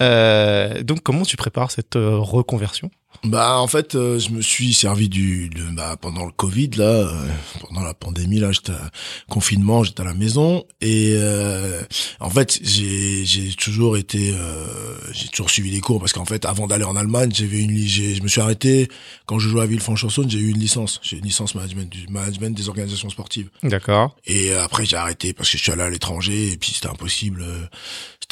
[0.00, 2.90] Euh, donc comment tu prépares cette reconversion?
[3.24, 6.84] Bah en fait, euh, je me suis servi du de, bah, pendant le Covid là,
[6.84, 7.26] euh,
[7.60, 8.90] pendant la pandémie là, j'étais à-
[9.28, 10.64] confinement, j'étais à la maison.
[10.80, 11.80] Et euh,
[12.20, 14.66] en fait j'ai j'ai toujours été euh,
[15.12, 18.20] j'ai toujours suivi les cours parce qu'en fait avant d'aller en Allemagne j'avais une je
[18.22, 18.88] me suis arrêté.
[19.26, 21.00] Quand je jouais à Villefranche-sur-Saône j'ai eu une licence.
[21.02, 23.50] J'ai une licence management du management des organisations sportives.
[23.62, 24.16] D'accord.
[24.26, 27.42] et après j'ai arrêté parce que je suis allé à l'étranger et puis c'était impossible
[27.42, 27.64] euh,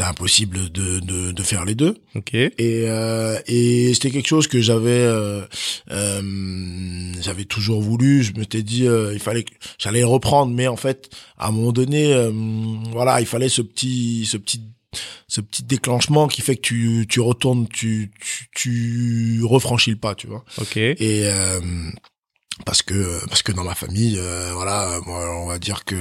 [0.01, 2.32] c'était impossible de, de de faire les deux Ok.
[2.34, 5.42] et euh, et c'était quelque chose que j'avais euh,
[5.90, 10.76] euh, j'avais toujours voulu je m'étais dit euh, il fallait que j'allais reprendre mais en
[10.76, 12.30] fait à un moment donné euh,
[12.92, 14.62] voilà il fallait ce petit ce petit
[15.28, 20.14] ce petit déclenchement qui fait que tu tu retournes tu tu, tu refranchis le pas
[20.14, 20.76] tu vois Ok.
[20.76, 20.96] et
[21.26, 21.61] euh,
[22.64, 25.94] parce que parce que dans ma famille euh, voilà moi on va dire que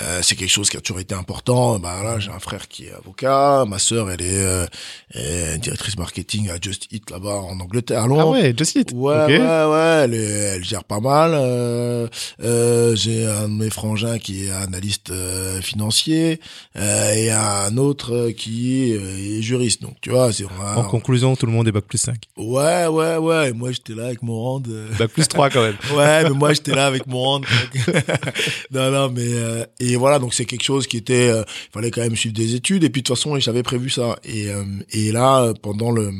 [0.00, 2.86] euh, c'est quelque chose qui a toujours été important bah là j'ai un frère qui
[2.86, 4.66] est avocat ma sœur elle est, euh,
[5.14, 8.92] est directrice marketing à Just Eat là-bas en Angleterre à Londres Ah ouais, Just Eat.
[8.94, 11.32] Ouais, ouais, ouais, elle, est- elle gère pas mal.
[11.34, 12.08] Euh,
[12.42, 16.40] euh, j'ai un de mes frangins qui est analyste euh, financier
[16.76, 19.82] euh, et un autre euh, qui est, euh, juriste.
[19.82, 20.44] Donc, tu vois, c'est.
[20.44, 22.16] En conclusion, tout le monde est bac plus 5.
[22.36, 23.50] Ouais, ouais, ouais.
[23.50, 24.62] Et moi, j'étais là avec mon rand.
[24.68, 25.73] euh, Bac plus 3 quand même.
[25.96, 27.48] Ouais, mais moi j'étais là avec mon donc-
[28.70, 31.90] non, non, mais euh, et voilà, donc c'est quelque chose qui était, euh, il fallait
[31.90, 32.84] quand même suivre des études.
[32.84, 34.16] Et puis de toute façon, j'avais prévu ça.
[34.24, 36.10] Et euh, et là, pendant le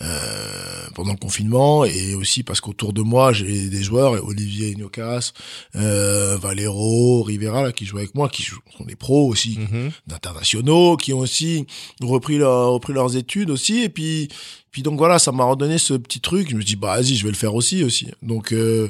[0.00, 5.32] euh, pendant le confinement et aussi parce qu'autour de moi j'ai des joueurs Olivier Inocas,
[5.76, 8.56] euh, Valero, Rivera là, qui jouent avec moi, qui sont
[8.86, 9.90] des pros aussi Mhm.
[10.06, 11.66] d'internationaux qui ont aussi
[12.02, 14.28] repris leur, repris leurs études aussi et puis
[14.72, 16.50] puis donc voilà ça m'a redonné ce petit truc.
[16.50, 18.08] Je me dis bah vas-y je vais le faire aussi aussi.
[18.22, 18.88] Donc euh,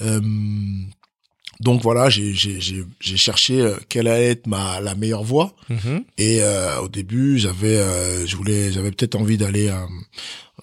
[0.00, 0.20] euh,
[1.60, 5.54] donc voilà j'ai j'ai j'ai j'ai cherché euh, quelle allait être ma la meilleure voie.
[5.68, 6.04] Mhm.
[6.16, 9.70] et euh, au début j'avais euh, je voulais j'avais peut-être envie d'aller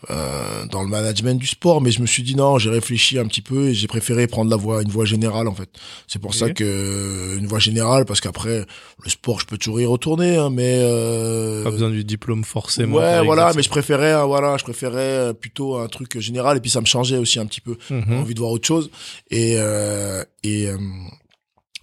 [0.09, 3.25] euh, dans le management du sport mais je me suis dit non j'ai réfléchi un
[3.25, 5.69] petit peu et j'ai préféré prendre la voie une voie générale en fait
[6.07, 8.65] c'est pour ça que euh, une voie générale parce qu'après
[9.03, 12.97] le sport je peux toujours y retourner hein, mais euh, Pas besoin du diplôme forcément.
[12.97, 16.59] ouais voilà mais je préférais hein, voilà je préférais euh, plutôt un truc général et
[16.59, 17.77] puis ça me changeait aussi un petit peu.
[17.89, 18.89] J'avais envie de voir autre chose
[19.29, 20.77] et euh, et euh,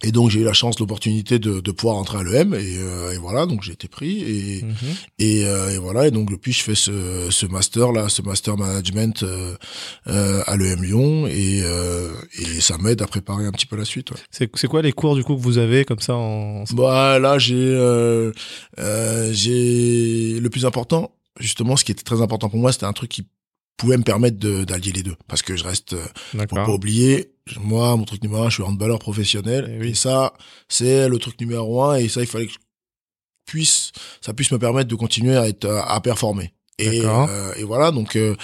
[0.03, 3.11] et donc j'ai eu la chance l'opportunité de, de pouvoir entrer à l'EM et, euh,
[3.13, 4.75] et voilà donc j'ai été pris et Mhm.
[5.19, 8.57] et, euh, et voilà, et donc depuis je fais ce, ce master là, ce master
[8.57, 9.55] management euh,
[10.07, 13.85] euh, à l'EM Lyon et, euh, et ça m'aide à préparer un petit peu la
[13.85, 14.11] suite.
[14.11, 14.17] Ouais.
[14.29, 17.37] C'est c'est quoi les cours du coup que vous avez comme ça en Bah là
[17.39, 18.31] j'ai euh,
[18.79, 22.93] euh, j'ai le plus important justement, ce qui était très important pour moi, c'était un
[22.93, 23.25] truc qui
[23.77, 28.05] pouvait me permettre d'allier les deux parce que je reste faut pas oublier, moi, mon
[28.05, 29.71] truc numéro un, je suis handballeur professionnel.
[29.75, 29.89] Eh oui.
[29.89, 30.33] Et ça,
[30.69, 31.95] c'est le truc numéro un.
[31.95, 32.57] Et ça, il fallait que je
[33.45, 36.53] puisse, ça puisse me permettre de continuer à être, à, à performer.
[36.77, 38.35] Et, euh, et voilà, donc, euh,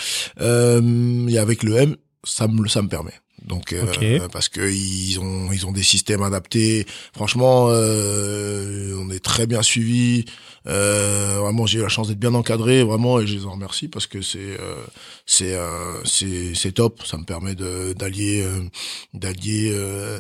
[0.42, 3.14] euh, et avec le M, ça me, ça me permet.
[3.44, 6.86] Donc, euh, parce que ils ont, ils ont des systèmes adaptés.
[7.14, 10.26] Franchement, euh, on est très bien suivi.
[10.68, 13.88] Euh, vraiment, j'ai eu la chance d'être bien encadré, vraiment, et je les en remercie
[13.88, 14.86] parce que c'est, euh,
[15.26, 17.04] c'est, euh, top.
[17.06, 18.62] Ça me permet d'allier, euh,
[19.14, 20.20] d'allier euh,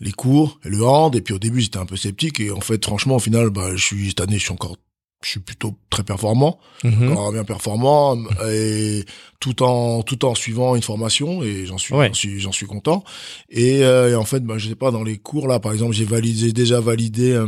[0.00, 1.14] les cours et le hand.
[1.16, 3.74] Et puis au début, j'étais un peu sceptique, et en fait, franchement, au final, bah,
[3.74, 4.76] je suis cette année, je suis encore,
[5.22, 7.14] je suis plutôt très performant Mhm.
[7.32, 8.16] bien performant
[8.50, 9.04] et
[9.38, 12.08] tout en tout en suivant une formation et j'en suis Ouais.
[12.08, 13.04] j'en suis suis content
[13.50, 15.92] et, euh, et en fait bah, je sais pas dans les cours là par exemple
[15.94, 17.46] j'ai validé déjà validé euh,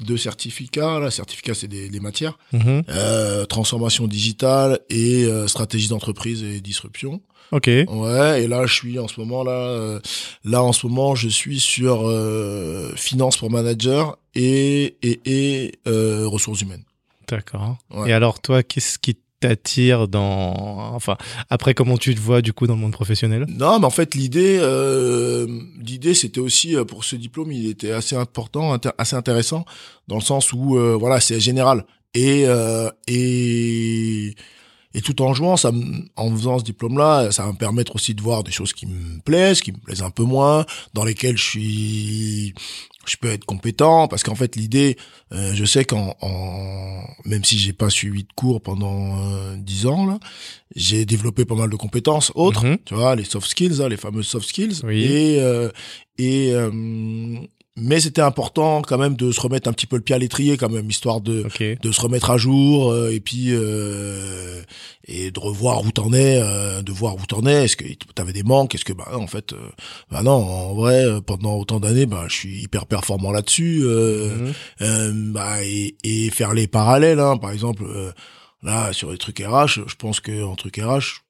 [0.00, 2.82] deux certificats là certificats c'est des, des matières Mhm.
[2.90, 7.68] euh, transformation digitale et euh, stratégie d'entreprise et disruption Ok.
[7.68, 10.00] ouais et là je suis en ce moment là euh,
[10.44, 16.26] là en ce moment je suis sur euh, finance pour manager et et, et euh,
[16.26, 16.82] ressources humaines
[17.28, 17.78] D'accord.
[17.90, 18.10] Ouais.
[18.10, 21.16] Et alors toi, qu'est-ce qui t'attire dans enfin
[21.50, 23.44] après comment tu te vois du coup dans le monde professionnel?
[23.48, 25.46] Non, mais en fait l'idée, euh,
[25.78, 29.64] l'idée c'était aussi euh, pour ce diplôme, il était assez important, assez intéressant
[30.08, 34.34] dans le sens où euh, voilà c'est général et euh, et
[34.94, 35.72] et tout en jouant, ça,
[36.16, 39.20] en faisant ce diplôme-là, ça va me permettre aussi de voir des choses qui me
[39.20, 40.64] plaisent, qui me plaisent un peu moins,
[40.94, 42.54] dans lesquelles je suis,
[43.10, 44.96] je peux être compétent, parce qu'en fait l'idée,
[45.32, 49.86] euh, je sais qu'en, en, même si j'ai pas suivi de cours pendant euh, dix
[49.86, 50.18] ans là,
[50.74, 52.78] j'ai développé pas mal de compétences autres, Mhm.
[52.84, 55.04] tu vois, les soft skills, hein, les fameuses soft skills, Oui.
[55.04, 55.70] et euh,
[56.18, 56.70] et euh,
[57.76, 60.56] mais c'était important quand même de se remettre un petit peu le pied à l'étrier
[60.56, 61.42] quand même, histoire de
[61.82, 64.62] de se remettre à jour euh, et puis euh,
[65.06, 67.64] et de revoir où t'en es, euh, de voir où t'en es.
[67.66, 68.74] Est-ce que t'avais des manques?
[68.74, 69.56] Est-ce que bah en fait, euh,
[70.10, 73.82] bah non, en vrai, euh, pendant autant d'années, bah je suis hyper performant là-dessus.
[73.84, 75.32] Euh, Mhm.
[75.32, 78.10] bah et, et faire les parallèles, hein, par exemple, euh,
[78.62, 81.22] là sur les trucs RH, je pense que en truc RH,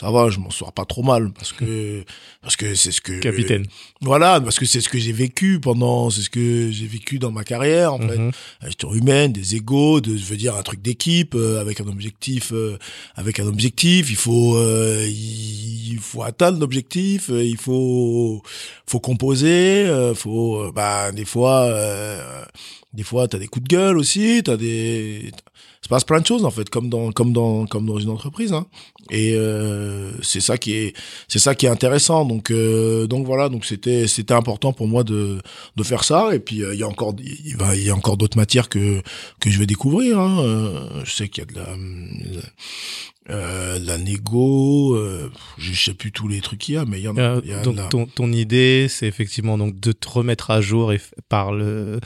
[0.00, 2.02] ça va, je m'en sors pas trop mal parce que
[2.40, 3.66] parce que c'est ce que Capitaine.
[4.00, 7.30] voilà, parce que c'est ce que j'ai vécu pendant, c'est ce que j'ai vécu dans
[7.30, 8.30] ma carrière en fait Mhm.
[8.62, 11.86] la gestion humaine, des égaux, de, je veux dire un truc d'équipe euh, avec un
[11.88, 12.78] objectif, euh,
[13.16, 14.08] avec un objectif.
[14.10, 17.28] Il faut, euh, il, faut atteindre l'objectif.
[17.30, 18.42] euh, il faut,
[18.86, 19.84] faut composer.
[19.86, 22.44] euh, faut, euh, bah des fois, euh,
[22.94, 24.40] des fois t'as des coups de gueule aussi.
[24.42, 25.30] T'as des,
[25.82, 28.52] se passe plein de choses en fait, comme dans comme dans comme dans une entreprise.
[28.52, 28.66] Hein.
[29.10, 30.94] Et euh, c'est ça qui est
[31.28, 32.24] c'est ça qui est intéressant.
[32.24, 35.38] Donc euh, donc voilà, donc c'était c'était important pour moi de
[35.76, 36.34] de faire ça.
[36.34, 38.68] Et puis euh, il y a encore il va il y a encore d'autres matières
[38.68, 39.02] que
[39.40, 40.18] que je vais découvrir.
[40.18, 40.88] Hein.
[41.04, 41.66] Je sais qu'il y a de la
[43.78, 44.98] la négo,
[45.56, 47.40] je sais plus tous les trucs qu'il y a, mais il y en a.
[47.44, 50.92] Y a donc la- ton, ton idée, c'est effectivement donc de te remettre à jour
[50.92, 52.00] et par le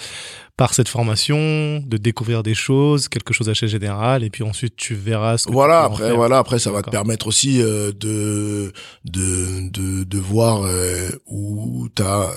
[0.56, 4.94] par cette formation, de découvrir des choses, quelque chose assez général, et puis ensuite tu
[4.94, 8.72] verras ce que voilà après voilà après ça va te permettre aussi euh, de
[9.04, 12.30] de de de voir euh, où t'as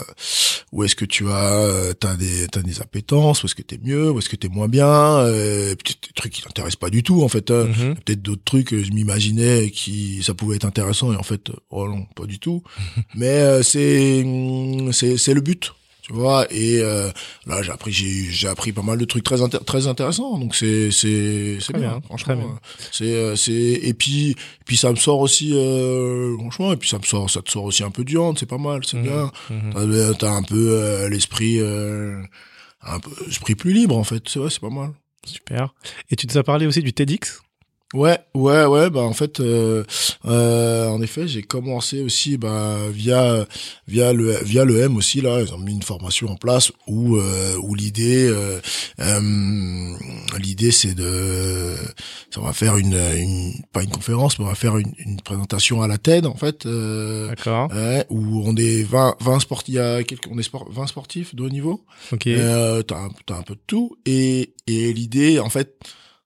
[0.71, 3.79] où est-ce que tu as euh, t'as des t'as des appétences où est-ce que t'es
[3.81, 7.03] mieux où est-ce que t'es moins bien euh, peut-être des trucs qui t'intéressent pas du
[7.03, 7.49] tout en fait.
[7.49, 7.95] Mhm.
[7.95, 11.87] peut-être d'autres trucs que je m'imaginais qui ça pouvait être intéressant et en fait oh
[11.87, 12.63] non pas du tout
[13.15, 14.23] mais euh, c'est
[14.91, 15.73] c'est c'est le but
[16.09, 17.09] tu vois et euh,
[17.45, 20.55] là j'ai appris j'ai j'ai appris pas mal de trucs très intér- très intéressants donc
[20.55, 22.45] c'est c'est c'est bien, bien, franchement très bien.
[22.53, 26.89] euh, c'est euh, c'est et puis puis ça me sort aussi euh, franchement et puis
[26.89, 28.97] ça me sort ça te sort aussi un peu du hand c'est pas mal c'est
[28.97, 29.03] Mhm.
[29.03, 29.73] bien Mhm.
[29.73, 32.21] T'as- t'as un peu euh, l'esprit euh,
[32.81, 34.91] un peu l'esprit plus libre en fait c'est vrai c'est pas mal
[35.25, 35.73] Super.
[36.09, 37.41] Et tu nous as parlé aussi du TEDx?
[37.95, 38.91] Ouais, ouais, ouais.
[38.91, 39.83] Bah en fait, euh,
[40.25, 43.47] euh, en effet, j'ai commencé aussi bah via
[43.87, 45.41] via le via le M aussi là.
[45.41, 48.59] Ils ont mis une formation en place où euh, où l'idée euh,
[48.99, 49.95] euh,
[50.37, 51.75] l'idée c'est de
[52.29, 55.81] ça va faire une, une pas une conférence, mais on va faire une, une présentation
[55.81, 56.67] à la TED en fait.
[56.67, 57.71] Euh, D'accord.
[57.73, 60.85] ouais, où on est 20 20 sportifs, il y a quelques, on est sport, 20
[60.85, 61.83] sportifs de haut niveau.
[62.11, 62.27] Ok.
[62.27, 65.75] Euh, t'as t'as un peu de tout et et l'idée en fait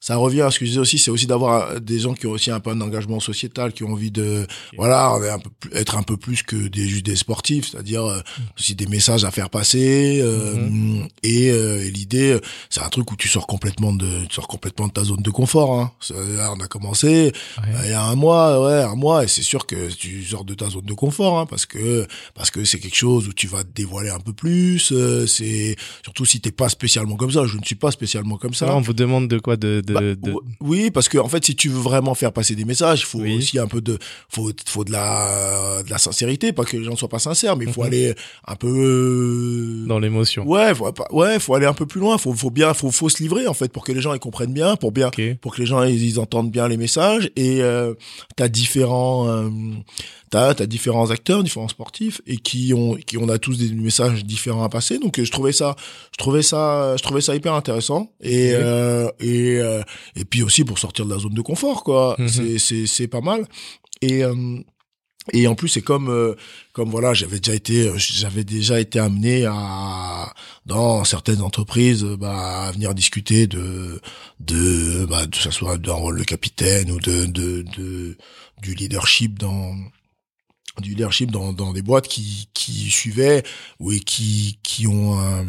[0.05, 2.31] ça revient à ce que je disais aussi c'est aussi d'avoir des gens qui ont
[2.31, 6.03] aussi un peu un engagement sociétal qui ont envie de voilà un peu être un
[6.03, 8.19] peu plus que des juste des sportifs c'est-à-dire euh,
[8.59, 10.57] aussi des messages à faire passer euh,
[11.23, 12.37] et, euh, et l'idée
[12.69, 15.29] c'est un truc où tu sors complètement de tu sors complètement de ta zone de
[15.29, 15.91] confort hein.
[16.37, 17.63] Là, on a commencé Ouais.
[17.75, 20.43] euh, il y a un mois, ouais, un mois, et c'est sûr que tu sors
[20.45, 22.05] de ta zone de confort, hein, parce que
[22.35, 24.91] parce que c'est quelque chose où tu vas te dévoiler un peu plus.
[24.91, 27.45] euh, c'est surtout si t'es pas spécialement comme ça.
[27.45, 28.65] Je ne suis pas spécialement comme ça.
[28.67, 31.43] Là, on vous demande de quoi de, de, Bah, de- Oui, parce que en fait,
[31.45, 33.37] si tu veux vraiment faire passer des messages, il faut Oui.
[33.37, 33.97] aussi un peu de,
[34.29, 37.65] faut, faut de la, de la sincérité, pas que les gens soient pas sincères, mais
[37.65, 37.87] il faut Mhm.
[37.87, 38.15] aller
[38.47, 38.67] un peu.
[38.67, 40.47] euh, dans l'émotion.
[40.47, 42.17] Ouais, faut, ouais, faut aller un peu plus loin.
[42.17, 44.53] Faut, faut bien, faut, faut se livrer en fait pour que les gens ils comprennent
[44.53, 45.09] bien, pour bien,
[45.41, 47.93] pour que les gens ils, ils entendent bien les messages et euh,
[48.35, 49.49] t'as différents euh,
[50.33, 54.25] t'as t'as différents acteurs différents sportifs et qui ont qui on a tous des messages
[54.25, 54.97] différents à passer.
[54.97, 55.75] Donc euh, je trouvais ça
[56.11, 58.11] je trouvais ça je trouvais ça hyper intéressant.
[58.21, 59.83] Et euh, et euh,
[60.15, 62.15] et puis aussi pour sortir de la zone de confort quoi.
[62.17, 62.27] Mhm.
[62.27, 63.45] c'est c'est c'est pas mal.
[64.01, 64.33] Et euh,
[65.33, 66.33] et en plus c'est comme euh,
[66.73, 70.33] comme voilà j'avais déjà été j'avais déjà été amené à
[70.65, 74.01] dans certaines entreprises bah à venir discuter de
[74.39, 78.17] de bah que ça soit d'un rôle de capitaine ou de de, de
[78.63, 79.75] du leadership dans
[80.81, 83.43] du leadership dans dans des boîtes qui qui suivaient
[83.79, 85.45] ou et qui qui ont un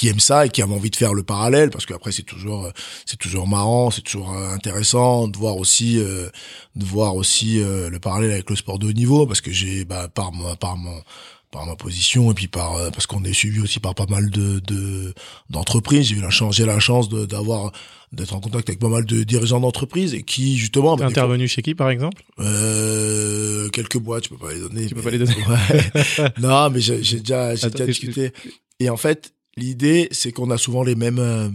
[0.00, 2.64] qui aiment ça et qui avaient envie de faire le parallèle parce qu'après c'est toujours
[2.64, 2.70] euh,
[3.04, 6.28] c'est toujours marrant c'est toujours euh, intéressant de voir aussi euh,
[6.74, 9.84] de voir aussi euh, le parallèle avec le sport de haut niveau parce que j'ai
[9.84, 11.02] bah, par ma par mon
[11.50, 14.30] par ma position et puis par euh, parce qu'on est suivi aussi par pas mal
[14.30, 15.12] de de
[15.50, 16.06] d'entreprises.
[16.08, 17.72] J'ai eu la chance j'ai la chance d'avoir
[18.12, 21.46] d'être en contact avec pas mal de dirigeants d'entreprises et qui justement bah, fois- intervenu
[21.48, 22.22] chez qui, par exemple?
[22.38, 25.34] Euh, quelques boîtes je peux pas les donner Tu peux mais- pas les donner.
[25.48, 26.32] Ouais.
[26.40, 28.32] non mais j'ai déjà j'ai déjà discuté.
[28.78, 31.48] Et en fait l'idée c'est qu'on a souvent les mêmes euh,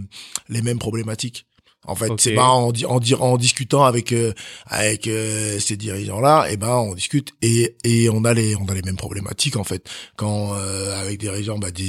[0.48, 1.45] les mêmes problématiques
[1.86, 4.32] en fait, c'est marrant en, di- en, di- en discutant avec euh,
[4.66, 8.66] avec euh, ces dirigeants là, et ben on discute et et on a les on
[8.66, 9.88] a les mêmes problématiques en fait.
[10.16, 11.88] Quand euh, avec des dirigeants, bah, des,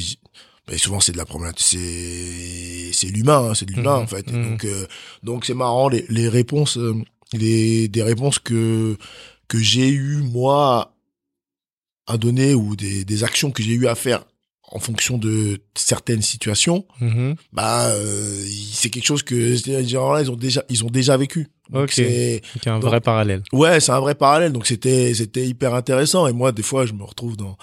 [0.68, 4.07] bah, souvent c'est de la problématique, c'est c'est l'humain, hein, c'est de l'humain Mhm, en
[4.07, 4.32] fait.
[4.32, 4.44] Mhm.
[4.52, 4.86] Donc euh,
[5.24, 6.95] donc c'est marrant les les réponses euh,
[7.34, 8.98] les des réponses que
[9.48, 10.94] que j'ai eu moi
[12.06, 14.24] à donner ou des des actions que j'ai eu à faire
[14.69, 17.35] en fonction de certaines situations Mhm.
[17.53, 21.48] bah euh, c'est quelque chose que ces gens-là ils ont déjà ils ont déjà vécu
[21.69, 21.91] Donc, Ok.
[21.94, 23.44] c'est un Donc- vrai parallèle.
[23.53, 26.94] ouais c'est un vrai parallèle donc c'était c'était hyper intéressant et moi des fois je
[26.94, 27.57] me retrouve dans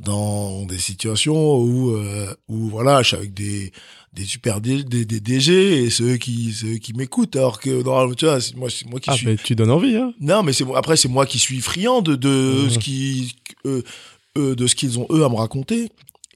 [0.00, 3.72] dans des situations où euh, où voilà je suis avec des
[4.12, 8.24] des super des, des DG et ceux qui ceux qui m'écoutent alors que non, tu
[8.26, 10.52] vois c'est moi c'est moi qui Ah, suis mais tu donnes envie, hein non mais
[10.52, 12.28] c'est après c'est moi qui suis friand de de
[12.64, 12.70] Mhm.
[12.70, 13.34] ce qui
[13.66, 13.82] eux,
[14.36, 15.90] eux, de ce qu'ils ont eux à me raconter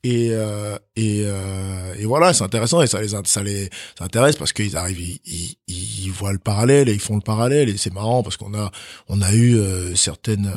[0.04, 4.36] et euh, et euh, et voilà c'est intéressant et ça les ça les ça intéresse
[4.36, 5.20] parce qu'ils arrivent ils,
[5.66, 8.54] ils, ils voient le parallèle et ils font le parallèle et c'est marrant parce qu'on
[8.54, 8.70] a
[9.08, 10.52] on a eu euh, certaines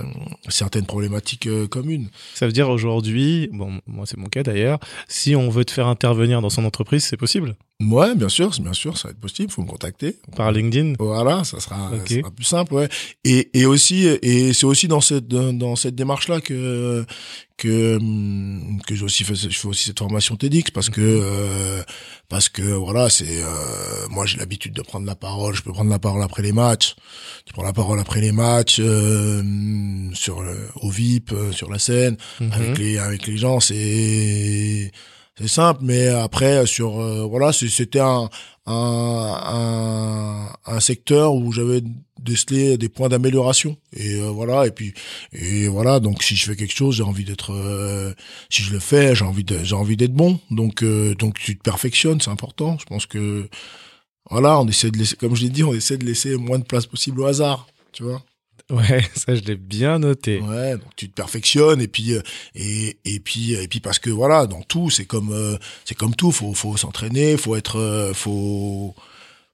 [0.49, 5.35] certaines problématiques euh, communes Ça veut dire aujourd'hui, bon, moi c'est mon cas d'ailleurs, si
[5.35, 7.55] on veut te faire intervenir dans son entreprise, c'est possible?
[7.81, 9.51] Ouais, bien sûr, bien sûr, ça va être possible.
[9.51, 10.17] Faut me contacter.
[10.35, 10.93] Par LinkedIn?
[10.99, 12.89] Voilà, ça sera, ça sera plus simple, ouais.
[13.23, 17.03] Et, et aussi, et c'est aussi dans cette dans cette démarche là que
[17.61, 17.99] que
[18.87, 21.83] que j'ai aussi fait, je fais aussi cette formation TEDx parce que euh,
[22.27, 25.53] parce que voilà, c'est euh, moi j'ai l'habitude de prendre la parole.
[25.55, 26.95] Je peux prendre la parole après les matchs.
[27.45, 29.43] Tu prends la parole après les matchs euh,
[30.13, 32.51] sur le, au VIP, euh, sur la scène, Mhm.
[32.53, 33.59] avec les avec les gens.
[33.59, 34.91] C'est
[35.37, 38.29] c'est simple, mais après sur euh, voilà, c'était un,
[38.65, 41.81] un un un secteur où j'avais
[42.19, 43.77] décelé des points d'amélioration.
[43.93, 44.93] Et euh, voilà et puis
[45.33, 48.13] et voilà donc si je fais quelque chose j'ai envie d'être euh,
[48.49, 50.39] si je le fais j'ai envie j'ai envie d'être bon.
[50.51, 52.77] Donc euh, donc tu te perfectionnes c'est important.
[52.79, 53.49] Je pense que
[54.29, 56.65] voilà on essaie de laisser comme je l'ai dit on essaie de laisser moins de
[56.65, 58.23] place possible au hasard tu vois
[58.69, 60.39] Ouais, ça je l'ai bien noté.
[60.39, 62.21] Ouais, donc tu te perfectionnes et puis euh,
[62.55, 66.15] et et puis et puis parce que voilà, dans tout, c'est comme euh, c'est comme
[66.15, 68.95] tout, faut faut s'entraîner, faut être euh, faut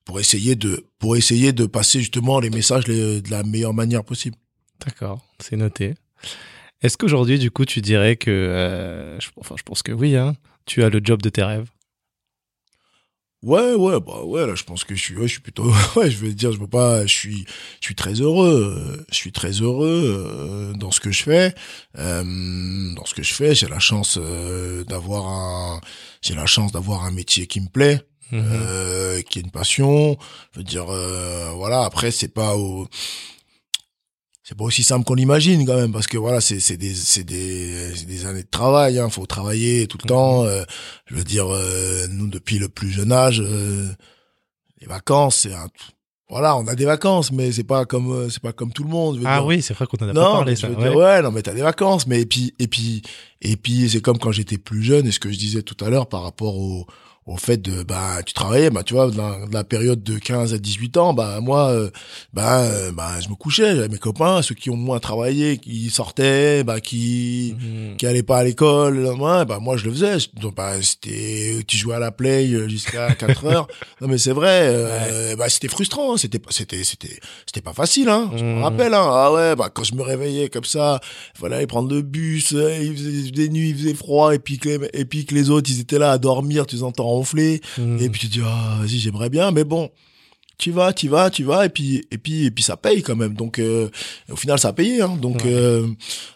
[0.05, 4.03] pour essayer de pour essayer de passer justement les messages les- de la meilleure manière
[4.03, 4.35] possible.
[4.85, 5.95] D'accord, c'est noté.
[6.84, 10.35] Est-ce qu'aujourd'hui, du coup, tu dirais que, euh, je, enfin, je pense que oui, hein,
[10.67, 11.69] tu as le job de tes rêves?
[13.43, 16.09] Ouais, ouais, bah ouais, là je pense que je suis ouais, je suis plutôt ouais,
[16.09, 17.45] je vais dire, je veux pas je suis
[17.81, 21.53] je suis très heureux, euh, je suis très heureux euh, dans ce que je fais.
[21.99, 22.23] Euh,
[22.95, 24.18] dans ce que je fais, j'ai la chance
[24.88, 25.81] d'avoir un
[26.22, 28.01] j'ai la chance d'avoir un métier qui me plaît.
[28.31, 28.43] Mhm.
[28.43, 30.18] euh, qui est une passion.
[30.51, 31.84] Je veux dire, euh, voilà.
[31.85, 32.88] Après, c'est pas au,
[34.48, 37.26] c'est pas aussi simple qu'on l'imagine quand même, parce que voilà, c'est c'est des c'est
[37.26, 38.98] des c'est des années de travail.
[38.98, 40.45] Hein, faut travailler tout le temps.
[40.45, 40.64] euh,
[41.07, 43.90] je veux dire, euh, nous depuis le plus jeune âge, euh,
[44.80, 45.68] les vacances, c'est un
[46.30, 48.90] voilà, on a des vacances, mais c'est pas comme euh, c'est pas comme tout le
[48.90, 49.15] monde.
[49.15, 49.45] je veux Ah dire.
[49.48, 50.68] oui, c'est vrai qu'on en a Non, pas parlé, je ça.
[50.69, 50.84] veux ouais.
[50.90, 53.02] dire, ouais, non, mais t'as des vacances, mais et puis, et puis,
[53.41, 55.90] et puis, c'est comme quand j'étais plus jeune, et ce que je disais tout à
[55.90, 56.86] l'heure par rapport au,
[57.27, 60.57] au fait de, bah, tu travaillais, bah, tu vois, dans, la période de 15 à
[60.57, 61.89] 18 ans, bah, moi, euh,
[62.33, 65.89] bah, euh, bah, je me couchais, j'avais mes copains, ceux qui ont moins travaillé, qui
[65.89, 67.97] sortaient, bah, qui, Mhm.
[67.97, 69.07] qui allaient pas à l'école
[69.47, 70.17] bah moi je le faisais.
[70.41, 73.67] Donc bah c'était tu jouais à la play euh, jusqu'à 4 heures.
[74.01, 76.17] Non mais c'est vrai, euh, bah c'était frustrant, hein.
[76.17, 78.31] c'était pas c'était c'était c'était pas facile hein.
[78.37, 78.63] Je me Mhm.
[78.63, 79.05] rappelle hein.
[79.09, 80.99] Ah ouais, bah quand je me réveillais comme ça,
[81.39, 84.57] voilà, aller prendre le bus, euh, il faisait des nuits, il faisait froid et puis
[84.59, 87.07] que les, et puis que les autres ils étaient là à dormir, tu les entends
[87.18, 87.99] ronfler Mhm.
[88.02, 89.89] et puis tu te dis ah vas-y, j'aimerais bien mais bon
[90.60, 93.15] tu vas, tu vas, tu vas, et puis et puis et puis ça paye quand
[93.15, 93.35] même.
[93.35, 93.89] Donc euh,
[94.27, 95.03] au final ça a payé.
[95.03, 95.15] Hein.
[95.22, 95.52] Donc Ouais.
[95.53, 95.85] euh,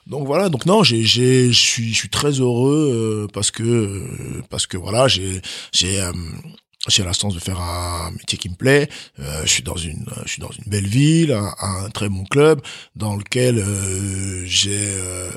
[0.05, 0.49] donc voilà.
[0.49, 4.03] Donc non, j'ai j'ai je suis je suis très heureux euh, parce que
[4.51, 5.41] parce que voilà j'ai
[5.73, 5.99] j'ai
[6.87, 8.89] j'ai la chance de faire un métier qui me plaît.
[9.19, 12.23] Euh, je suis dans une je suis dans une belle ville, un, un très bon
[12.23, 12.61] club
[12.95, 15.29] dans lequel euh, j'ai euh,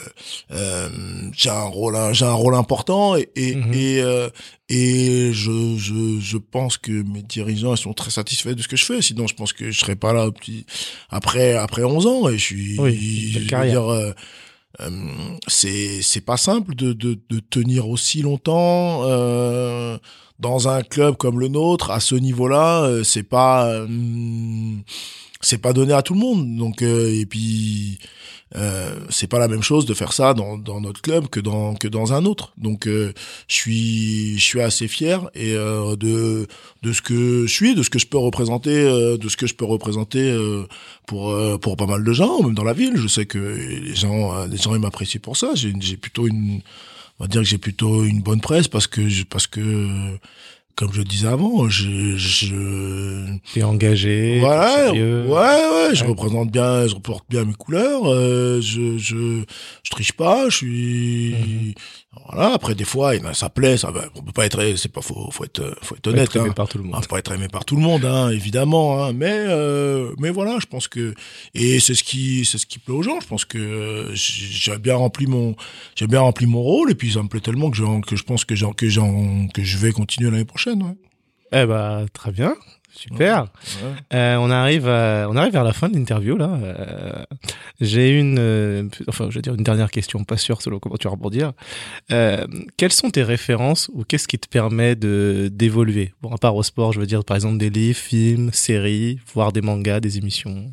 [0.52, 0.88] euh,
[1.36, 3.74] j'ai un rôle j'ai un rôle important et et Mhm.
[3.74, 4.28] et, euh,
[4.70, 8.76] et je, je je pense que mes dirigeants ils sont très satisfaits de ce que
[8.76, 9.02] je fais.
[9.02, 10.64] Sinon, je pense que je serais pas là petit
[11.10, 14.12] après après 11 ans et je suis Oui, je veux dire, euh,
[14.80, 14.90] euh,
[15.46, 19.98] c'est c'est pas simple de, de de tenir aussi longtemps euh,
[20.38, 22.82] dans un club comme le nôtre à ce niveau-là.
[22.84, 23.86] euh, c'est pas euh,
[25.40, 26.56] c'est pas donné à tout le monde.
[26.56, 27.98] Donc euh, et puis
[28.56, 31.74] euh, c'est pas la même chose de faire ça dans, dans notre club que dans
[31.74, 32.52] que dans un autre.
[32.56, 33.12] Donc euh,
[33.48, 36.46] je suis je suis assez fier et euh, de
[36.82, 38.84] de ce que je suis, de ce que je peux représenter,
[39.18, 40.36] de ce que je peux représenter
[41.06, 42.92] pour pour pas mal de gens, même dans la ville.
[42.96, 45.50] Je sais que les gens les gens ils m'apprécient pour ça.
[45.54, 46.60] J'ai plutôt une
[47.18, 50.16] on va dire que j'ai plutôt une bonne presse parce que je, parce que
[50.76, 55.22] comme je le disais avant, je je T'es engagé, voilà, sérieux.
[55.28, 56.10] ouais, ouais, je Ouais.
[56.10, 59.44] représente bien, je reporte bien mes couleurs, euh, je, je,
[59.84, 61.74] je triche pas, je suis, Mhm.
[62.28, 62.54] Voilà.
[62.54, 65.44] Après, des fois, ça plaît, ça, va- on peut pas être, c'est pas, faut, faut
[65.44, 66.52] être, faut être Faut honnête, être aimé hein.
[66.52, 67.00] par tout le On monde.
[67.02, 70.58] peut pas être aimé par tout le monde, hein, évidemment, hein, mais, euh, mais voilà,
[70.60, 71.14] je pense que,
[71.54, 73.20] et c'est ce qui, c'est ce qui plaît aux gens.
[73.20, 75.54] Je pense que euh, j'ai bien rempli mon,
[75.96, 78.22] j'ai bien rempli mon rôle, et puis ça me plaît tellement que j'en, que je
[78.24, 80.96] pense que j'en, que j'en, que je vais continuer l'année prochaine, ouais.
[81.52, 82.54] Eh bah, très bien.
[82.96, 83.42] Super.
[83.42, 83.48] Ouais.
[84.14, 86.50] Euh, on arrive à- on arrive vers la fin de l'interview là.
[86.62, 87.24] Euh,
[87.80, 91.10] J'ai une euh, enfin je dire une dernière question, pas sûr selon comment tu vas
[91.12, 91.52] rebondir.
[92.12, 92.46] Euh,
[92.76, 96.12] quelles sont tes références ou qu'est-ce qui te permet de d'évoluer?
[96.22, 99.52] Bon à part au sport, je veux dire par exemple des livres, films, séries, voire
[99.52, 100.72] des mangas, des émissions.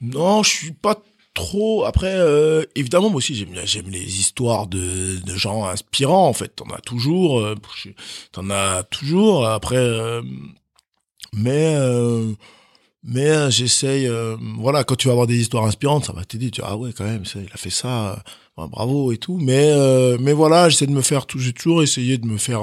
[0.00, 0.96] Non, je suis pas
[1.34, 1.84] trop.
[1.84, 6.26] Après, euh, évidemment, moi aussi, j'aime, j'aime les histoires de, de gens inspirants.
[6.26, 7.38] En fait, t'en as toujours.
[7.40, 7.54] euh,
[8.32, 9.46] t'en as toujours.
[9.46, 10.22] Après, euh,
[11.34, 12.32] mais euh,
[13.02, 14.06] mais euh, j'essaye.
[14.06, 16.50] euh, voilà, quand tu vas avoir des histoires inspirantes, ça va t'aider.
[16.50, 18.22] Tu dis, ah ouais, quand même, ça, il a fait ça.
[18.58, 19.38] euh, bravo et tout.
[19.40, 21.24] Mais euh, mais voilà, j'essaie de me faire.
[21.26, 22.62] tout- J'ai toujours essayé de me faire.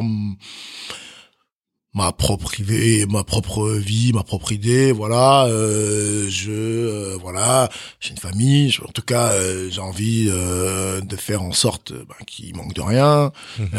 [1.93, 4.91] ma propre idée, ma propre vie, ma propre idée.
[4.91, 7.69] Voilà, euh, je euh, voilà,
[7.99, 8.71] j'ai une famille.
[8.87, 9.31] en tout cas,
[9.71, 13.69] j'ai envie de faire en sorte ben, qu'il manque de rien, mhm.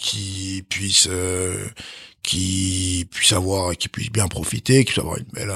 [0.00, 1.08] qu'il puisse
[2.22, 5.52] qui puisse avoir, qui puisse bien profiter, qui puisse avoir une belle,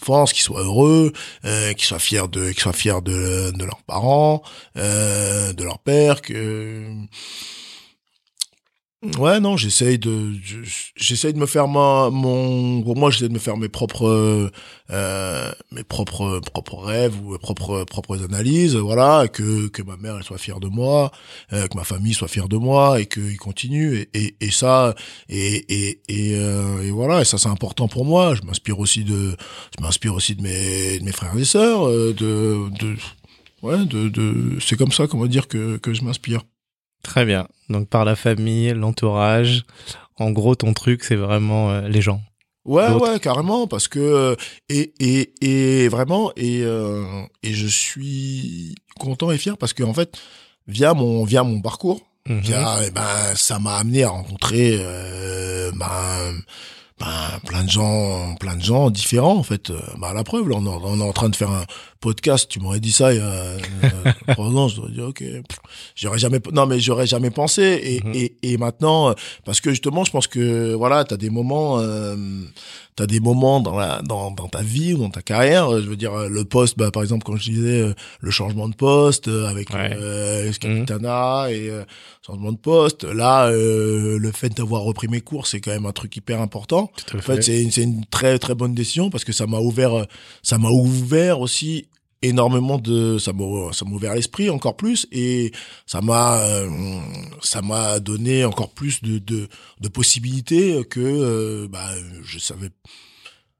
[0.00, 1.12] enfance, qui soit heureux,
[1.44, 4.42] euh, qui soit fier de, qui soit fier de, de leurs parents,
[4.76, 6.84] euh, de leur père, que
[9.18, 10.32] Ouais, non, j'essaye de,
[10.96, 14.50] j'essaye de me faire ma, mon, pour moi, j'essaie de me faire mes propres,
[14.90, 20.16] euh, mes propres, propres rêves ou mes propres, propres analyses, voilà, que, que ma mère
[20.16, 21.12] elle soit fière de moi,
[21.52, 24.94] euh, que ma famille soit fière de moi et qu'ils continuent et, et, et, ça,
[25.28, 28.34] et, et, et, euh, et, voilà, et ça c'est important pour moi.
[28.34, 29.36] Je m'inspire aussi de,
[29.78, 32.96] je m'inspire aussi de mes, de mes frères et sœurs, euh, de, de,
[33.62, 36.40] ouais, de, de, c'est comme ça va dire que, que je m'inspire.
[37.06, 37.46] Très bien.
[37.68, 39.64] Donc par la famille, l'entourage.
[40.18, 42.20] En gros, ton truc, c'est vraiment euh, les gens.
[42.64, 44.34] Ouais, ouais, carrément, parce que euh,
[44.68, 45.34] et et
[45.84, 50.18] et vraiment et euh, et je suis content et fier parce que en fait,
[50.66, 52.40] via mon via mon parcours, mhm.
[52.40, 54.78] via eh ben ça m'a amené à rencontrer
[55.76, 56.42] ben
[56.98, 57.06] ben,
[57.46, 59.70] plein de gens, plein de gens différents en fait.
[60.00, 61.66] Ben, la preuve, là, on, on, est en train de faire un
[62.06, 62.48] podcast.
[62.48, 63.58] Tu m'aurais dit ça il y a euh,
[64.28, 65.24] trois ans, je t'aurais dit ok.
[65.96, 67.80] J'aurais jamais, non mais j'aurais jamais pensé.
[67.82, 68.14] Et, mhm.
[68.14, 69.14] et, et maintenant,
[69.44, 71.80] parce que justement, je pense que voilà, t'as des moments.
[71.80, 72.14] Euh,
[72.96, 75.96] t'as des moments dans la dans, dans ta vie ou dans ta carrière je veux
[75.96, 79.46] dire le poste bah par exemple quand je disais euh, le changement de poste euh,
[79.46, 79.90] avec ouais.
[79.94, 81.84] euh, Capitana et euh,
[82.26, 85.92] changement de poste là euh, le fait d'avoir repris mes cours c'est quand même un
[85.92, 89.46] truc hyper important en fait c'est c'est une très très bonne décision parce que ça
[89.46, 90.06] m'a ouvert
[90.42, 91.86] ça m'a ouvert aussi
[92.22, 95.52] énormément de ça m'a ça m'a ouvert l'esprit encore plus et
[95.86, 96.68] ça m'a euh,
[97.42, 99.48] ça m'a donné encore plus de de,
[99.80, 101.90] de possibilités que euh, bah
[102.22, 102.70] je savais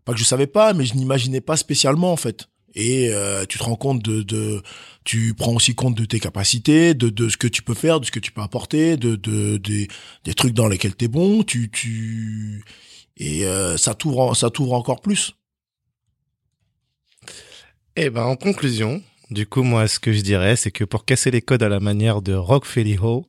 [0.04, 2.48] pas que je savais pas mais je n'imaginais pas spécialement en fait.
[2.78, 4.62] Et euh, tu te rends compte de, de
[5.04, 8.04] tu prends aussi compte de tes capacités de de ce que tu peux faire de
[8.06, 9.88] ce que tu peux apporter de de des,
[10.24, 12.64] des trucs dans lesquels t'es bon tu tu
[13.16, 13.44] et
[13.78, 15.34] ça t'ouvre ça t'ouvre encore plus
[17.96, 21.30] eh ben, en conclusion, du coup, moi, ce que je dirais, c'est que pour casser
[21.30, 22.66] les codes à la manière de Rock
[23.02, 23.26] Ho,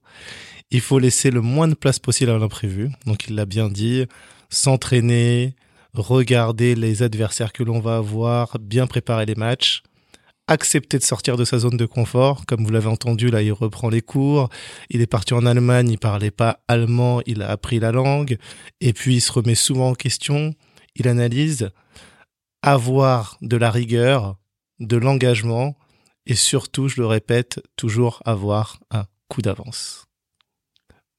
[0.70, 2.92] il faut laisser le moins de place possible à l'imprévu.
[3.06, 4.06] Donc, il l'a bien dit,
[4.50, 5.56] s'entraîner,
[5.94, 9.82] regarder les adversaires que l'on va avoir, bien préparer les matchs,
[10.48, 12.46] accepter de sortir de sa zone de confort.
[12.46, 14.50] Comme vous l'avez entendu, là, il reprend les cours.
[14.90, 18.38] Il est parti en Allemagne, il parlait pas allemand, il a appris la langue.
[18.82, 20.54] Et puis, il se remet souvent en question,
[20.96, 21.70] il analyse.
[22.62, 24.38] Avoir de la rigueur,
[24.80, 25.76] de l'engagement
[26.28, 30.08] et surtout, je le répète, toujours avoir un coup d'avance.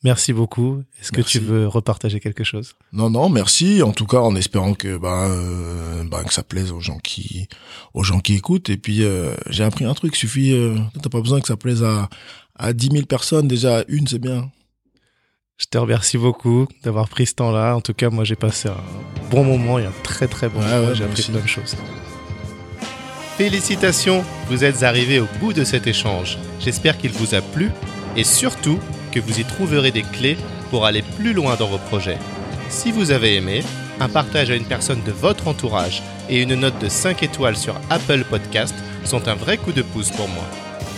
[0.05, 0.85] Merci beaucoup.
[1.01, 2.75] Est-ce que tu veux repartager quelque chose?
[2.93, 3.83] Non, non, merci.
[3.83, 7.49] En tout cas, en espérant que ben, euh, ben que ça plaise aux gens qui
[7.95, 8.71] aux gens qui écoutent.
[8.71, 10.15] Et puis euh, j'ai appris un truc.
[10.15, 12.09] Suffit, euh, t'as pas besoin que ça plaise à
[12.55, 13.49] à 10 000 personnes.
[13.49, 14.53] Déjà une, c'est bien.
[15.57, 17.75] Je te remercie beaucoup d'avoir pris ce temps-là.
[17.75, 20.95] En tout cas, moi, j'ai passé un bon moment et un très très bon moment.
[20.95, 21.77] j'ai appris plein de choses.
[23.39, 26.39] Félicitations, vous êtes arrivé au bout de cet échange.
[26.59, 27.71] J'espère qu'il vous a plu
[28.17, 28.81] et surtout
[29.13, 30.37] que vous y trouverez des clés
[30.71, 32.19] pour aller plus loin dans vos projets.
[32.69, 33.63] Si vous avez aimé,
[34.01, 37.77] un partage à une personne de votre entourage et une note de 5 étoiles sur
[37.91, 38.75] Apple Podcast
[39.05, 40.43] sont un vrai coup de pouce pour moi.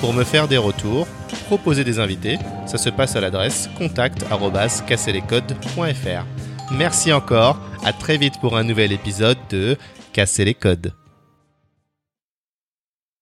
[0.00, 1.06] Pour me faire des retours,
[1.44, 6.24] proposer des invités, ça se passe à l'adresse contact@casserlescodes.fr.
[6.72, 9.76] Merci encore, à très vite pour un nouvel épisode de
[10.14, 10.94] Casser les codes.